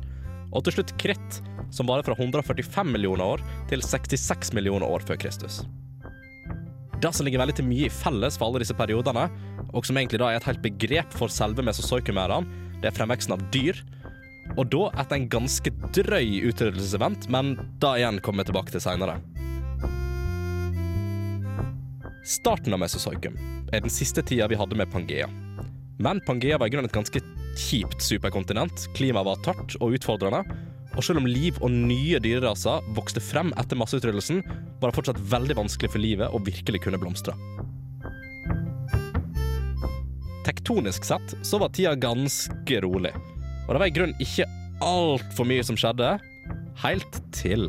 Og 0.50 0.64
til 0.66 0.78
slutt 0.78 0.96
Kritt, 0.98 1.40
som 1.70 1.86
varer 1.90 2.06
fra 2.06 2.16
145 2.18 2.90
millioner 2.90 3.36
år 3.36 3.44
til 3.70 3.84
66 3.84 4.52
millioner 4.56 4.88
år 4.90 5.04
før 5.06 5.20
Kristus. 5.22 5.62
Det 7.00 7.12
som 7.16 7.24
ligger 7.24 7.40
veldig 7.40 7.64
mye 7.64 7.86
i 7.86 7.92
felles 7.92 8.36
for 8.36 8.50
alle 8.50 8.60
disse 8.60 8.76
periodene, 8.76 9.28
og 9.72 9.86
som 9.86 9.96
egentlig 9.96 10.20
da 10.20 10.32
er 10.32 10.40
et 10.40 10.48
helt 10.48 10.62
begrep 10.64 11.14
for 11.16 11.32
selve 11.32 11.64
mesozoikum-æraen, 11.64 12.48
det 12.82 12.90
er 12.90 12.96
fremveksten 12.96 13.36
av 13.36 13.44
dyr. 13.54 13.78
Og 14.58 14.66
da 14.72 14.88
etter 14.98 15.16
en 15.16 15.28
ganske 15.30 15.72
drøy 15.96 16.42
utryddelsesevent, 16.50 17.28
men 17.32 17.54
da 17.80 17.94
igjen 17.96 18.18
kommer 18.24 18.44
vi 18.44 18.50
tilbake 18.50 18.74
til 18.74 18.82
seinere. 18.84 19.20
Starten 22.26 22.74
av 22.76 22.82
mesozoikum 22.82 23.38
er 23.72 23.80
den 23.80 23.92
siste 23.92 24.24
tida 24.26 24.50
vi 24.50 24.58
hadde 24.60 24.76
med 24.76 24.90
Pangea. 24.92 25.30
Men 26.00 26.20
Pangea 26.26 26.58
var 26.58 26.68
i 26.68 26.74
grunnen 26.74 26.90
et 26.90 26.96
ganske 26.96 27.22
kjipt 27.58 28.02
superkontinent. 28.04 28.86
Klimaet 28.96 29.26
var 29.26 29.40
tørt 29.44 29.76
og 29.80 29.96
utfordrende. 29.96 30.44
Og 30.98 31.04
selv 31.06 31.20
om 31.22 31.28
liv 31.30 31.58
og 31.62 31.70
nye 31.70 32.18
dyreraser 32.22 32.86
vokste 32.96 33.22
frem 33.22 33.52
etter 33.60 33.78
masseutryddelsen, 33.78 34.42
var 34.80 34.90
det 34.90 34.98
fortsatt 34.98 35.20
veldig 35.32 35.56
vanskelig 35.60 35.92
for 35.92 36.02
livet 36.02 36.34
å 36.34 36.42
virkelig 36.42 36.82
kunne 36.86 36.98
blomstre. 37.00 37.36
Tektonisk 40.46 41.04
sett 41.06 41.36
så 41.46 41.60
var 41.62 41.70
tida 41.76 41.94
ganske 41.94 42.80
rolig. 42.82 43.12
Og 43.68 43.74
det 43.74 43.82
var 43.82 43.86
i 43.86 43.94
grunnen 43.94 44.24
ikke 44.24 44.48
altfor 44.82 45.46
mye 45.46 45.62
som 45.66 45.78
skjedde, 45.78 46.16
helt 46.82 47.20
til 47.36 47.68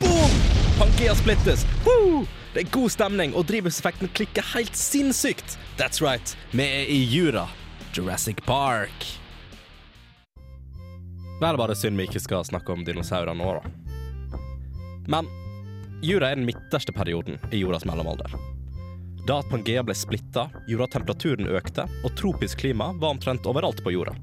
Boom! 0.00 0.36
Pangea 0.78 1.14
splittes! 1.14 1.64
Woo! 1.86 2.26
Det 2.54 2.64
er 2.64 2.72
god 2.74 2.90
stemning, 2.90 3.34
og 3.38 3.46
drivhuseffekten 3.46 4.10
klikker 4.10 4.44
helt 4.56 4.74
sinnssykt. 4.76 5.54
That's 5.78 6.02
right, 6.02 6.34
vi 6.50 6.66
er 6.66 6.90
i 6.90 6.98
Jura. 7.06 7.46
Jurassic 7.92 8.36
Park. 8.46 9.18
Det 11.40 11.46
er 11.46 11.56
bare 11.56 11.74
synd 11.74 11.98
vi 11.98 12.04
ikke 12.06 12.20
skal 12.22 12.44
snakke 12.46 12.72
om 12.72 12.84
dinosaurer 12.86 13.34
nå, 13.34 13.48
da. 13.56 14.38
Men 15.10 15.26
Jura 16.04 16.30
er 16.30 16.38
den 16.38 16.46
midterste 16.46 16.94
perioden 16.94 17.40
i 17.50 17.62
jordas 17.64 17.84
mellomalder. 17.88 18.36
Da 19.26 19.40
at 19.40 19.50
Pangea 19.50 19.82
ble 19.84 19.96
splitta, 19.98 20.46
gjorde 20.68 20.86
at 20.86 20.94
temperaturen 20.96 21.50
økte, 21.50 21.88
og 22.04 22.14
tropisk 22.16 22.62
klima 22.62 22.92
var 23.00 23.16
omtrent 23.16 23.48
overalt 23.50 23.82
på 23.84 23.92
jorda. 23.96 24.14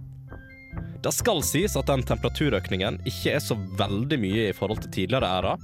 Det 1.03 1.13
skal 1.13 1.43
sies 1.45 1.75
at 1.77 1.91
den 1.91 2.05
temperaturøkningen 2.07 3.01
ikke 3.05 3.35
er 3.35 3.43
så 3.43 3.59
veldig 3.77 4.21
mye 4.23 4.47
i 4.47 4.55
forhold 4.55 4.81
til 4.85 4.95
tidligere 4.95 5.29
æra, 5.41 5.57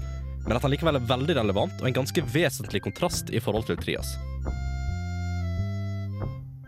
men 0.44 0.58
at 0.58 0.62
den 0.66 0.76
likevel 0.76 1.00
er 1.00 1.10
veldig 1.10 1.40
relevant 1.40 1.82
og 1.82 1.88
en 1.88 1.98
ganske 2.02 2.28
vesentlig 2.36 2.84
kontrast 2.84 3.32
i 3.32 3.42
forhold 3.42 3.70
til 3.72 3.80
Trias. 3.80 4.14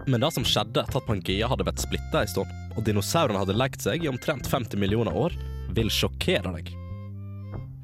Men 0.05 0.21
det 0.21 0.31
som 0.31 0.45
skjedde 0.45 0.83
etter 0.83 0.99
at 0.99 1.07
Pangea 1.07 1.47
hadde 1.49 1.65
vært 1.65 1.81
splitta 1.81 2.21
en 2.21 2.29
stund, 2.29 2.51
og 2.77 2.83
dinosaurene 2.85 3.39
hadde 3.41 3.55
lekt 3.57 3.81
seg 3.81 4.03
i 4.05 4.09
omtrent 4.11 4.45
50 4.45 4.77
millioner 4.77 5.15
år, 5.17 5.33
vil 5.73 5.89
sjokkere 5.89 6.51
deg. 6.59 6.69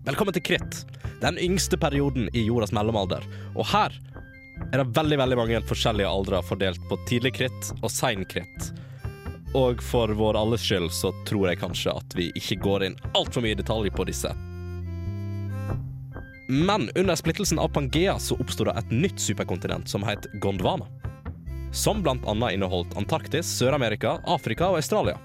Velkommen 0.06 0.36
til 0.36 0.46
Kritt, 0.46 0.84
den 1.24 1.40
yngste 1.42 1.80
perioden 1.82 2.30
i 2.38 2.46
jordas 2.46 2.74
mellomalder. 2.78 3.26
Og 3.56 3.66
her 3.74 3.98
er 4.70 4.78
det 4.78 4.94
veldig 4.94 5.18
veldig 5.18 5.40
mange 5.40 5.64
forskjellige 5.66 6.14
aldre 6.14 6.44
fordelt 6.46 6.86
på 6.92 7.00
tidlig 7.10 7.34
kritt 7.40 7.74
og 7.82 7.90
sein 7.90 8.22
kritt. 8.30 8.70
Og 9.58 9.82
for 9.84 10.14
vår 10.16 10.38
alles 10.38 10.62
skyld 10.64 10.94
så 10.94 11.10
tror 11.28 11.50
jeg 11.50 11.64
kanskje 11.66 11.98
at 11.98 12.16
vi 12.18 12.30
ikke 12.38 12.62
går 12.62 12.86
inn 12.86 13.02
altfor 13.18 13.42
mye 13.42 13.58
i 13.58 13.60
detalj 13.60 13.90
på 13.98 14.06
disse. 14.08 14.30
Men 16.52 16.92
under 16.94 17.18
splittelsen 17.18 17.60
av 17.60 17.74
Pangea 17.74 18.20
så 18.22 18.38
oppsto 18.38 18.70
det 18.70 18.78
et 18.78 18.94
nytt 18.94 19.22
superkontinent 19.24 19.90
som 19.90 20.06
het 20.06 20.30
Gondwana. 20.44 20.86
Som 21.72 22.04
annet 22.28 22.52
inneholdt 22.52 22.98
Antarktis, 22.98 23.48
Sør-Amerika, 23.48 24.20
Afrika 24.28 24.68
og 24.68 24.82
Australia. 24.82 25.16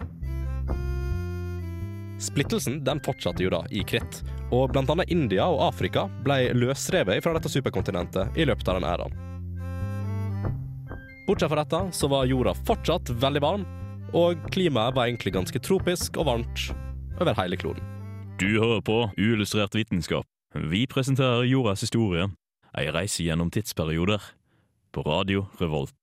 Splittelsen 2.23 2.85
den 2.85 3.01
fortsatte 3.03 3.43
jo 3.43 3.51
da 3.51 3.65
i 3.75 3.83
kritt, 3.85 4.23
og 4.55 4.77
annet 4.79 5.11
India 5.11 5.49
og 5.51 5.65
Afrika 5.67 6.07
ble 6.25 6.55
løsrevet 6.55 7.19
fra 7.25 7.35
dette 7.35 7.51
superkontinentet 7.51 8.39
i 8.39 8.47
løpet 8.47 8.71
av 8.71 8.79
den 8.79 8.87
æraen. 8.89 9.19
Bortsett 11.27 11.51
fra 11.51 11.65
dette 11.65 11.83
så 11.99 12.09
var 12.09 12.31
jorda 12.31 12.55
fortsatt 12.63 13.11
veldig 13.11 13.43
varm, 13.43 13.67
og 14.15 14.39
klimaet 14.55 14.95
var 14.95 15.11
egentlig 15.11 15.35
ganske 15.35 15.59
tropisk 15.59 16.17
og 16.23 16.31
varmt 16.31 16.69
over 17.19 17.35
hele 17.43 17.59
kloden. 17.59 17.83
Du 18.39 18.47
hører 18.55 18.81
på 18.87 19.03
Uillustrert 19.19 19.75
vitenskap. 19.75 20.29
Vi 20.55 20.87
presenterer 20.87 21.49
jordas 21.51 21.83
historie, 21.83 22.31
ei 22.79 22.87
reise 22.95 23.27
gjennom 23.27 23.51
tidsperioder, 23.51 24.23
på 24.95 25.03
Radio 25.03 25.49
Revolt. 25.59 25.97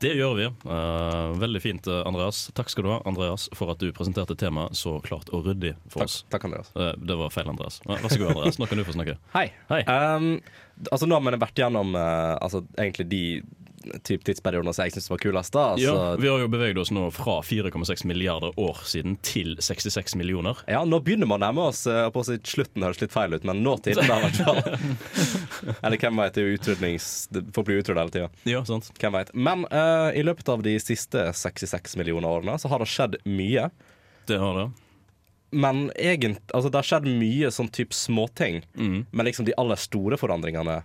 Det 0.00 0.14
gjør 0.16 0.32
vi. 0.38 0.46
Uh, 0.64 1.36
veldig 1.38 1.60
fint, 1.62 1.86
eh, 1.86 1.98
Andreas. 2.08 2.46
Takk 2.56 2.70
skal 2.72 2.86
du 2.86 2.88
ha, 2.88 2.98
Andreas, 3.06 3.48
for 3.54 3.68
at 3.74 3.82
du 3.82 3.90
presenterte 3.92 4.32
temaet 4.40 4.78
så 4.78 4.94
klart 5.04 5.28
og 5.36 5.44
ryddig 5.46 5.74
for 5.92 6.00
Takk, 6.02 6.08
oss. 6.08 6.16
takk 6.32 6.46
Andreas. 6.48 6.70
Uh, 6.74 6.94
det 6.96 7.18
var 7.20 7.30
feil, 7.34 7.50
Andreas. 7.52 7.76
Vær 7.84 8.06
så 8.08 8.16
god, 8.22 8.32
Andreas. 8.32 8.58
Nå 8.62 8.68
kan 8.70 8.80
du 8.80 8.86
få 8.88 8.96
snakke. 8.96 9.18
Hei. 9.36 9.44
Hei. 9.68 9.82
Um, 9.84 10.30
altså 10.88 11.04
Nå 11.06 11.18
har 11.20 11.26
vi 11.28 11.42
vært 11.44 11.60
gjennom 11.60 11.92
uh, 11.98 12.38
altså, 12.40 12.64
egentlig 12.80 13.06
de 13.12 13.22
typ 14.04 14.24
tidsperioder 14.24 14.72
som 14.72 14.84
jeg 14.84 14.94
syns 14.94 15.10
var 15.10 15.20
kulest. 15.22 15.52
da 15.52 15.64
altså, 15.74 15.94
Ja, 15.94 16.16
vi 16.20 16.28
har 16.28 16.42
jo 16.42 16.48
beveget 16.52 16.78
oss 16.82 16.90
nå 16.92 17.06
fra 17.14 17.38
4,6 17.46 18.04
milliarder 18.06 18.56
år 18.60 18.82
siden 18.84 19.16
til 19.24 19.56
66 19.60 20.16
millioner. 20.20 20.58
Ja, 20.68 20.82
nå 20.84 21.00
begynner 21.04 21.30
man 21.30 21.40
å 21.40 21.46
nærme 21.46 21.68
oss 21.70 21.86
eh, 21.88 22.08
på 22.12 22.22
å 22.22 22.26
si 22.26 22.36
slutten 22.44 22.84
høres 22.84 23.00
litt 23.00 23.14
feil 23.14 23.34
ut, 23.34 23.46
men 23.48 23.62
nåtiden 23.64 24.04
i 24.04 24.20
hvert 24.26 24.42
fall. 24.44 24.60
Eller 25.84 26.00
hvem 26.00 26.20
veit, 26.20 26.36
det 26.36 27.46
får 27.56 27.66
bli 27.66 27.80
utrydda 27.80 28.04
hele 28.04 28.16
tida. 28.16 28.28
Ja, 28.48 28.62
sant? 28.68 28.92
Hvem 29.00 29.16
vet. 29.16 29.32
Men 29.34 29.64
uh, 29.72 30.10
i 30.16 30.24
løpet 30.26 30.52
av 30.52 30.64
de 30.66 30.76
siste 30.82 31.30
66 31.36 31.96
millioner 32.00 32.28
årene 32.28 32.58
så 32.60 32.70
har 32.72 32.82
det 32.82 32.90
skjedd 32.90 33.18
mye. 33.28 33.70
Det 34.28 34.38
har 34.40 34.56
det. 34.58 34.70
Men 35.50 35.88
egent, 35.98 36.44
altså, 36.54 36.70
det 36.70 36.78
har 36.78 36.86
skjedd 36.86 37.08
mye 37.10 37.50
sånn 37.54 37.72
type 37.74 37.96
småting. 37.96 38.62
Mm. 38.76 39.06
Men 39.10 39.26
liksom 39.26 39.48
de 39.48 39.56
aller 39.58 39.80
store 39.80 40.20
forandringene 40.20 40.82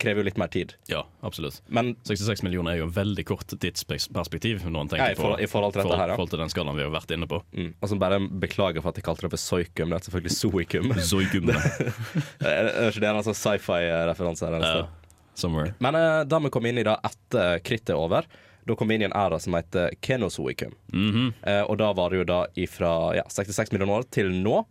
krever 0.00 0.22
jo 0.22 0.26
litt 0.28 0.38
mer 0.40 0.50
tid. 0.52 0.74
Ja, 0.90 1.04
absolutt. 1.26 1.60
Men 1.66 1.94
66 2.08 2.42
millioner 2.46 2.74
er 2.74 2.80
jo 2.80 2.88
en 2.88 2.94
veldig 2.96 3.24
kort 3.28 3.52
tidsperspektiv 3.52 4.64
når 4.66 4.86
en 4.86 4.90
ja, 4.90 4.90
tenker 4.94 5.16
i, 5.16 5.18
forhold, 5.20 5.42
i 5.42 5.50
forhold 5.50 5.76
til 5.76 5.82
på 5.82 5.90
dette 5.90 6.00
her, 6.00 6.12
ja. 6.12 6.18
forhold 6.18 6.32
til 6.34 6.42
den 6.44 6.52
skalaen 6.52 6.78
vi 6.78 6.86
har 6.86 6.94
vært 6.94 7.14
inne 7.16 7.30
på. 7.30 7.40
Mm. 7.56 7.72
Altså 7.80 8.00
bare 8.00 8.20
Beklager 8.46 8.84
for 8.84 8.92
at 8.92 9.00
jeg 9.00 9.06
kalte 9.06 9.26
det 9.26 9.32
for 9.34 9.42
soikum. 9.42 9.92
Det 9.92 10.00
er 10.00 10.06
selvfølgelig 10.08 10.36
soikum. 10.36 11.52
Det 12.42 12.52
er 12.52 12.90
ikke 12.90 13.02
det 13.02 13.10
en 13.10 13.20
altså, 13.20 13.36
sci-fi-referanse 13.36 14.48
her? 14.48 14.66
Ja, 14.66 15.14
somewhere. 15.34 15.74
Men 15.84 15.98
uh, 15.98 16.24
da 16.28 16.40
vi 16.42 16.52
kom 16.52 16.66
inn 16.68 16.80
i 16.80 16.86
det 16.86 16.96
etter 17.06 17.62
krittet 17.64 17.94
er 17.94 18.00
over, 18.00 18.28
da 18.66 18.74
kom 18.74 18.90
vi 18.90 18.96
inn 18.98 19.04
i 19.04 19.06
en 19.06 19.14
æra 19.14 19.38
som 19.38 19.54
heter 19.54 19.94
kenozoikum. 20.02 20.74
Mhm. 20.92 21.32
Eh, 21.42 21.62
og 21.62 21.78
da 21.78 21.92
var 21.94 22.10
det 22.10 22.22
jo 22.22 22.26
da 22.26 22.40
ifra 22.58 23.14
ja, 23.14 23.22
66 23.30 23.70
millioner 23.72 24.00
år 24.00 24.08
til 24.10 24.32
nå. 24.42 24.64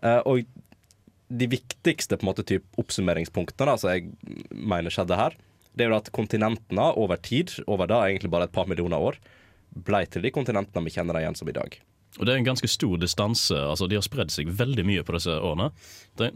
Eh, 0.00 0.20
og 0.24 0.44
de 1.28 1.48
viktigste 1.50 2.18
på 2.18 2.26
en 2.26 2.30
måte 2.30 2.44
typ 2.46 2.80
oppsummeringspunktene 2.80 3.70
da, 3.70 3.78
som 3.80 3.94
jeg 3.94 4.10
mener 4.50 4.92
skjedde 4.92 5.18
her, 5.18 5.36
det 5.74 5.86
er 5.86 5.90
jo 5.90 5.98
at 5.98 6.12
kontinentene 6.14 6.90
over 7.00 7.18
tid, 7.18 7.56
over 7.66 7.90
da 7.90 8.04
egentlig 8.06 8.30
bare 8.30 8.46
et 8.48 8.54
par 8.54 8.68
millioner 8.70 9.00
år, 9.00 9.18
ble 9.74 10.04
til 10.06 10.22
de 10.22 10.30
kontinentene 10.34 10.86
vi 10.86 10.94
kjenner 10.94 11.16
dem 11.16 11.24
igjen 11.24 11.38
som 11.38 11.50
i 11.50 11.56
dag. 11.56 11.80
Og 12.14 12.28
det 12.28 12.30
er 12.30 12.38
en 12.38 12.46
ganske 12.46 12.68
stor 12.70 12.98
distanse. 13.02 13.56
Altså, 13.58 13.88
de 13.90 13.96
har 13.98 14.04
spredd 14.06 14.30
seg 14.30 14.50
veldig 14.54 14.84
mye 14.86 15.02
på 15.06 15.16
disse 15.16 15.34
årene. 15.34 15.72
Det, 16.14 16.28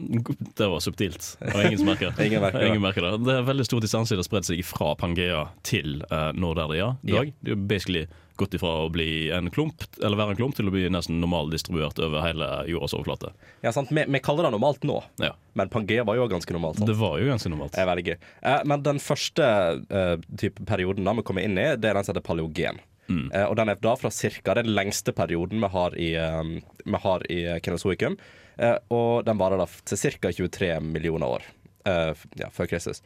det 0.58 0.66
var 0.72 0.82
subtilt. 0.82 1.28
Var 1.38 1.68
ingen 1.68 1.84
merker. 1.86 2.16
Ingen 2.26 2.42
merker 2.42 2.64
det. 2.64 2.70
Ingen 2.72 2.82
merker 2.82 3.06
det. 3.06 3.12
Det 3.28 3.36
er 3.36 3.46
veldig 3.46 3.66
stor 3.68 3.84
distanse 3.84 4.16
de 4.16 4.18
har 4.18 4.26
spredd 4.26 4.48
seg 4.48 4.64
fra 4.66 4.96
Pangea 4.98 5.44
til 5.66 6.00
uh, 6.10 6.32
Nord-Ærlia 6.34 6.96
i 7.06 7.14
dag. 7.14 7.30
Ja. 7.30 7.36
Det 7.38 7.52
er 7.52 7.54
jo 7.54 7.60
basically 7.70 8.02
gått 8.38 8.54
ifra 8.56 8.70
å 8.84 8.88
bli 8.94 9.28
en 9.34 9.50
klump, 9.54 9.82
eller 10.02 10.18
være 10.20 10.34
en 10.34 10.40
klump, 10.40 10.56
til 10.58 10.70
å 10.70 10.74
bli 10.74 10.84
nesten 10.94 11.18
normaldistribuert 11.22 11.98
over 12.04 12.22
hele 12.24 12.48
jordas 12.70 12.94
overflate. 12.96 13.32
Ja, 13.66 13.72
sant? 13.74 13.90
Vi, 13.94 14.04
vi 14.08 14.20
kaller 14.24 14.48
det 14.48 14.54
normalt 14.56 14.86
nå, 14.88 15.00
Ja. 15.22 15.32
men 15.58 15.68
Pangea 15.72 16.04
var 16.08 16.16
jo 16.20 16.28
ganske 16.30 16.54
normalt. 16.56 16.78
Sant? 16.80 16.88
Det 16.90 16.96
var 17.00 17.18
jo 17.20 17.28
ganske 17.32 17.50
normalt. 17.52 17.74
Det 17.74 17.82
er 17.84 17.90
veldig 17.90 18.06
gøy. 18.12 18.16
Eh, 18.52 18.60
men 18.70 18.84
den 18.86 19.02
første 19.02 19.48
eh, 19.90 20.14
type 20.38 20.64
perioden 20.68 21.04
da 21.08 21.16
vi 21.18 21.26
kommer 21.26 21.44
inn 21.46 21.58
i, 21.58 21.68
det 21.76 21.90
er 21.90 21.98
den 21.98 22.06
som 22.06 22.14
heter 22.14 22.26
paleogen. 22.30 22.80
Eh, 23.08 23.46
og 23.48 23.54
den 23.56 23.70
er 23.72 23.78
da 23.80 23.94
fra 23.96 24.10
cirka 24.12 24.52
den 24.58 24.68
lengste 24.76 25.14
perioden 25.16 25.62
vi 25.64 25.70
har 25.72 25.94
i, 25.96 26.10
um, 26.20 26.58
vi 26.84 26.98
har 27.04 27.24
i 27.32 27.38
Kenozoikum. 27.64 28.18
Eh, 28.60 28.74
og 28.92 29.24
den 29.24 29.38
varer 29.40 29.60
da 29.62 29.66
til 29.88 29.96
ca. 30.18 30.28
23 30.34 30.74
millioner 30.84 31.38
år 31.38 31.46
eh, 31.88 32.12
ja, 32.42 32.50
før 32.52 32.68
Kristus. 32.68 33.00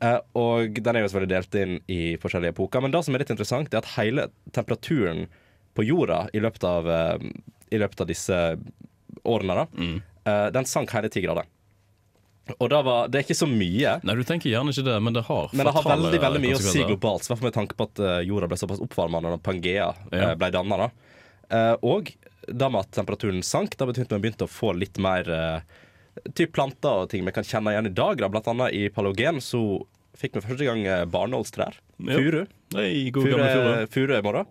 Eh, 0.00 0.18
og 0.38 0.78
den 0.78 0.96
er 0.96 1.02
jo 1.02 1.10
selvfølgelig 1.10 1.34
delt 1.34 1.58
inn 1.58 1.76
i 1.90 2.00
forskjellige 2.22 2.54
epoker. 2.54 2.82
Men 2.84 2.94
det 2.94 3.02
som 3.06 3.14
er 3.16 3.24
litt 3.24 3.32
interessant, 3.34 3.72
er 3.74 3.82
at 3.82 3.92
hele 3.96 4.28
temperaturen 4.54 5.26
på 5.78 5.86
jorda 5.86 6.24
i 6.34 6.42
løpet 6.42 6.64
av, 6.66 6.90
eh, 6.90 7.28
i 7.74 7.80
løpet 7.82 8.02
av 8.04 8.10
disse 8.10 8.38
årene, 9.28 9.56
da, 9.58 9.66
eh, 10.30 10.50
den 10.54 10.68
sank 10.68 10.94
hele 10.94 11.10
ti 11.10 11.22
grader. 11.24 11.48
Og 12.58 12.70
det, 12.70 12.78
var, 12.80 13.08
det 13.12 13.18
er 13.18 13.24
ikke 13.26 13.36
så 13.36 13.46
mye. 13.50 13.98
Nei, 14.08 14.14
du 14.16 14.24
tenker 14.24 14.48
gjerne 14.48 14.72
ikke 14.72 14.86
det, 14.86 14.96
men 15.04 15.12
det 15.12 15.26
har 15.26 15.50
Men 15.52 15.66
det 15.68 15.74
har 15.74 15.84
veldig 15.84 16.20
veldig 16.22 16.40
mye 16.40 16.56
å 16.56 16.62
si 16.64 16.80
globalt. 16.80 17.26
I 17.26 17.28
hvert 17.28 17.42
fall 17.42 17.50
med 17.50 17.58
tanke 17.58 17.76
på 17.76 17.88
at 17.90 18.00
jorda 18.24 18.48
ble 18.48 18.56
såpass 18.56 18.80
oppvarma 18.80 19.20
når 19.20 19.42
Pangea 19.44 19.90
Ja. 20.12 20.30
ble 20.34 20.48
danna. 20.54 20.88
Uh, 21.52 21.76
og 21.84 22.08
da 22.48 22.70
med 22.72 22.86
at 22.86 22.90
temperaturen 22.96 23.44
sank, 23.44 23.76
da 23.76 23.84
betydde 23.84 24.16
vi 24.16 24.24
begynte 24.24 24.48
å 24.48 24.52
få 24.52 24.72
litt 24.76 24.96
mer 24.96 25.28
typ 26.34 26.52
planter 26.56 27.04
og 27.04 27.10
ting 27.12 27.24
vi 27.26 27.34
kan 27.34 27.46
kjenne 27.46 27.74
igjen 27.74 27.90
i 27.90 27.94
dag. 27.94 28.20
Da. 28.20 28.28
Blant 28.32 28.48
annet 28.50 28.74
i 28.76 28.88
palogen 28.94 29.40
så 29.44 29.62
fikk 30.18 30.38
vi 30.38 30.44
første 30.46 30.66
gang 30.68 30.84
uh, 30.88 31.04
barnålstrær. 31.10 31.78
Furu. 31.98 32.44
God 33.14 33.28
gamle 33.32 33.86
furu. 33.92 34.14
I 34.18 34.24
morgen. 34.26 34.50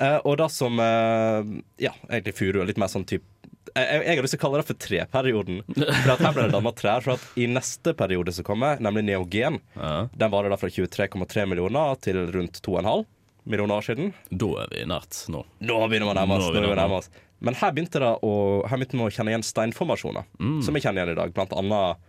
Uh, 0.00 0.18
og 0.24 0.38
det 0.40 0.48
som 0.54 0.78
uh, 0.80 1.44
Ja, 1.82 1.92
egentlig 2.08 2.32
furu 2.38 2.62
er 2.62 2.70
litt 2.70 2.80
mer 2.80 2.88
sånn 2.88 3.04
type 3.04 3.28
jeg, 3.72 3.86
jeg 3.86 4.00
jeg 4.04 4.16
har 4.18 4.24
lyst 4.24 4.34
til 4.34 4.40
å 4.40 4.42
kalle 4.42 4.58
det 4.60 4.68
for 4.68 4.78
treperioden. 4.84 5.60
For 5.72 6.10
at 6.12 6.22
her 6.26 6.34
ble 6.34 6.42
det 6.44 6.52
dannet 6.52 6.76
trær. 6.76 7.04
For 7.04 7.14
at 7.14 7.38
i 7.40 7.46
neste 7.48 7.94
periode 7.96 8.34
som 8.36 8.44
kommer, 8.44 8.80
nemlig 8.82 9.04
neogen, 9.06 9.60
Ja. 9.78 9.92
den 10.12 10.32
varer 10.32 10.52
da 10.52 10.58
fra 10.60 10.68
23,3 10.68 11.46
millioner 11.48 11.94
til 12.04 12.18
rundt 12.34 12.60
2,5 12.60 13.06
millioner 13.44 13.80
år 13.80 13.86
siden. 13.86 14.12
Da 14.30 14.48
er 14.62 14.72
vi 14.72 14.84
nært 14.88 15.18
nå. 15.32 15.42
Nå 15.66 15.76
begynner 15.90 16.08
vi 16.08 16.14
å 16.14 16.18
nærme 16.20 16.38
oss. 16.38 16.48
Nå 16.52 16.60
er 16.62 16.68
vi 16.70 16.78
nærme 16.78 16.98
oss. 17.00 17.10
Men 17.42 17.56
her 17.58 17.72
begynte, 17.74 17.98
det 17.98 18.10
å, 18.22 18.32
her 18.70 18.78
begynte 18.78 18.98
vi 19.00 19.06
å 19.08 19.10
kjenne 19.10 19.32
igjen 19.32 19.42
steinformasjoner, 19.46 20.28
som 20.62 20.76
vi 20.76 20.82
kjenner 20.84 21.02
igjen 21.02 21.16
i 21.16 21.18
dag. 21.18 21.32
Blant 21.34 21.54
annet 21.58 22.04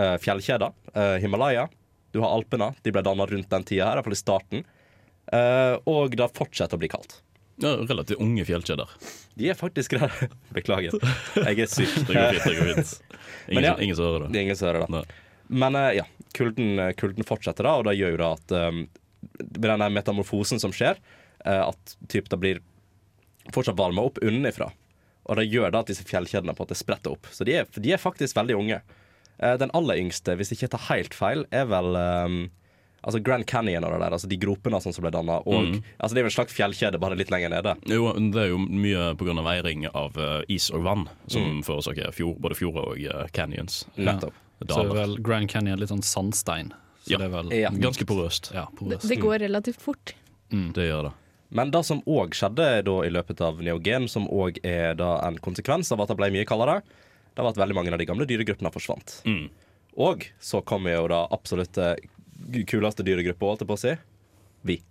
uh, 0.00 0.16
fjellkjeder. 0.24 0.72
Uh, 0.96 1.14
Himalaya. 1.22 1.68
Du 2.14 2.18
har 2.24 2.34
Alpene. 2.34 2.72
De 2.82 2.90
ble 2.94 3.04
dannet 3.06 3.30
rundt 3.30 3.52
den 3.52 3.66
tida 3.68 3.86
her, 3.92 4.00
iallfall 4.00 4.16
i 4.16 4.18
starten. 4.18 4.64
Uh, 5.30 5.78
og 5.90 6.18
det 6.18 6.26
fortsetter 6.34 6.78
å 6.78 6.82
bli 6.82 6.90
kaldt. 6.90 7.20
Ja, 7.62 7.76
relativt 7.88 8.20
unge 8.20 8.42
fjellkjeder. 8.44 8.90
De 9.38 9.52
er 9.52 9.56
faktisk 9.56 9.94
det. 10.00 10.10
Beklager. 10.58 10.98
Jeg 11.38 11.62
er 11.62 11.70
syk. 11.70 11.94
Det 12.10 12.18
går 12.18 12.34
fint. 12.34 12.50
det 12.50 12.58
går 12.58 12.74
fint 12.74 12.92
Ingen, 13.54 13.64
ja. 13.70 13.76
ingen 13.78 13.96
som 13.96 14.08
hører 14.10 14.26
Det 14.26 14.34
det. 14.34 14.42
ingen 14.42 14.58
som 14.58 14.66
hører 14.72 14.82
det. 14.90 15.04
Men 15.46 15.78
ja, 15.94 16.02
kulden, 16.34 16.80
kulden 16.98 17.26
fortsetter 17.28 17.62
da, 17.68 17.76
og 17.78 17.86
det 17.86 17.94
gjør 18.00 18.16
jo 18.16 18.22
da 18.24 18.30
at 18.34 18.54
med 19.38 19.68
denne 19.70 19.88
metamorfosen 19.92 20.60
som 20.62 20.72
skjer, 20.74 20.98
eh, 21.44 21.62
at 21.68 21.96
typ 22.08 22.28
det 22.32 22.38
blir 22.42 22.60
fortsatt 23.54 23.78
varma 23.78 24.02
opp 24.08 24.18
unnenfra. 24.22 24.70
Og 25.26 25.36
det 25.40 25.48
gjør 25.50 25.72
da 25.74 25.80
at 25.82 25.90
disse 25.90 26.04
fjellkjedene 26.06 26.54
på 26.54 26.62
en 26.62 26.66
måte 26.68 26.78
spretter 26.78 27.14
opp. 27.16 27.26
Så 27.34 27.44
de 27.46 27.56
er, 27.60 27.66
de 27.74 27.92
er 27.92 27.98
faktisk 28.02 28.36
veldig 28.38 28.56
unge. 28.58 28.80
Eh, 29.38 29.56
den 29.58 29.72
aller 29.74 29.98
yngste, 29.98 30.36
hvis 30.38 30.50
jeg 30.52 30.60
ikke 30.60 30.72
tar 30.76 30.86
helt 30.94 31.14
feil, 31.14 31.44
er 31.50 31.66
vel 31.66 31.98
um, 31.98 32.38
altså 33.02 33.20
Grand 33.22 33.46
Canyon 33.46 33.84
og 33.84 33.92
det 33.92 34.00
der, 34.04 34.14
altså 34.16 34.30
de 34.30 34.38
gropene 34.40 34.78
sånn 34.82 34.94
som 34.94 35.02
ble 35.04 35.12
danna. 35.14 35.40
Mm. 35.44 35.82
altså 35.98 36.14
det 36.14 36.22
er 36.22 36.26
jo 36.26 36.30
en 36.30 36.36
slags 36.38 36.54
fjellkjede, 36.56 36.98
bare 37.02 37.18
litt 37.18 37.30
lenger 37.34 37.52
nede. 37.52 37.74
Jo, 37.90 38.08
det 38.32 38.42
er 38.46 38.48
jo 38.54 38.58
mye 38.62 39.12
pga. 39.18 39.34
veiring 39.46 39.86
av 39.92 40.16
is 40.48 40.70
og 40.70 40.82
vann 40.86 41.06
som 41.28 41.42
Mm. 41.58 41.62
forårsaker 41.66 42.14
fjord, 42.14 42.38
både 42.40 42.54
fjorder 42.58 42.88
og 42.88 43.30
canyons. 43.32 43.84
Nettopp. 43.98 44.34
Så 44.66 44.80
er 44.80 44.94
vel 44.94 45.18
Grand 45.22 45.48
Canyon 45.52 45.78
litt 45.78 45.90
sånn 45.92 46.02
sandstein. 46.02 46.72
Så 47.06 47.12
Ja. 47.14 47.18
det 47.22 47.26
er 47.28 47.34
vel 47.36 47.52
Ja. 47.54 47.70
Ganske 47.70 48.04
porøst. 48.04 48.52
ja, 48.52 48.66
Det, 48.66 48.76
porøst. 48.80 49.08
det 49.08 49.20
går 49.22 49.38
relativt 49.46 49.80
fort. 49.80 50.14
Det 50.50 50.86
gjør 50.90 51.08
det. 51.08 51.12
Men 51.50 51.70
det 51.70 51.84
som 51.86 52.00
òg 52.02 52.34
skjedde 52.34 52.82
da 52.84 52.94
i 53.06 53.10
løpet 53.10 53.40
av 53.40 53.60
neogen, 53.62 54.08
som 54.10 54.26
òg 54.26 54.58
er 54.66 54.94
da 54.98 55.20
en 55.26 55.38
konsekvens 55.38 55.92
av 55.94 56.00
at 56.02 56.08
det 56.08 56.16
ble 56.18 56.30
mye 56.34 56.44
kaldere, 56.44 56.82
det 57.36 57.44
var 57.44 57.52
at 57.52 57.56
veldig 57.60 57.74
mange 57.74 57.92
av 57.92 57.98
de 57.98 58.06
gamle 58.08 58.26
dyregruppene 58.26 58.72
forsvant. 58.74 59.20
Mm. 59.24 59.48
Og 59.96 60.26
så 60.42 60.64
kom 60.64 60.84
jo 60.90 61.06
da 61.08 61.26
absolutt 61.30 61.78
eh, 61.78 61.94
kuleste 62.66 63.04
dyregruppa, 63.06 63.46
holdt 63.46 63.60
jeg 63.62 63.68
på 63.70 63.76
å 63.78 63.80
si. 63.80 63.94
Vi. 64.66 64.82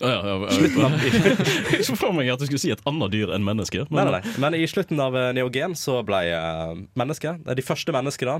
Ah, 0.00 0.10
ja, 0.12 0.36
ja, 0.36 0.88
jeg 1.72 1.84
så 1.86 1.96
for 1.96 2.12
meg 2.12 2.28
at 2.28 2.38
du 2.38 2.44
skulle 2.44 2.60
si 2.60 2.70
et 2.70 2.82
annet 2.86 3.10
dyr 3.14 3.30
enn 3.32 3.44
mennesker. 3.46 3.86
Nei, 3.90 4.04
nei, 4.04 4.18
nei. 4.20 4.34
Men 4.42 4.54
i 4.54 4.66
slutten 4.68 5.00
av 5.00 5.16
eh, 5.16 5.30
neogen 5.32 5.72
så 5.74 6.02
ble 6.06 6.20
uh, 6.36 6.74
mennesker, 7.00 7.40
eh, 7.46 7.54
de 7.56 7.64
første 7.64 7.94
menneskene, 7.96 8.36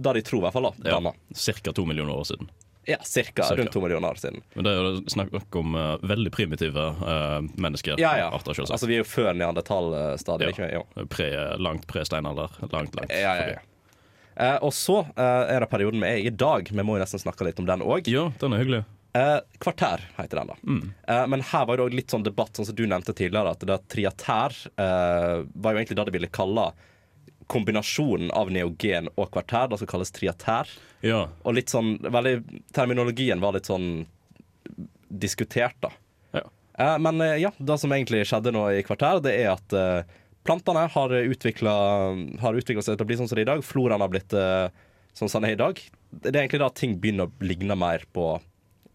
da 0.00 0.14
de 0.16 0.22
tror 0.26 0.40
i 0.42 0.44
hvert 0.46 0.56
fall, 0.56 0.68
da, 0.70 0.90
Ja, 0.90 1.14
Ca. 1.36 1.72
To 1.76 1.86
millioner 1.88 2.16
år 2.16 2.28
siden. 2.32 2.50
Ja, 2.88 2.96
cirka, 3.04 3.44
Cirka. 3.44 3.60
rundt 3.60 3.72
to 3.72 3.80
millioner 3.84 4.10
år 4.10 4.18
siden. 4.18 4.40
Men 4.54 4.64
det 4.66 4.70
er 4.72 4.86
jo 4.86 5.02
snakk 5.12 5.56
om 5.60 5.74
uh, 5.76 5.98
veldig 6.02 6.32
primitive 6.34 6.86
uh, 7.04 7.40
mennesker. 7.60 8.00
Ja, 8.00 8.14
ja. 8.18 8.30
Arter. 8.34 8.56
Altså, 8.64 8.88
vi 8.88 8.96
er 8.96 9.04
jo 9.04 9.08
før 9.08 9.34
neandertal-stadiet, 9.36 10.58
Ja. 10.58 10.80
ikke. 10.80 11.04
Pre, 11.12 11.28
langt 11.60 11.84
pre-steinalder. 11.90 12.56
Langt, 12.72 12.96
langt 12.96 13.12
Ja, 13.12 13.34
ja, 13.36 13.50
ja. 13.58 13.66
Uh, 14.40 14.56
og 14.64 14.72
så 14.72 15.02
er 15.20 15.60
det 15.60 15.68
perioden 15.68 16.00
vi 16.00 16.08
er 16.08 16.22
i 16.24 16.30
i 16.30 16.32
dag. 16.32 16.72
Vi 16.72 16.86
må 16.86 16.96
jo 16.96 17.04
nesten 17.04 17.20
snakke 17.20 17.44
litt 17.44 17.60
om 17.60 17.68
den 17.68 17.84
òg. 17.84 18.08
Ja, 18.08 18.30
den 18.40 18.56
er 18.56 18.64
hyggelig. 18.64 18.82
Eh, 19.12 19.38
kvartær 19.58 20.02
heter 20.16 20.38
den, 20.38 20.46
da. 20.52 20.56
Mm. 20.62 20.92
Eh, 21.08 21.24
men 21.32 21.42
her 21.42 21.64
var 21.66 21.78
det 21.78 21.86
òg 21.88 21.94
litt 21.98 22.12
sånn 22.14 22.22
debatt, 22.22 22.54
sånn 22.54 22.68
som 22.68 22.76
du 22.78 22.84
nevnte 22.86 23.14
tidligere, 23.16 23.56
at 23.56 23.64
det 23.66 23.78
triatær 23.90 24.54
eh, 24.70 25.40
var 25.50 25.74
jo 25.74 25.80
egentlig 25.80 25.98
det 25.98 26.04
de 26.06 26.14
ville 26.14 26.30
kalle 26.30 26.68
kombinasjonen 27.50 28.30
av 28.36 28.50
neogen 28.54 29.10
og 29.16 29.30
kvartær, 29.34 29.70
det 29.70 29.80
som 29.80 29.90
kalles 29.90 30.12
triatær. 30.14 30.70
Ja. 31.06 31.24
Og 31.42 31.56
litt 31.56 31.72
sånn 31.72 31.96
veldig, 32.04 32.36
Terminologien 32.76 33.42
var 33.42 33.56
litt 33.56 33.70
sånn 33.70 34.04
diskutert, 35.10 35.76
da. 35.82 35.90
Ja. 36.36 36.44
Eh, 36.78 36.96
men 37.02 37.20
eh, 37.24 37.40
ja, 37.42 37.52
det 37.58 37.78
som 37.82 37.92
egentlig 37.94 38.22
skjedde 38.30 38.54
nå 38.54 38.68
i 38.76 38.84
kvartær, 38.86 39.22
det 39.24 39.34
er 39.40 39.52
at 39.56 39.74
eh, 39.76 40.18
plantene 40.46 40.86
har 40.94 41.16
utvikla 41.20 41.74
seg 42.38 42.94
til 42.94 43.04
å 43.04 43.08
bli 43.08 43.18
sånn 43.18 43.30
som 43.30 43.36
det 43.38 43.44
er 43.44 43.48
i 43.48 43.52
dag. 43.52 43.66
Floraen 43.66 44.04
har 44.04 44.12
blitt 44.12 44.36
eh, 44.36 44.68
sånn 45.16 45.32
som 45.32 45.42
den 45.42 45.50
er 45.50 45.58
i 45.58 45.62
dag. 45.64 45.82
Det 46.10 46.32
er 46.32 46.44
egentlig 46.44 46.62
da 46.62 46.70
ting 46.74 46.96
begynner 47.02 47.28
å 47.28 47.46
ligne 47.46 47.76
mer 47.78 48.06
på 48.14 48.32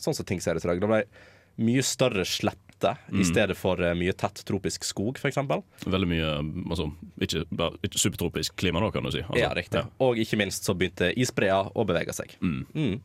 sånn 0.01 0.15
som 0.15 0.27
ting 0.27 0.41
ser 0.43 0.57
ut 0.57 0.65
i 0.65 0.71
dag. 0.71 0.81
Det 0.81 0.91
ble 0.91 1.03
mye 1.65 1.83
større 1.85 2.25
slette 2.75 2.97
i 3.15 3.23
stedet 3.25 3.57
for 3.57 3.81
eh, 3.81 3.95
mye 3.95 4.13
tett 4.13 4.43
tropisk 4.45 4.83
skog, 4.83 5.17
f.eks. 5.17 5.37
Veldig 5.85 6.07
mye 6.09 6.29
altså, 6.69 6.89
ikke, 7.21 7.45
ikke 7.83 7.99
supertropisk 7.99 8.55
klima, 8.55 8.81
da, 8.83 8.91
kan 8.91 9.03
du 9.03 9.11
si. 9.11 9.23
Altså, 9.23 9.41
Ja, 9.41 9.53
riktig. 9.55 9.85
Og 9.99 10.17
ikke 10.17 10.37
minst 10.37 10.65
så 10.65 10.75
begynte 10.75 11.13
isbreer 11.15 11.71
å 11.73 11.85
bevege 11.85 12.13
seg. 12.13 12.35
Mm. 12.41 13.01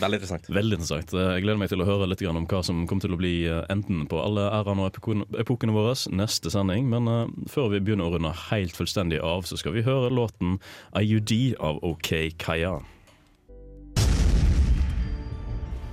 Veldig 0.00 0.16
interessant. 0.16 0.46
Veldig 0.48 0.78
interessant. 0.78 1.12
Eh, 1.12 1.34
Jeg 1.36 1.44
gleder 1.44 1.60
meg 1.60 1.68
til 1.68 1.82
å 1.82 1.88
høre 1.88 2.08
litt 2.08 2.22
om 2.26 2.46
hva 2.46 2.62
som 2.64 2.86
kommer 2.86 3.02
til 3.04 3.12
å 3.14 3.20
bli 3.20 3.34
enten 3.46 3.70
enden 3.72 4.06
på 4.08 4.20
alle 4.22 4.48
æraene 4.48 4.86
og 4.86 5.36
epokene, 5.38 5.74
våre 5.74 5.94
neste 6.10 6.50
sending. 6.50 6.88
Men 6.88 7.08
eh, 7.08 7.28
før 7.48 7.70
vi 7.74 7.80
begynner 7.82 8.08
å 8.08 8.16
runde 8.16 8.32
helt 8.50 8.76
fullstendig 8.76 9.20
av, 9.20 9.44
så 9.44 9.56
skal 9.60 9.76
vi 9.76 9.86
høre 9.86 10.10
låten 10.10 10.58
IUD 10.96 11.54
av 11.60 11.82
OK 11.84 12.32
Kaya. 12.38 12.80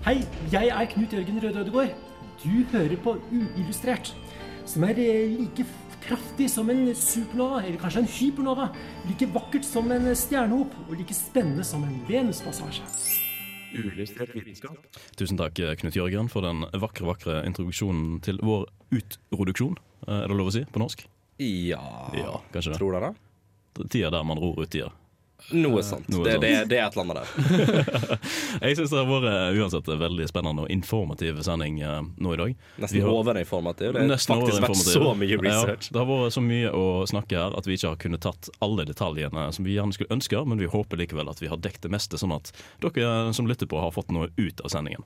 Hei, 0.07 0.21
jeg 0.49 0.71
er 0.71 0.87
Knut 0.89 1.11
Jørgen 1.11 1.43
Røde 1.43 1.59
Ødegård. 1.59 2.08
Du 2.43 2.63
hører 2.71 2.95
på 3.03 3.17
Uillustrert, 3.33 4.13
som 4.69 4.85
er 4.87 4.99
eh, 5.03 5.33
like 5.35 5.65
kraftig 6.05 6.47
som 6.49 6.69
en 6.71 6.85
supernova, 6.95 7.59
eller 7.65 7.79
kanskje 7.81 8.03
en 8.05 8.11
hypernova. 8.13 8.69
Like 9.09 9.27
vakkert 9.35 9.67
som 9.67 9.89
en 9.91 10.07
stjernehop, 10.15 10.75
og 10.87 10.93
like 10.97 11.15
spennende 11.17 11.65
som 11.67 11.83
en 11.83 11.97
Venuspassasje. 12.07 12.85
Tusen 15.19 15.37
takk, 15.37 15.59
eh, 15.61 15.75
Knut 15.77 15.97
Jørgen, 15.99 16.29
for 16.31 16.41
den 16.47 16.63
vakre, 16.81 17.05
vakre 17.11 17.41
introduksjonen 17.45 18.21
til 18.25 18.39
vår 18.41 18.65
utroduksjon. 18.95 19.75
Eh, 20.07 20.23
Er 20.23 20.27
det 20.31 20.37
lov 20.39 20.47
å 20.49 20.55
si 20.55 20.63
på 20.65 20.79
norsk? 20.81 21.05
Ja, 21.39 21.83
Ja, 22.15 22.39
kanskje 22.51 22.71
det. 22.73 22.79
Tror 22.79 22.93
dere 22.95 23.11
det? 23.13 23.89
Tida 23.89 24.09
der 24.11 24.23
man 24.23 24.37
ror 24.39 24.57
ut 24.63 24.69
tida. 24.69 24.89
Noe 25.55 25.81
sånt. 25.83 26.07
Noe 26.11 26.25
det, 26.25 26.31
sånt. 26.35 26.41
det, 26.43 26.51
det 26.69 26.77
er 26.77 26.85
et 26.87 26.97
eller 26.97 27.05
annet 27.05 27.17
der. 27.19 28.19
Jeg 28.67 28.77
syns 28.77 28.91
det 28.93 28.99
har 28.99 29.07
vært 29.09 29.57
uansett 29.59 29.91
veldig 30.03 30.27
spennende 30.29 30.65
og 30.65 30.73
informativ 30.73 31.39
sending 31.45 31.79
uh, 31.81 32.01
nå 32.21 32.35
i 32.35 32.39
dag. 32.41 32.53
Nesten 32.83 33.01
har- 33.05 33.15
overinformativ. 33.21 33.93
Det 33.95 34.05
har 34.05 34.19
faktisk 34.19 34.65
vært 34.67 34.83
så 34.83 35.13
mye 35.17 35.39
research. 35.41 35.89
Ja, 35.89 35.95
det 35.95 36.03
har 36.03 36.09
vært 36.11 36.37
så 36.37 36.43
mye 36.45 36.71
å 36.75 36.85
snakke 37.09 37.39
her 37.39 37.57
at 37.57 37.69
vi 37.69 37.79
ikke 37.79 37.93
har 37.93 38.01
kunnet 38.05 38.25
tatt 38.25 38.51
alle 38.63 38.85
detaljene 38.89 39.49
som 39.55 39.65
vi 39.67 39.77
gjerne 39.77 39.95
skulle 39.95 40.13
ønske, 40.19 40.43
men 40.45 40.61
vi 40.61 40.69
håper 40.69 41.01
likevel 41.01 41.31
at 41.31 41.41
vi 41.41 41.49
har 41.51 41.61
dekket 41.61 41.87
det 41.87 41.93
meste, 41.95 42.19
sånn 42.21 42.35
at 42.35 42.53
dere 42.83 43.33
som 43.35 43.47
lytter 43.49 43.69
på, 43.69 43.79
har 43.81 43.95
fått 43.95 44.11
noe 44.15 44.29
ut 44.37 44.61
av 44.65 44.73
sendingen. 44.73 45.05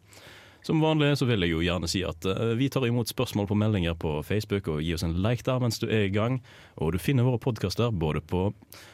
Som 0.63 0.79
vanlig 0.79 1.17
så 1.19 1.25
vil 1.27 1.43
jeg 1.43 1.51
jo 1.51 1.59
gjerne 1.63 1.87
si 1.91 2.01
at 2.07 2.23
eh, 2.25 2.53
vi 2.55 2.69
tar 2.71 2.85
imot 2.87 3.09
spørsmål 3.11 3.49
på 3.49 3.57
meldinger 3.59 3.97
på 3.99 4.21
Facebook, 4.23 4.69
og 4.71 4.81
gi 4.83 4.93
oss 4.95 5.03
en 5.03 5.17
like 5.23 5.43
der 5.43 5.59
mens 5.59 5.79
du 5.81 5.89
er 5.89 6.05
i 6.07 6.13
gang. 6.13 6.39
Og 6.79 6.93
du 6.95 6.99
finner 7.03 7.27
våre 7.27 7.39
podkaster 7.43 7.91
både 7.91 8.21
på 8.23 8.45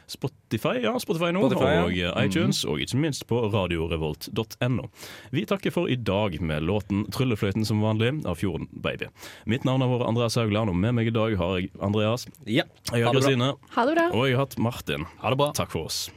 Spotify, 0.10 0.80
ja, 0.82 0.96
Spotify 0.98 1.30
nå, 1.36 1.44
Spotify, 1.46 1.74
ja. 1.76 1.84
og 1.86 1.94
eh, 2.18 2.26
iTunes, 2.26 2.64
og 2.66 2.82
ikke 2.82 2.98
minst 2.98 3.28
på 3.30 3.44
radiorevolt.no. 3.54 4.88
Vi 5.36 5.46
takker 5.46 5.74
for 5.76 5.90
i 5.94 5.96
dag 5.96 6.40
med 6.42 6.66
låten 6.66 7.06
'Tryllefløyten' 7.14 7.66
som 7.70 7.82
vanlig 7.86 8.16
av 8.26 8.42
Fjorden 8.42 8.66
Baby. 8.74 9.12
Mitt 9.46 9.64
navn 9.70 9.82
har 9.86 9.94
vært 9.94 10.08
Andreas 10.10 10.36
Haugland, 10.42 10.74
og 10.74 10.76
med 10.76 10.98
meg 10.98 11.08
i 11.08 11.14
dag 11.14 11.38
har 11.38 11.60
jeg 11.60 11.70
Andreas. 11.82 12.26
Ja, 12.46 12.64
Jeg 12.92 13.06
Ha 13.06 13.12
har 13.12 13.14
det 13.14 13.22
bra. 13.22 13.30
Kristine, 13.30 13.54
Ha 13.76 13.86
det 13.86 13.96
bra. 13.96 14.10
og 14.10 14.26
jeg 14.28 14.36
har 14.38 14.46
hatt 14.48 14.58
Martin. 14.58 15.06
Ha 15.22 15.30
det 15.30 15.38
bra. 15.38 15.52
Takk 15.54 15.70
for 15.72 15.86
oss. 15.86 16.10